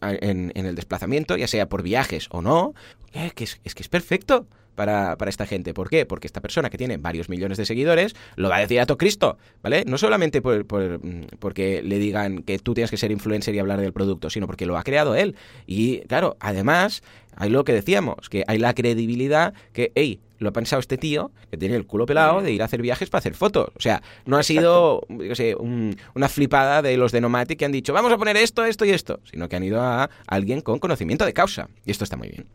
en, 0.00 0.52
el 0.54 0.76
desplazamiento, 0.76 1.36
ya 1.36 1.48
sea 1.48 1.68
por 1.68 1.82
viajes 1.82 2.28
o 2.30 2.40
no, 2.40 2.72
eh, 3.12 3.32
que 3.34 3.44
es 3.44 3.56
que 3.56 3.82
es 3.82 3.88
perfecto 3.88 4.46
para, 4.86 5.28
esta 5.28 5.46
gente. 5.46 5.74
¿Por 5.74 5.90
qué? 5.90 6.06
Porque 6.06 6.26
esta 6.26 6.40
persona 6.40 6.70
que 6.70 6.78
tiene 6.78 6.96
varios 6.96 7.28
millones 7.28 7.58
de 7.58 7.66
seguidores 7.66 8.14
lo 8.36 8.48
va 8.48 8.56
a 8.56 8.60
decir 8.60 8.80
a 8.80 8.86
todo 8.86 8.96
Cristo, 8.96 9.36
¿vale? 9.62 9.84
No 9.86 9.98
solamente 9.98 10.40
por, 10.40 10.64
mm, 10.64 11.26
porque 11.38 11.82
le 11.82 11.98
digan 11.98 12.42
que 12.42 12.58
tú 12.58 12.72
tienes 12.72 12.90
que 12.90 12.96
ser 12.96 13.10
influencer 13.10 13.54
y 13.54 13.58
hablar 13.58 13.80
del 13.80 13.92
producto, 13.92 14.30
sino 14.30 14.46
porque 14.46 14.64
lo 14.64 14.78
ha 14.78 14.82
creado 14.82 15.14
él. 15.14 15.36
Y 15.66 16.00
claro, 16.06 16.36
además, 16.40 17.02
hay 17.36 17.50
lo 17.50 17.64
que 17.64 17.72
decíamos, 17.72 18.28
que 18.28 18.44
hay 18.46 18.58
la 18.58 18.74
credibilidad 18.74 19.54
que, 19.72 19.92
hey, 19.94 20.20
lo 20.40 20.48
ha 20.48 20.52
pensado 20.52 20.80
este 20.80 20.96
tío, 20.96 21.30
que 21.50 21.56
tiene 21.56 21.76
el 21.76 21.86
culo 21.86 22.06
pelado, 22.06 22.40
de 22.40 22.50
ir 22.50 22.62
a 22.62 22.64
hacer 22.64 22.80
viajes 22.82 23.10
para 23.10 23.20
hacer 23.20 23.34
fotos. 23.34 23.68
O 23.76 23.80
sea, 23.80 24.02
no 24.24 24.38
ha 24.38 24.42
sido, 24.42 25.02
yo 25.08 25.34
sé, 25.34 25.54
una 25.54 26.28
flipada 26.28 26.82
de 26.82 26.96
los 26.96 27.12
de 27.12 27.20
Nomatic 27.20 27.58
que 27.58 27.66
han 27.66 27.72
dicho, 27.72 27.92
vamos 27.92 28.10
a 28.10 28.16
poner 28.16 28.36
esto, 28.38 28.64
esto 28.64 28.84
y 28.84 28.90
esto, 28.90 29.20
sino 29.30 29.48
que 29.48 29.56
han 29.56 29.64
ido 29.64 29.82
a 29.82 30.08
alguien 30.26 30.62
con 30.62 30.78
conocimiento 30.78 31.26
de 31.26 31.34
causa. 31.34 31.68
Y 31.84 31.90
esto 31.90 32.04
está 32.04 32.16
muy 32.16 32.28
bien. 32.28 32.46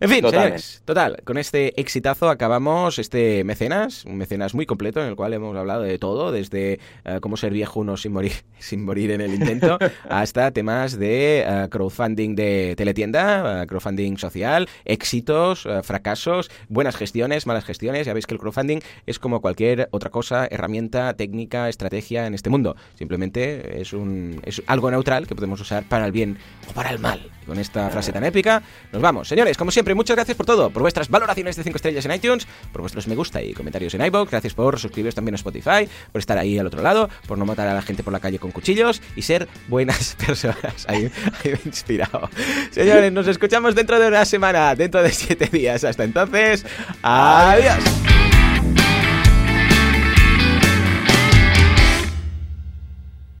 En 0.00 0.10
fin, 0.10 0.24
señores, 0.28 0.82
total, 0.84 1.22
con 1.24 1.38
este 1.38 1.80
exitazo 1.80 2.28
acabamos 2.28 2.98
este 2.98 3.44
mecenas, 3.44 4.04
un 4.04 4.16
mecenas 4.16 4.54
muy 4.54 4.66
completo 4.66 5.00
en 5.00 5.08
el 5.08 5.16
cual 5.16 5.32
hemos 5.32 5.56
hablado 5.56 5.82
de 5.82 5.98
todo, 5.98 6.32
desde 6.32 6.78
eh, 7.04 7.18
cómo 7.20 7.36
ser 7.36 7.52
viejo 7.52 7.80
uno 7.80 7.96
sin 7.96 8.12
morir, 8.12 8.32
sin 8.58 8.84
morir 8.84 9.10
en 9.10 9.20
el 9.20 9.34
intento, 9.34 9.78
hasta 10.08 10.50
temas 10.50 10.98
de 10.98 11.44
eh, 11.46 11.68
crowdfunding 11.70 12.34
de 12.34 12.74
teletienda, 12.76 13.62
eh, 13.62 13.66
crowdfunding 13.66 14.13
social, 14.18 14.68
éxitos, 14.84 15.66
eh, 15.66 15.82
fracasos, 15.82 16.50
buenas 16.68 16.96
gestiones, 16.96 17.46
malas 17.46 17.64
gestiones. 17.64 18.06
Ya 18.06 18.12
veis 18.12 18.26
que 18.26 18.34
el 18.34 18.40
crowdfunding 18.40 18.80
es 19.06 19.18
como 19.18 19.40
cualquier 19.40 19.88
otra 19.90 20.10
cosa, 20.10 20.46
herramienta, 20.50 21.14
técnica, 21.14 21.68
estrategia 21.68 22.26
en 22.26 22.34
este 22.34 22.50
mundo. 22.50 22.76
Simplemente 22.94 23.80
es, 23.80 23.92
un, 23.92 24.40
es 24.44 24.62
algo 24.66 24.90
neutral 24.90 25.26
que 25.26 25.34
podemos 25.34 25.60
usar 25.60 25.84
para 25.84 26.06
el 26.06 26.12
bien 26.12 26.38
o 26.68 26.72
para 26.72 26.90
el 26.90 26.98
mal. 26.98 27.30
Con 27.46 27.58
esta 27.58 27.90
frase 27.90 28.12
tan 28.12 28.24
épica, 28.24 28.62
nos 28.92 29.02
vamos. 29.02 29.28
Señores, 29.28 29.56
como 29.56 29.70
siempre, 29.70 29.94
muchas 29.94 30.16
gracias 30.16 30.36
por 30.36 30.46
todo, 30.46 30.70
por 30.70 30.82
vuestras 30.82 31.08
valoraciones 31.08 31.56
de 31.56 31.62
5 31.62 31.76
estrellas 31.76 32.04
en 32.04 32.12
iTunes, 32.12 32.46
por 32.72 32.80
vuestros 32.80 33.06
me 33.06 33.14
gusta 33.14 33.42
y 33.42 33.52
comentarios 33.52 33.94
en 33.94 34.04
iVoox, 34.04 34.30
gracias 34.30 34.54
por 34.54 34.78
suscribiros 34.78 35.14
también 35.14 35.34
a 35.34 35.36
Spotify, 35.36 35.88
por 36.12 36.20
estar 36.20 36.38
ahí 36.38 36.58
al 36.58 36.66
otro 36.66 36.82
lado, 36.82 37.08
por 37.26 37.38
no 37.38 37.44
matar 37.44 37.68
a 37.68 37.74
la 37.74 37.82
gente 37.82 38.02
por 38.02 38.12
la 38.12 38.20
calle 38.20 38.38
con 38.38 38.50
cuchillos 38.50 39.02
y 39.16 39.22
ser 39.22 39.48
buenas 39.68 40.16
personas. 40.26 40.86
Ahí, 40.88 41.10
ahí 41.44 41.50
me 41.50 41.58
he 41.64 41.66
inspirado. 41.66 42.28
Señores, 42.70 43.12
nos 43.12 43.26
escuchamos 43.28 43.74
dentro 43.74 43.98
de 43.98 44.08
una 44.08 44.24
semana, 44.24 44.74
dentro 44.74 45.02
de 45.02 45.10
7 45.10 45.46
días. 45.52 45.84
Hasta 45.84 46.04
entonces, 46.04 46.64
adiós. 47.02 47.82